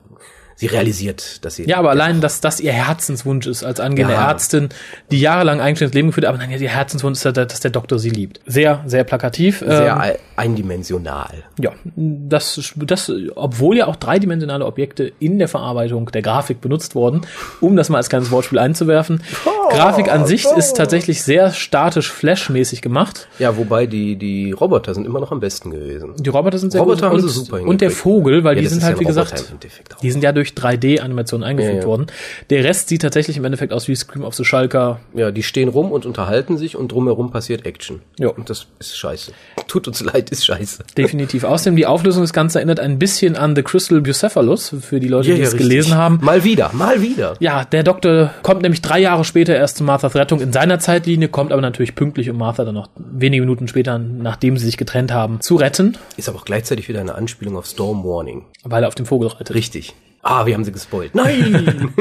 sie 0.60 0.66
realisiert, 0.66 1.44
dass 1.44 1.54
sie. 1.56 1.64
Ja, 1.68 1.78
aber 1.78 1.90
allein, 1.90 2.20
dass 2.20 2.40
das 2.40 2.60
ihr 2.60 2.72
Herzenswunsch 2.72 3.46
ist 3.46 3.64
als 3.64 3.80
angehende 3.80 4.12
Ja. 4.14 4.30
Ärztin, 4.30 4.68
die 5.10 5.18
jahrelang 5.20 5.60
eigenständiges 5.60 5.94
Leben 5.94 6.08
geführt 6.08 6.26
hat, 6.26 6.34
aber 6.34 6.38
nein, 6.44 6.50
ihr 6.60 6.68
Herzenswunsch 6.68 7.24
ist, 7.24 7.36
dass 7.36 7.60
der 7.60 7.70
Doktor 7.70 7.98
sie 7.98 8.10
liebt. 8.10 8.40
Sehr, 8.46 8.82
sehr 8.86 9.04
plakativ. 9.04 9.60
sehr 9.60 9.92
Ähm, 9.92 9.98
ei- 10.00 10.18
eindimensional. 10.36 11.44
ja, 11.58 11.72
das, 11.96 12.72
das, 12.76 13.10
obwohl 13.34 13.76
ja 13.78 13.86
auch 13.86 13.96
dreidimensionale 13.96 14.64
Objekte 14.66 15.12
in 15.18 15.38
der 15.38 15.48
Verarbeitung 15.48 16.10
der 16.12 16.22
Grafik 16.22 16.60
benutzt 16.60 16.94
wurden, 16.94 17.22
um 17.60 17.76
das 17.76 17.88
mal 17.88 17.96
als 17.98 18.08
kleines 18.08 18.30
Wortspiel 18.30 18.58
einzuwerfen. 18.58 19.22
Grafik 19.70 20.10
an 20.12 20.26
sich 20.26 20.44
ist 20.44 20.76
tatsächlich 20.76 21.22
sehr 21.22 21.52
statisch 21.52 22.10
flashmäßig 22.10 22.82
gemacht. 22.82 23.28
Ja, 23.38 23.56
wobei 23.56 23.86
die, 23.86 24.16
die 24.16 24.52
Roboter 24.52 24.94
sind 24.94 25.06
immer 25.06 25.20
noch 25.20 25.32
am 25.32 25.40
besten 25.40 25.70
gewesen. 25.70 26.14
Die 26.18 26.28
Roboter 26.28 26.58
sind 26.58 26.72
sehr 26.72 26.80
Roboter 26.80 27.08
gut 27.10 27.18
haben 27.18 27.22
und, 27.24 27.28
sie 27.28 27.34
super 27.44 27.62
und 27.62 27.80
der. 27.80 27.90
Vogel, 27.90 28.44
weil 28.44 28.56
Ja, 28.56 28.62
die 28.62 28.68
sind 28.68 28.82
halt, 28.84 29.00
wie 29.00 29.04
gesagt, 29.04 29.32
Roboter 29.32 29.54
auch. 29.96 30.00
die 30.00 30.10
sind 30.10 30.22
ja 30.22 30.32
durch 30.32 30.49
3D-Animationen 30.56 31.44
eingefügt 31.44 31.74
Ja, 31.76 31.80
ja. 31.82 31.86
worden. 31.86 32.06
Der 32.50 32.64
Rest 32.64 32.88
sieht 32.88 33.02
tatsächlich 33.02 33.36
im 33.36 33.44
Endeffekt 33.44 33.72
aus 33.72 33.88
wie 33.88 33.94
Scream 33.94 34.24
of 34.24 34.34
the 34.34 34.44
Shulker. 34.44 35.00
Ja, 35.14 35.30
die 35.30 35.42
stehen 35.42 35.68
rum 35.68 35.92
und 35.92 36.06
unterhalten 36.06 36.56
sich 36.58 36.76
und 36.76 36.92
drumherum 36.92 37.30
passiert 37.30 37.66
Action. 37.66 38.00
Ja. 38.18 38.28
Und 38.28 38.50
das 38.50 38.66
ist 38.78 38.96
scheiße. 38.96 39.32
Tut 39.66 39.86
uns 39.88 40.00
leid, 40.02 40.30
ist 40.30 40.44
scheiße. 40.44 40.84
Definitiv. 40.96 41.44
Außerdem 41.44 41.76
die 41.76 41.86
Auflösung 41.86 42.22
des 42.22 42.32
Ganzen 42.32 42.58
erinnert 42.58 42.80
ein 42.80 42.98
bisschen 42.98 43.36
an 43.36 43.54
The 43.54 43.62
Crystal 43.62 44.00
Bucephalus, 44.00 44.74
für 44.80 45.00
die 45.00 45.08
Leute, 45.08 45.34
die 45.34 45.40
es 45.42 45.56
gelesen 45.56 45.94
haben. 45.94 46.18
Mal 46.22 46.44
wieder, 46.44 46.70
mal 46.72 47.00
wieder. 47.02 47.34
Ja, 47.40 47.64
der 47.64 47.82
Doktor 47.82 48.32
kommt 48.42 48.62
nämlich 48.62 48.82
drei 48.82 48.98
Jahre 49.00 49.24
später 49.24 49.54
erst 49.54 49.76
zu 49.78 49.84
Marthas 49.84 50.14
Rettung 50.14 50.40
in 50.40 50.52
seiner 50.52 50.78
Zeitlinie, 50.78 51.28
kommt 51.28 51.52
aber 51.52 51.62
natürlich 51.62 51.94
pünktlich, 51.94 52.30
um 52.30 52.36
Martha 52.38 52.64
dann 52.64 52.74
noch 52.74 52.88
wenige 52.96 53.42
Minuten 53.42 53.68
später, 53.68 53.98
nachdem 53.98 54.56
sie 54.56 54.66
sich 54.66 54.76
getrennt 54.76 55.12
haben, 55.12 55.40
zu 55.40 55.56
retten, 55.56 55.96
Ist 56.16 56.28
aber 56.28 56.38
auch 56.38 56.44
gleichzeitig 56.44 56.88
wieder 56.88 57.00
eine 57.00 57.14
Anspielung 57.14 57.56
auf 57.56 57.66
Storm 57.66 58.04
Warning. 58.04 58.44
weil 58.64 58.82
er 58.84 58.88
auf 58.88 58.94
dem 58.94 59.06
Vogel 59.06 59.28
reitet. 59.28 59.54
Richtig. 59.54 59.94
Ah, 60.22 60.44
wir 60.44 60.54
haben 60.54 60.64
sie 60.64 60.72
gespoilt. 60.72 61.14
Nein! 61.14 61.92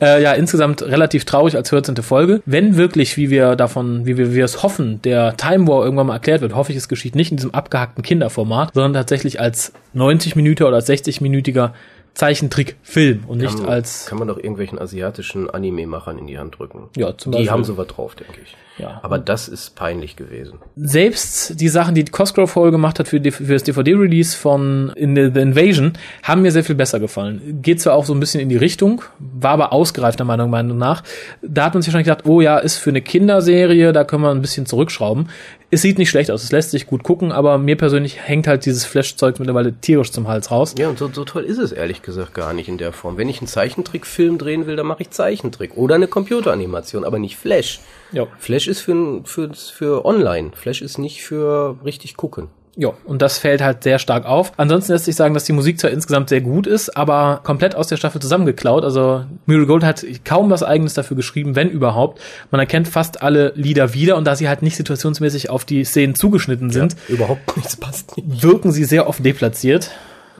Äh, 0.00 0.22
ja, 0.22 0.32
insgesamt 0.32 0.82
relativ 0.82 1.24
traurig 1.24 1.54
als 1.54 1.68
14. 1.68 1.96
Folge. 1.96 2.42
Wenn 2.44 2.76
wirklich, 2.76 3.16
wie 3.16 3.30
wir 3.30 3.54
davon, 3.54 4.04
wie 4.04 4.16
wir, 4.16 4.30
wie 4.30 4.36
wir 4.36 4.44
es 4.44 4.62
hoffen, 4.62 5.00
der 5.02 5.36
Time 5.36 5.68
War 5.68 5.84
irgendwann 5.84 6.08
mal 6.08 6.14
erklärt 6.14 6.40
wird, 6.40 6.54
hoffe 6.54 6.72
ich, 6.72 6.78
es 6.78 6.88
geschieht 6.88 7.14
nicht 7.14 7.30
in 7.30 7.36
diesem 7.36 7.54
abgehackten 7.54 8.02
Kinderformat, 8.02 8.74
sondern 8.74 8.94
tatsächlich 8.94 9.38
als 9.38 9.72
90 9.92 10.34
Minuten 10.34 10.64
oder 10.64 10.76
als 10.76 10.88
60-minütiger 10.88 11.70
Zeichentrickfilm 12.14 13.24
und 13.26 13.38
nicht 13.38 13.56
Kann- 13.58 13.68
als 13.68 14.06
Kann 14.06 14.18
man 14.18 14.28
doch 14.28 14.36
irgendwelchen 14.36 14.78
asiatischen 14.78 15.48
Anime-Machern 15.50 16.18
in 16.18 16.26
die 16.26 16.38
Hand 16.38 16.58
drücken. 16.58 16.88
Ja, 16.96 17.16
zum 17.16 17.32
Die 17.32 17.38
Beispiel. 17.38 17.50
haben 17.52 17.64
sowas 17.64 17.86
drauf, 17.88 18.14
denke 18.14 18.40
ich. 18.42 18.56
Ja. 18.78 19.00
Aber 19.02 19.18
das 19.18 19.48
ist 19.48 19.74
peinlich 19.76 20.16
gewesen. 20.16 20.54
selbst 20.76 21.60
die 21.60 21.68
Sachen, 21.68 21.94
die 21.94 22.04
Cosgrove 22.06 22.54
Hall 22.54 22.70
gemacht 22.70 22.98
hat 22.98 23.06
für, 23.08 23.20
die, 23.20 23.30
für 23.30 23.44
das 23.52 23.62
DVD-Release 23.64 24.34
von 24.36 24.90
In 24.96 25.14
the, 25.14 25.30
the 25.32 25.40
Invasion, 25.40 25.92
haben 26.22 26.40
mir 26.42 26.52
sehr 26.52 26.64
viel 26.64 26.74
besser 26.74 26.98
gefallen. 26.98 27.58
Geht 27.62 27.82
zwar 27.82 27.94
auch 27.94 28.06
so 28.06 28.14
ein 28.14 28.20
bisschen 28.20 28.40
in 28.40 28.48
die 28.48 28.56
Richtung, 28.56 29.02
war 29.18 29.52
aber 29.52 29.72
ausgereifter 29.74 30.24
Meinung, 30.24 30.48
Meinung 30.50 30.78
nach. 30.78 31.02
Da 31.42 31.66
hat 31.66 31.74
man 31.74 31.82
sich 31.82 31.92
wahrscheinlich 31.92 32.06
gedacht, 32.08 32.26
oh 32.26 32.40
ja, 32.40 32.58
ist 32.58 32.78
für 32.78 32.90
eine 32.90 33.02
Kinderserie, 33.02 33.92
da 33.92 34.04
können 34.04 34.22
wir 34.22 34.30
ein 34.30 34.40
bisschen 34.40 34.64
zurückschrauben. 34.66 35.28
Es 35.74 35.80
sieht 35.80 35.96
nicht 35.96 36.10
schlecht 36.10 36.30
aus, 36.30 36.44
es 36.44 36.52
lässt 36.52 36.70
sich 36.70 36.86
gut 36.86 37.02
gucken, 37.02 37.32
aber 37.32 37.56
mir 37.56 37.78
persönlich 37.78 38.20
hängt 38.20 38.46
halt 38.46 38.66
dieses 38.66 38.84
Flash-Zeug 38.84 39.38
mittlerweile 39.38 39.72
tierisch 39.72 40.12
zum 40.12 40.28
Hals 40.28 40.50
raus. 40.50 40.74
Ja, 40.76 40.90
und 40.90 40.98
so, 40.98 41.08
so 41.10 41.24
toll 41.24 41.44
ist 41.44 41.56
es 41.56 41.72
ehrlich 41.72 42.02
gesagt 42.02 42.34
gar 42.34 42.52
nicht 42.52 42.68
in 42.68 42.76
der 42.76 42.92
Form. 42.92 43.16
Wenn 43.16 43.30
ich 43.30 43.38
einen 43.38 43.46
Zeichentrickfilm 43.46 44.36
drehen 44.36 44.66
will, 44.66 44.76
dann 44.76 44.86
mache 44.86 45.00
ich 45.00 45.08
Zeichentrick 45.08 45.78
oder 45.78 45.94
eine 45.94 46.08
Computeranimation, 46.08 47.04
aber 47.04 47.18
nicht 47.18 47.38
Flash. 47.38 47.80
Ja. 48.12 48.26
Flash 48.38 48.68
ist 48.68 48.80
für, 48.80 49.22
für, 49.24 49.54
für 49.54 50.04
online. 50.04 50.50
Flash 50.54 50.82
ist 50.82 50.98
nicht 50.98 51.22
für 51.22 51.78
richtig 51.86 52.18
gucken. 52.18 52.48
Ja, 52.74 52.94
und 53.04 53.20
das 53.20 53.36
fällt 53.38 53.60
halt 53.60 53.82
sehr 53.82 53.98
stark 53.98 54.24
auf. 54.24 54.52
Ansonsten 54.56 54.92
lässt 54.92 55.04
sich 55.04 55.14
sagen, 55.14 55.34
dass 55.34 55.44
die 55.44 55.52
Musik 55.52 55.78
zwar 55.78 55.90
insgesamt 55.90 56.30
sehr 56.30 56.40
gut 56.40 56.66
ist, 56.66 56.96
aber 56.96 57.40
komplett 57.44 57.74
aus 57.74 57.88
der 57.88 57.98
Staffel 57.98 58.22
zusammengeklaut. 58.22 58.82
Also 58.82 59.26
Muriel 59.44 59.66
Gold 59.66 59.84
hat 59.84 60.06
kaum 60.24 60.48
was 60.48 60.62
eigenes 60.62 60.94
dafür 60.94 61.14
geschrieben, 61.16 61.54
wenn 61.54 61.68
überhaupt. 61.68 62.18
Man 62.50 62.60
erkennt 62.60 62.88
fast 62.88 63.22
alle 63.22 63.52
Lieder 63.56 63.92
wieder 63.92 64.16
und 64.16 64.24
da 64.24 64.36
sie 64.36 64.48
halt 64.48 64.62
nicht 64.62 64.76
situationsmäßig 64.76 65.50
auf 65.50 65.66
die 65.66 65.84
Szenen 65.84 66.14
zugeschnitten 66.14 66.70
sind, 66.70 66.96
Überhaupt 67.08 67.56
nichts 67.58 67.76
passt 67.76 68.16
nicht. 68.16 68.42
wirken 68.42 68.72
sie 68.72 68.84
sehr 68.84 69.06
oft 69.06 69.22
deplatziert. 69.22 69.90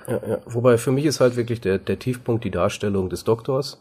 Ja, 0.08 0.20
ja. 0.26 0.38
Wobei 0.46 0.78
für 0.78 0.90
mich 0.90 1.04
ist 1.04 1.20
halt 1.20 1.36
wirklich 1.36 1.60
der, 1.60 1.76
der 1.78 1.98
Tiefpunkt 1.98 2.44
die 2.44 2.50
Darstellung 2.50 3.10
des 3.10 3.24
Doktors, 3.24 3.78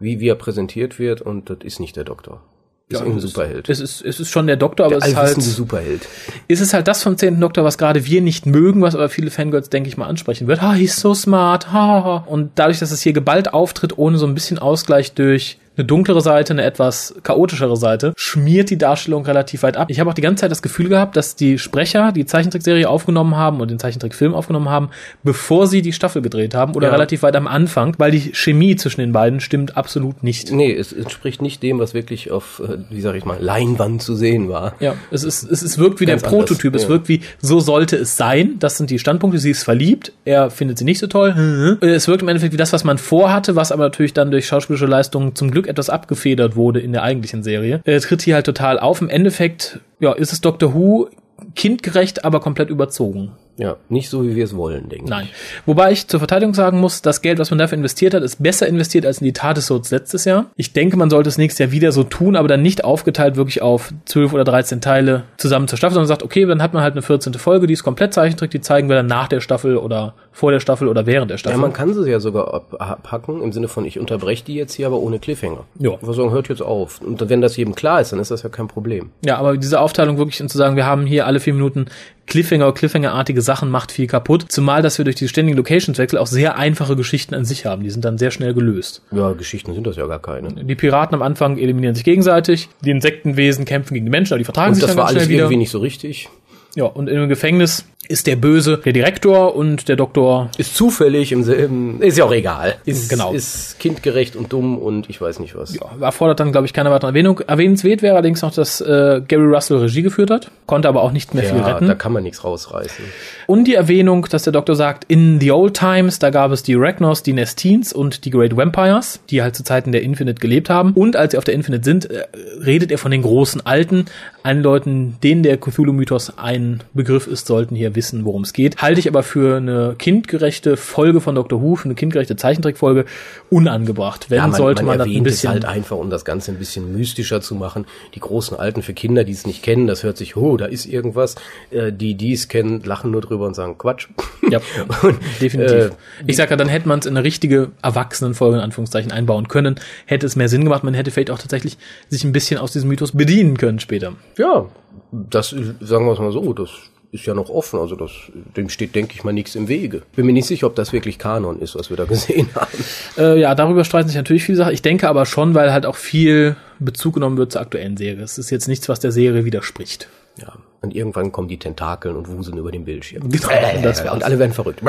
wie, 0.00 0.18
wie 0.18 0.28
er 0.28 0.34
präsentiert 0.34 0.98
wird 0.98 1.20
und 1.22 1.48
das 1.50 1.58
ist 1.62 1.78
nicht 1.78 1.94
der 1.94 2.04
Doktor. 2.04 2.42
Ist 2.88 2.98
irgendein 3.00 3.18
es 3.18 3.24
ist- 3.24 3.30
Superheld. 3.34 3.68
Es 3.70 3.80
ist, 3.80 4.02
es 4.02 4.20
ist 4.20 4.28
schon 4.30 4.46
der 4.46 4.56
Doktor, 4.56 4.86
aber 4.86 4.96
der 4.96 5.04
es 5.04 5.08
ist 5.12 5.16
halt, 5.16 5.42
Superheld. 5.42 6.06
ist 6.48 6.60
es 6.60 6.74
halt 6.74 6.88
das 6.88 7.02
vom 7.02 7.16
10. 7.16 7.40
Doktor, 7.40 7.64
was 7.64 7.78
gerade 7.78 8.04
wir 8.04 8.20
nicht 8.20 8.44
mögen, 8.46 8.82
was 8.82 8.94
aber 8.94 9.08
viele 9.08 9.30
Fangirls, 9.30 9.70
denke 9.70 9.88
ich 9.88 9.96
mal, 9.96 10.06
ansprechen 10.06 10.46
wird. 10.46 10.60
Ha, 10.60 10.74
he's 10.74 10.96
so 10.96 11.14
smart, 11.14 11.72
ha, 11.72 12.04
ha. 12.04 12.24
Und 12.26 12.50
dadurch, 12.56 12.78
dass 12.80 12.90
es 12.90 13.00
hier 13.02 13.12
geballt 13.14 13.54
auftritt, 13.54 13.96
ohne 13.96 14.18
so 14.18 14.26
ein 14.26 14.34
bisschen 14.34 14.58
Ausgleich 14.58 15.12
durch 15.14 15.58
eine 15.76 15.86
dunklere 15.86 16.20
Seite, 16.20 16.52
eine 16.52 16.62
etwas 16.64 17.14
chaotischere 17.22 17.76
Seite, 17.76 18.12
schmiert 18.16 18.68
die 18.70 18.76
Darstellung 18.78 19.24
relativ 19.24 19.62
weit 19.62 19.76
ab. 19.76 19.88
Ich 19.90 20.00
habe 20.00 20.10
auch 20.10 20.14
die 20.14 20.20
ganze 20.20 20.42
Zeit 20.42 20.50
das 20.50 20.60
Gefühl 20.62 20.88
gehabt, 20.88 21.16
dass 21.16 21.34
die 21.34 21.58
Sprecher 21.58 22.12
die 22.12 22.26
Zeichentrickserie 22.26 22.88
aufgenommen 22.88 23.36
haben 23.36 23.60
und 23.60 23.70
den 23.70 23.78
Zeichentrickfilm 23.78 24.34
aufgenommen 24.34 24.68
haben, 24.68 24.90
bevor 25.22 25.66
sie 25.66 25.80
die 25.82 25.92
Staffel 25.92 26.20
gedreht 26.20 26.54
haben 26.54 26.74
oder 26.74 26.88
Ja. 26.88 26.92
relativ 26.92 27.22
weit 27.22 27.36
am 27.36 27.46
Anfang, 27.46 27.94
weil 27.98 28.10
die 28.10 28.32
Chemie 28.34 28.76
zwischen 28.76 29.00
den 29.00 29.12
beiden 29.12 29.40
stimmt 29.40 29.76
absolut 29.76 30.22
nicht. 30.22 30.52
Nee, 30.52 30.74
es 30.74 30.92
entspricht 30.92 31.40
nicht 31.40 31.62
dem, 31.62 31.78
was 31.78 31.94
wirklich 31.94 32.30
auf, 32.30 32.60
äh, 32.66 32.78
wie 32.90 33.00
sag 33.00 33.14
ich 33.14 33.24
mal, 33.24 33.38
Leinwand 33.40 34.02
zu 34.02 34.14
sehen 34.14 34.48
war. 34.50 34.74
Ja, 34.80 34.94
es 35.10 35.24
ist, 35.24 35.42
es 35.50 35.62
ist 35.62 35.78
wirkt 35.78 36.00
wie 36.00 36.06
Ganz 36.06 36.22
der 36.22 36.28
Prototyp. 36.28 36.66
anders, 36.66 36.82
Es 36.82 36.88
ja. 36.88 36.94
wirkt 36.94 37.08
wie, 37.08 37.20
so 37.40 37.60
sollte 37.60 37.96
es 37.96 38.16
sein. 38.16 38.56
Das 38.58 38.76
sind 38.76 38.90
die 38.90 38.98
Standpunkte. 38.98 39.38
Sie 39.38 39.50
ist 39.50 39.62
verliebt. 39.64 40.12
Er 40.24 40.50
findet 40.50 40.78
sie 40.78 40.84
nicht 40.84 40.98
so 40.98 41.06
toll. 41.06 41.78
Es 41.80 42.08
wirkt 42.08 42.22
im 42.22 42.28
Endeffekt 42.28 42.52
wie 42.52 42.56
das, 42.58 42.72
was 42.72 42.84
man 42.84 42.98
vorhatte, 42.98 43.56
was 43.56 43.72
aber 43.72 43.84
natürlich 43.84 44.12
dann 44.12 44.30
durch 44.30 44.46
schauspielische 44.46 44.86
Leistungen 44.86 45.34
zum 45.34 45.50
Glück 45.50 45.61
etwas 45.66 45.90
abgefedert 45.90 46.56
wurde 46.56 46.80
in 46.80 46.92
der 46.92 47.02
eigentlichen 47.02 47.42
Serie. 47.42 47.80
Er 47.84 48.00
tritt 48.00 48.22
hier 48.22 48.34
halt 48.34 48.46
total 48.46 48.78
auf. 48.78 49.00
Im 49.00 49.08
Endeffekt, 49.08 49.80
ja, 50.00 50.12
ist 50.12 50.32
es 50.32 50.40
Doctor 50.40 50.74
Who 50.74 51.08
kindgerecht, 51.54 52.24
aber 52.24 52.40
komplett 52.40 52.70
überzogen. 52.70 53.32
Ja, 53.58 53.76
nicht 53.90 54.08
so, 54.08 54.24
wie 54.24 54.34
wir 54.34 54.44
es 54.44 54.56
wollen, 54.56 54.88
denke 54.88 55.10
Nein. 55.10 55.28
Wobei 55.66 55.92
ich 55.92 56.08
zur 56.08 56.20
Verteidigung 56.20 56.54
sagen 56.54 56.80
muss, 56.80 57.02
das 57.02 57.20
Geld, 57.20 57.38
was 57.38 57.50
man 57.50 57.58
dafür 57.58 57.76
investiert 57.76 58.14
hat, 58.14 58.22
ist 58.22 58.42
besser 58.42 58.66
investiert 58.66 59.04
als 59.04 59.18
in 59.18 59.26
die 59.26 59.34
Tatesodes 59.34 59.90
letztes 59.90 60.24
Jahr. 60.24 60.46
Ich 60.56 60.72
denke, 60.72 60.96
man 60.96 61.10
sollte 61.10 61.28
es 61.28 61.36
nächstes 61.36 61.58
Jahr 61.58 61.70
wieder 61.70 61.92
so 61.92 62.02
tun, 62.02 62.34
aber 62.36 62.48
dann 62.48 62.62
nicht 62.62 62.82
aufgeteilt 62.84 63.36
wirklich 63.36 63.60
auf 63.60 63.92
12 64.06 64.32
oder 64.32 64.44
13 64.44 64.80
Teile 64.80 65.24
zusammen 65.36 65.68
zur 65.68 65.76
Staffel, 65.76 65.94
sondern 65.94 66.08
sagt, 66.08 66.22
okay, 66.22 66.46
dann 66.46 66.62
hat 66.62 66.72
man 66.72 66.82
halt 66.82 66.92
eine 66.94 67.02
14. 67.02 67.34
Folge, 67.34 67.66
die 67.66 67.74
ist 67.74 67.82
komplett 67.82 68.14
Zeichentrick, 68.14 68.50
die 68.50 68.60
zeigen 68.62 68.88
wir 68.88 68.96
dann 68.96 69.06
nach 69.06 69.28
der 69.28 69.40
Staffel 69.40 69.76
oder 69.76 70.14
vor 70.32 70.50
der 70.50 70.60
Staffel 70.60 70.88
oder 70.88 71.04
während 71.04 71.30
der 71.30 71.34
Ja, 71.34 71.38
Staffel. 71.38 71.58
man 71.58 71.74
kann 71.74 71.92
sie 71.92 72.10
ja 72.10 72.20
sogar 72.20 72.54
ab- 72.54 72.74
abpacken, 72.78 73.42
im 73.42 73.52
Sinne 73.52 73.68
von, 73.68 73.84
ich 73.84 73.98
unterbreche 73.98 74.44
die 74.46 74.54
jetzt 74.54 74.72
hier, 74.72 74.86
aber 74.86 74.98
ohne 74.98 75.18
Cliffhanger. 75.18 75.64
Ja. 75.78 75.90
Wir 76.00 76.14
sagen, 76.14 76.30
hört 76.30 76.48
jetzt 76.48 76.62
auf. 76.62 77.02
Und 77.02 77.28
wenn 77.28 77.42
das 77.42 77.56
jedem 77.58 77.74
klar 77.74 78.00
ist, 78.00 78.12
dann 78.12 78.18
ist 78.18 78.30
das 78.30 78.42
ja 78.42 78.48
kein 78.48 78.66
Problem. 78.68 79.10
Ja, 79.26 79.36
aber 79.36 79.58
diese 79.58 79.78
Aufteilung 79.78 80.16
wirklich 80.16 80.40
und 80.40 80.48
zu 80.48 80.56
sagen, 80.56 80.76
wir 80.76 80.86
haben 80.86 81.04
hier 81.04 81.26
alle 81.26 81.38
vier 81.38 81.52
Minuten 81.52 81.86
Cliffhanger, 82.26 82.72
Cliffhanger-artige 82.72 83.42
Sachen 83.42 83.68
macht 83.70 83.92
viel 83.92 84.06
kaputt. 84.06 84.46
Zumal, 84.48 84.80
dass 84.82 84.98
wir 84.98 85.04
durch 85.04 85.16
die 85.16 85.28
ständigen 85.28 85.56
Locationswechsel 85.58 86.18
auch 86.18 86.26
sehr 86.26 86.56
einfache 86.56 86.96
Geschichten 86.96 87.34
an 87.34 87.44
sich 87.44 87.66
haben. 87.66 87.82
Die 87.82 87.90
sind 87.90 88.04
dann 88.04 88.16
sehr 88.18 88.30
schnell 88.30 88.54
gelöst. 88.54 89.02
Ja, 89.10 89.32
Geschichten 89.32 89.74
sind 89.74 89.86
das 89.86 89.96
ja 89.96 90.06
gar 90.06 90.20
keine. 90.20 90.64
Die 90.64 90.74
Piraten 90.74 91.14
am 91.14 91.22
Anfang 91.22 91.58
eliminieren 91.58 91.94
sich 91.94 92.04
gegenseitig, 92.04 92.68
die 92.84 92.90
Insektenwesen 92.90 93.64
kämpfen 93.64 93.94
gegen 93.94 94.06
die 94.06 94.10
Menschen, 94.10 94.32
aber 94.34 94.38
die 94.38 94.44
vertragen 94.44 94.70
Und 94.70 94.74
sich 94.76 94.82
das 94.82 94.90
dann 94.90 94.96
war 94.98 95.04
ganz 95.06 95.16
alles 95.16 95.24
schnell 95.24 95.34
wieder. 95.34 95.44
irgendwie 95.44 95.58
nicht 95.58 95.70
so 95.70 95.78
richtig. 95.80 96.28
Ja, 96.74 96.84
und 96.84 97.10
einem 97.10 97.28
Gefängnis 97.28 97.84
ist 98.08 98.26
der 98.26 98.36
Böse 98.36 98.78
der 98.84 98.92
Direktor 98.92 99.54
und 99.54 99.88
der 99.88 99.96
Doktor 99.96 100.50
Ist 100.58 100.76
zufällig 100.76 101.30
im 101.32 101.44
selben, 101.44 102.02
ist 102.02 102.18
ja 102.18 102.24
auch 102.24 102.32
egal. 102.32 102.74
Ist, 102.84 103.08
Genau. 103.08 103.32
Ist 103.32 103.78
kindgerecht 103.78 104.36
und 104.36 104.52
dumm 104.52 104.76
und 104.76 105.08
ich 105.08 105.20
weiß 105.20 105.38
nicht 105.38 105.54
was. 105.56 105.74
ja, 105.74 105.82
erfordert 106.00 106.40
dann, 106.40 106.50
glaube 106.52 106.66
ich, 106.66 106.72
keine 106.72 106.90
weitere 106.90 107.10
Erwähnung. 107.10 107.40
Erwähnenswert 107.46 108.02
wäre 108.02 108.14
allerdings 108.14 108.42
noch, 108.42 108.52
dass 108.52 108.80
äh, 108.80 109.22
Gary 109.26 109.46
Russell 109.46 109.78
Regie 109.78 110.02
geführt 110.02 110.30
hat, 110.30 110.50
konnte 110.66 110.88
aber 110.88 111.02
auch 111.02 111.12
nicht 111.12 111.32
mehr 111.32 111.44
viel 111.44 111.58
Ja, 111.58 111.66
retten. 111.74 111.86
da 111.86 111.94
kann 111.94 112.12
man 112.12 112.22
nichts 112.24 112.44
rausreißen. 112.44 113.04
Und 113.46 113.64
die 113.64 113.74
Erwähnung, 113.74 114.26
dass 114.30 114.42
der 114.42 114.52
Doktor 114.52 114.74
sagt, 114.74 115.04
in 115.04 115.40
the 115.40 115.52
old 115.52 115.74
times, 115.74 116.18
da 116.18 116.30
gab 116.30 116.50
es 116.52 116.62
die 116.62 116.74
Ragnos, 116.74 117.22
die 117.22 117.32
Nestines 117.32 117.92
und 117.92 118.24
die 118.24 118.30
Great 118.30 118.56
Vampires, 118.56 119.20
die 119.30 119.42
halt 119.42 119.54
zu 119.56 119.62
Zeiten 119.64 119.92
der 119.92 120.02
Infinite 120.02 120.40
gelebt 120.40 120.68
haben. 120.70 120.92
Und 120.94 121.16
als 121.16 121.32
sie 121.32 121.38
auf 121.38 121.44
der 121.44 121.54
Infinite 121.54 121.84
sind, 121.84 122.10
äh, 122.10 122.24
redet 122.64 122.90
er 122.90 122.98
von 122.98 123.10
den 123.10 123.22
großen 123.22 123.64
Alten. 123.64 124.06
Allen 124.42 124.62
Leuten, 124.62 125.16
denen 125.22 125.42
der 125.42 125.56
Cthulhu-Mythos 125.56 126.38
ein 126.38 126.82
Begriff 126.94 127.26
ist, 127.26 127.46
sollten 127.46 127.76
hier 127.76 127.94
wissen, 127.94 128.24
worum 128.24 128.42
es 128.42 128.52
geht. 128.52 128.82
Halte 128.82 128.98
ich 128.98 129.08
aber 129.08 129.22
für 129.22 129.56
eine 129.56 129.94
kindgerechte 129.98 130.76
Folge 130.76 131.20
von 131.20 131.34
Doctor 131.34 131.62
Who, 131.62 131.76
für 131.76 131.84
eine 131.84 131.94
kindgerechte 131.94 132.36
Zeichentrickfolge, 132.36 133.04
unangebracht. 133.50 134.30
Wenn, 134.30 134.52
sollte 134.52 134.82
man, 134.82 134.98
das 134.98 135.06
ein 135.06 135.22
bisschen... 135.22 135.50
halt 135.50 135.64
einfach, 135.64 135.96
um 135.96 136.10
das 136.10 136.24
Ganze 136.24 136.50
ein 136.50 136.58
bisschen 136.58 136.96
mystischer 136.96 137.40
zu 137.40 137.54
machen. 137.54 137.86
Die 138.14 138.20
großen 138.20 138.56
Alten 138.56 138.82
für 138.82 138.94
Kinder, 138.94 139.24
die 139.24 139.32
es 139.32 139.46
nicht 139.46 139.62
kennen, 139.62 139.86
das 139.86 140.02
hört 140.02 140.16
sich, 140.16 140.36
oh, 140.36 140.56
da 140.56 140.66
ist 140.66 140.86
irgendwas. 140.86 141.36
Äh, 141.70 141.92
die, 141.92 142.14
die 142.14 142.32
es 142.32 142.48
kennen, 142.48 142.82
lachen 142.84 143.10
nur 143.10 143.20
drüber 143.20 143.46
und 143.46 143.54
sagen 143.54 143.78
Quatsch. 143.78 144.08
Ja, 144.50 144.60
Und, 145.02 145.18
definitiv. 145.40 145.72
äh, 145.72 145.90
ich 146.26 146.36
sag 146.36 146.50
ja, 146.50 146.56
dann 146.56 146.68
hätte 146.68 146.88
man 146.88 146.98
es 146.98 147.06
in 147.06 147.16
eine 147.16 147.24
richtige 147.24 147.70
Erwachsenenfolge 147.82 148.56
in 148.56 148.62
Anführungszeichen 148.62 149.12
einbauen 149.12 149.48
können, 149.48 149.76
hätte 150.06 150.26
es 150.26 150.36
mehr 150.36 150.48
Sinn 150.48 150.64
gemacht, 150.64 150.82
man 150.84 150.94
hätte 150.94 151.10
vielleicht 151.10 151.30
auch 151.30 151.38
tatsächlich 151.38 151.78
sich 152.08 152.24
ein 152.24 152.32
bisschen 152.32 152.58
aus 152.58 152.72
diesem 152.72 152.88
Mythos 152.88 153.12
bedienen 153.12 153.56
können 153.56 153.78
später. 153.78 154.14
Ja, 154.38 154.66
das 155.10 155.50
sagen 155.50 156.06
wir 156.06 156.12
es 156.12 156.18
mal 156.18 156.32
so, 156.32 156.52
das 156.52 156.70
ist 157.12 157.26
ja 157.26 157.34
noch 157.34 157.50
offen, 157.50 157.78
also 157.78 157.94
das, 157.94 158.10
dem 158.56 158.70
steht, 158.70 158.94
denke 158.94 159.12
ich 159.14 159.22
mal, 159.22 159.32
nichts 159.32 159.54
im 159.54 159.68
Wege. 159.68 160.02
Bin 160.16 160.24
mir 160.24 160.32
nicht 160.32 160.46
sicher, 160.46 160.66
ob 160.66 160.74
das 160.74 160.94
wirklich 160.94 161.18
Kanon 161.18 161.60
ist, 161.60 161.74
was 161.74 161.90
wir 161.90 161.96
da 161.98 162.04
gesehen 162.06 162.48
haben. 162.54 162.84
Äh, 163.18 163.38
ja, 163.38 163.54
darüber 163.54 163.84
streiten 163.84 164.08
sich 164.08 164.16
natürlich 164.16 164.44
viele 164.44 164.56
Sachen. 164.56 164.72
Ich 164.72 164.80
denke 164.80 165.08
aber 165.08 165.26
schon, 165.26 165.54
weil 165.54 165.72
halt 165.72 165.84
auch 165.84 165.96
viel 165.96 166.56
Bezug 166.78 167.14
genommen 167.14 167.36
wird 167.36 167.52
zur 167.52 167.60
aktuellen 167.60 167.98
Serie. 167.98 168.24
Es 168.24 168.38
ist 168.38 168.50
jetzt 168.50 168.66
nichts, 168.66 168.88
was 168.88 168.98
der 168.98 169.12
Serie 169.12 169.44
widerspricht. 169.44 170.08
Ja, 170.38 170.54
und 170.80 170.96
irgendwann 170.96 171.30
kommen 171.32 171.48
die 171.48 171.58
Tentakeln 171.58 172.16
und 172.16 172.28
wuseln 172.28 172.56
über 172.56 172.72
den 172.72 172.86
Bildschirm. 172.86 173.28
Genau, 173.28 173.48
wär's. 173.48 174.00
und 174.00 174.24
alle 174.24 174.38
werden 174.38 174.52
verrückt. 174.52 174.80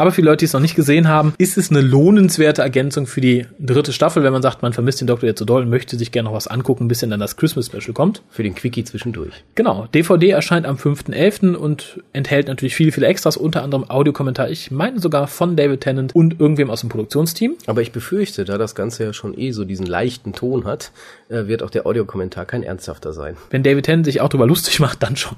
Aber 0.00 0.12
für 0.12 0.22
Leute, 0.22 0.38
die 0.38 0.44
es 0.44 0.52
noch 0.52 0.60
nicht 0.60 0.76
gesehen 0.76 1.08
haben, 1.08 1.34
ist 1.38 1.58
es 1.58 1.70
eine 1.70 1.80
lohnenswerte 1.80 2.62
Ergänzung 2.62 3.08
für 3.08 3.20
die 3.20 3.46
dritte 3.58 3.92
Staffel, 3.92 4.22
wenn 4.22 4.32
man 4.32 4.42
sagt, 4.42 4.62
man 4.62 4.72
vermisst 4.72 5.00
den 5.00 5.08
Doktor 5.08 5.26
jetzt 5.26 5.40
so 5.40 5.44
doll 5.44 5.62
und 5.62 5.70
möchte 5.70 5.98
sich 5.98 6.12
gerne 6.12 6.28
noch 6.28 6.36
was 6.36 6.46
angucken, 6.46 6.86
bis 6.86 7.00
dann 7.00 7.18
das 7.18 7.36
Christmas 7.36 7.66
Special 7.66 7.92
kommt. 7.92 8.22
Für 8.30 8.44
den 8.44 8.54
Quickie 8.54 8.84
zwischendurch. 8.84 9.32
Genau, 9.56 9.88
DVD 9.92 10.30
erscheint 10.30 10.66
am 10.66 10.76
5.11. 10.76 11.56
und 11.56 12.00
enthält 12.12 12.46
natürlich 12.46 12.76
viele, 12.76 12.92
viele 12.92 13.08
Extras, 13.08 13.36
unter 13.36 13.64
anderem 13.64 13.90
Audiokommentar, 13.90 14.48
ich 14.48 14.70
meine 14.70 15.00
sogar 15.00 15.26
von 15.26 15.56
David 15.56 15.80
Tennant 15.80 16.14
und 16.14 16.38
irgendwem 16.38 16.70
aus 16.70 16.80
dem 16.82 16.90
Produktionsteam. 16.90 17.56
Aber 17.66 17.82
ich 17.82 17.90
befürchte, 17.90 18.44
da 18.44 18.56
das 18.56 18.76
Ganze 18.76 19.02
ja 19.02 19.12
schon 19.12 19.36
eh 19.36 19.50
so 19.50 19.64
diesen 19.64 19.86
leichten 19.86 20.32
Ton 20.32 20.64
hat, 20.64 20.92
äh, 21.28 21.48
wird 21.48 21.64
auch 21.64 21.70
der 21.70 21.86
Audiokommentar 21.86 22.44
kein 22.44 22.62
ernsthafter 22.62 23.12
sein. 23.12 23.36
Wenn 23.50 23.64
David 23.64 23.86
Tennant 23.86 24.04
sich 24.06 24.20
auch 24.20 24.28
drüber 24.28 24.46
lustig 24.46 24.78
macht, 24.78 25.02
dann 25.02 25.16
schon. 25.16 25.36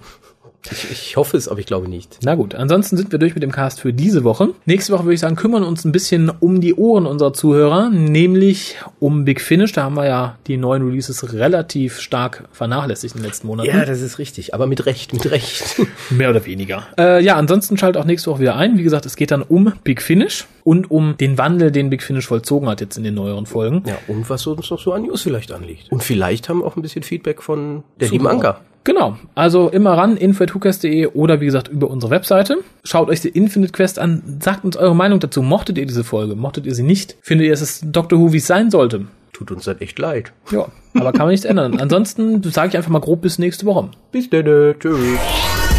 Ich, 0.71 0.91
ich 0.91 1.17
hoffe 1.17 1.37
es, 1.37 1.49
aber 1.49 1.59
ich 1.61 1.67
glaube 1.67 1.89
nicht. 1.89 2.19
Na 2.23 2.35
gut, 2.35 2.55
ansonsten 2.55 2.97
sind 2.97 3.13
wir 3.13 3.19
durch 3.19 3.35
mit 3.35 3.43
dem 3.43 3.53
Cast 3.53 3.81
für 3.81 3.93
diese 3.93 4.25
Woche. 4.25 4.51
Nächste 4.67 4.93
Woche 4.93 5.05
würde 5.05 5.15
ich 5.15 5.21
sagen, 5.21 5.37
kümmern 5.37 5.65
uns 5.65 5.85
ein 5.85 5.93
bisschen 5.93 6.31
um 6.41 6.61
die 6.61 6.75
Ohren 6.75 7.07
unserer 7.07 7.33
Zuhörer, 7.33 7.89
nämlich 7.91 8.77
um 8.99 9.25
Big 9.25 9.41
Finish. 9.41 9.73
Da 9.73 9.85
haben 9.85 9.95
wir 9.95 10.07
ja 10.07 10.39
die 10.47 10.57
neuen 10.57 10.87
Releases 10.87 11.33
relativ 11.33 12.01
stark 12.01 12.45
vernachlässigt 12.53 13.15
in 13.15 13.23
den 13.23 13.27
letzten 13.27 13.47
Monaten. 13.47 13.69
Ja, 13.69 13.85
das 13.85 14.01
ist 14.01 14.19
richtig, 14.19 14.55
aber 14.55 14.67
mit 14.67 14.85
Recht, 14.87 15.13
mit 15.13 15.31
Recht. 15.31 15.81
Mehr 16.11 16.31
oder 16.31 16.45
weniger. 16.45 16.87
Äh, 16.99 17.25
ja, 17.25 17.37
ansonsten 17.37 17.77
schaltet 17.79 18.01
auch 18.01 18.07
nächste 18.07 18.31
Woche 18.31 18.41
wieder 18.41 18.57
ein. 18.57 18.77
Wie 18.77 18.83
gesagt, 18.83 19.07
es 19.07 19.17
geht 19.17 19.31
dann 19.31 19.43
um 19.43 19.73
Big 19.83 20.03
Finish 20.03 20.47
und 20.65 20.91
um 20.91 21.17
den 21.17 21.39
Wandel, 21.39 21.71
den 21.71 21.91
Big 21.91 22.03
Finish 22.03 22.27
vollzogen 22.27 22.69
hat 22.69 22.81
jetzt 22.81 22.99
in 22.99 23.05
den 23.05 23.15
neueren 23.15 23.47
Folgen. 23.47 23.83
Ja, 23.87 23.97
und 24.09 24.29
was 24.29 24.47
uns 24.47 24.71
noch 24.71 24.79
so 24.79 24.93
an 24.93 25.03
News 25.03 25.23
vielleicht 25.23 25.53
anliegt. 25.53 25.91
Und 25.91 26.03
vielleicht 26.03 26.49
haben 26.49 26.61
wir 26.61 26.67
auch 26.67 26.77
ein 26.77 26.83
bisschen 26.83 27.03
Feedback 27.03 27.43
von 27.43 27.83
der 27.99 28.11
lieben 28.11 28.25
Super. 28.25 28.35
Anker. 28.35 28.61
Genau, 28.85 29.17
also 29.35 29.69
immer 29.69 29.93
ran, 29.93 30.17
info.hucast.de 30.17 31.09
oder 31.09 31.41
wie 31.41 31.45
gesagt 31.45 31.69
über 31.69 31.91
unsere 31.91 32.11
Webseite. 32.11 32.59
Schaut 32.83 33.11
euch 33.11 33.21
die 33.21 33.29
Infinite 33.29 33.73
Quest 33.73 33.99
an, 33.99 34.39
sagt 34.41 34.65
uns 34.65 34.77
eure 34.77 34.97
Meinung 34.97 35.21
dazu. 35.21 35.43
Mochtet 35.43 35.77
ihr 35.77 35.87
diese 35.87 36.05
Folge? 36.05 36.35
Mochtet 36.35 36.67
ihr 36.67 36.75
sie 36.75 36.83
nicht? 36.83 37.17
Findet 37.21 37.49
ihr, 37.49 37.53
es 37.53 37.61
ist 37.61 37.85
Doctor 37.87 38.19
Who, 38.19 38.33
wie 38.33 38.39
es 38.39 38.47
sein 38.47 38.71
sollte? 38.71 39.07
Tut 39.33 39.51
uns 39.51 39.65
das 39.65 39.81
echt 39.81 39.99
leid. 39.99 40.33
Ja, 40.51 40.67
aber 40.95 41.13
kann 41.13 41.23
man 41.23 41.31
nichts 41.31 41.47
ändern. 41.47 41.79
Ansonsten 41.79 42.43
sage 42.43 42.69
ich 42.71 42.77
einfach 42.77 42.91
mal 42.91 43.01
grob 43.01 43.23
bis 43.23 43.39
nächste 43.39 43.67
Woche. 43.67 43.91
Bis 44.13 44.29
dann, 44.29 44.75
tschüss. 44.79 45.70